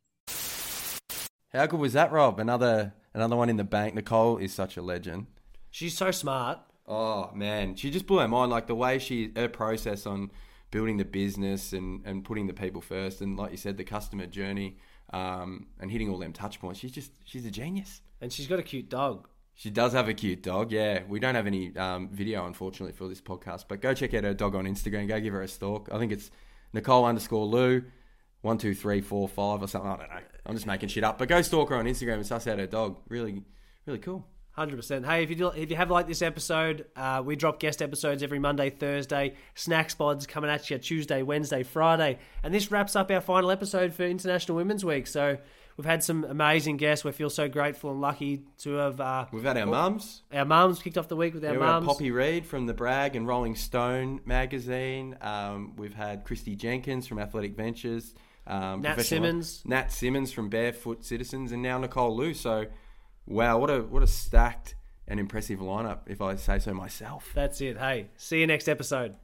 How 1.52 1.66
good 1.66 1.80
was 1.80 1.94
that, 1.94 2.12
Rob? 2.12 2.38
Another 2.38 2.92
another 3.14 3.36
one 3.36 3.48
in 3.48 3.56
the 3.56 3.64
bank. 3.64 3.94
Nicole 3.94 4.38
is 4.38 4.52
such 4.52 4.76
a 4.76 4.82
legend. 4.82 5.26
She's 5.70 5.96
so 5.96 6.10
smart. 6.10 6.60
Oh 6.86 7.30
man, 7.34 7.74
she 7.76 7.90
just 7.90 8.06
blew 8.06 8.18
my 8.18 8.26
mind. 8.26 8.50
Like 8.50 8.66
the 8.66 8.74
way 8.74 8.98
she 8.98 9.32
her 9.34 9.48
process 9.48 10.06
on 10.06 10.30
building 10.70 10.96
the 10.96 11.04
business 11.04 11.72
and 11.72 12.04
and 12.04 12.24
putting 12.24 12.46
the 12.46 12.52
people 12.52 12.80
first, 12.80 13.20
and 13.20 13.36
like 13.36 13.50
you 13.50 13.56
said, 13.56 13.76
the 13.76 13.84
customer 13.84 14.26
journey, 14.26 14.78
um, 15.12 15.66
and 15.80 15.90
hitting 15.90 16.08
all 16.08 16.18
them 16.18 16.32
touch 16.32 16.60
points. 16.60 16.78
She's 16.78 16.92
just 16.92 17.10
she's 17.24 17.46
a 17.46 17.50
genius. 17.50 18.00
And 18.20 18.30
she's 18.30 18.46
got 18.46 18.58
a 18.58 18.62
cute 18.62 18.90
dog. 18.90 19.28
She 19.54 19.70
does 19.70 19.92
have 19.92 20.08
a 20.08 20.14
cute 20.14 20.42
dog. 20.42 20.72
Yeah, 20.72 21.02
we 21.08 21.20
don't 21.20 21.34
have 21.34 21.46
any 21.46 21.76
um, 21.76 22.08
video 22.08 22.46
unfortunately 22.46 22.94
for 22.94 23.08
this 23.08 23.20
podcast, 23.20 23.64
but 23.68 23.82
go 23.82 23.92
check 23.92 24.14
out 24.14 24.24
her 24.24 24.34
dog 24.34 24.54
on 24.54 24.64
Instagram. 24.64 25.06
Go 25.06 25.20
give 25.20 25.34
her 25.34 25.42
a 25.42 25.48
stalk. 25.48 25.88
I 25.92 25.98
think 25.98 26.12
it's 26.12 26.30
Nicole 26.72 27.04
underscore 27.04 27.46
Liu. 27.46 27.84
One, 28.42 28.56
two, 28.56 28.74
three, 28.74 29.02
four, 29.02 29.28
five, 29.28 29.62
or 29.62 29.68
something. 29.68 29.90
I 29.90 29.96
don't 29.96 30.08
know. 30.08 30.20
I'm 30.46 30.54
just 30.54 30.66
making 30.66 30.88
shit 30.88 31.04
up. 31.04 31.18
But 31.18 31.28
go 31.28 31.42
stalk 31.42 31.68
her 31.68 31.76
on 31.76 31.84
Instagram 31.84 32.14
and 32.14 32.26
suss 32.26 32.46
out 32.46 32.58
her 32.58 32.66
dog. 32.66 32.96
Really, 33.08 33.42
really 33.84 33.98
cool. 33.98 34.26
Hundred 34.52 34.76
percent. 34.76 35.06
Hey, 35.06 35.22
if 35.22 35.30
you 35.30 35.36
do, 35.36 35.48
if 35.48 35.70
you 35.70 35.76
have 35.76 35.90
liked 35.90 36.08
this 36.08 36.22
episode, 36.22 36.86
uh, 36.96 37.22
we 37.24 37.36
drop 37.36 37.60
guest 37.60 37.80
episodes 37.80 38.22
every 38.22 38.38
Monday, 38.38 38.68
Thursday. 38.68 39.34
Snack 39.54 39.90
spods 39.90 40.26
coming 40.26 40.50
at 40.50 40.68
you 40.70 40.78
Tuesday, 40.78 41.22
Wednesday, 41.22 41.62
Friday, 41.62 42.18
and 42.42 42.52
this 42.52 42.70
wraps 42.70 42.96
up 42.96 43.10
our 43.10 43.20
final 43.20 43.50
episode 43.50 43.94
for 43.94 44.04
International 44.04 44.56
Women's 44.56 44.84
Week. 44.84 45.06
So 45.06 45.38
we've 45.80 45.86
had 45.86 46.04
some 46.04 46.24
amazing 46.24 46.76
guests. 46.76 47.06
We 47.06 47.12
feel 47.12 47.30
so 47.30 47.48
grateful 47.48 47.90
and 47.90 48.02
lucky 48.02 48.42
to 48.58 48.74
have 48.74 49.00
uh, 49.00 49.24
We've 49.32 49.42
had 49.44 49.56
our 49.56 49.64
mums. 49.64 50.22
our 50.30 50.44
mums 50.44 50.82
kicked 50.82 50.98
off 50.98 51.08
the 51.08 51.16
week 51.16 51.32
with 51.32 51.42
our 51.42 51.54
Yeah, 51.54 51.58
mums. 51.58 51.86
Poppy 51.86 52.10
Reid 52.10 52.44
from 52.44 52.66
the 52.66 52.74
Brag 52.74 53.16
and 53.16 53.26
Rolling 53.26 53.56
Stone 53.56 54.20
magazine. 54.26 55.16
Um, 55.22 55.74
we've 55.76 55.94
had 55.94 56.24
Christy 56.24 56.54
Jenkins 56.54 57.06
from 57.06 57.18
Athletic 57.18 57.56
Ventures. 57.56 58.14
Um, 58.46 58.82
Nat 58.82 59.00
Simmons. 59.00 59.62
Nat 59.64 59.90
Simmons 59.90 60.32
from 60.32 60.50
Barefoot 60.50 61.02
Citizens, 61.04 61.50
and 61.52 61.62
now 61.62 61.78
Nicole 61.78 62.14
Liu. 62.14 62.34
So, 62.34 62.66
wow, 63.26 63.56
what 63.58 63.70
a 63.70 63.80
what 63.80 64.02
a 64.02 64.06
stacked 64.06 64.74
and 65.08 65.18
impressive 65.18 65.60
lineup, 65.60 66.00
if 66.08 66.20
I 66.20 66.36
say 66.36 66.58
so 66.58 66.74
myself. 66.74 67.30
That's 67.34 67.60
it. 67.62 67.78
Hey, 67.78 68.08
see 68.16 68.40
you 68.40 68.46
next 68.46 68.68
episode. 68.68 69.14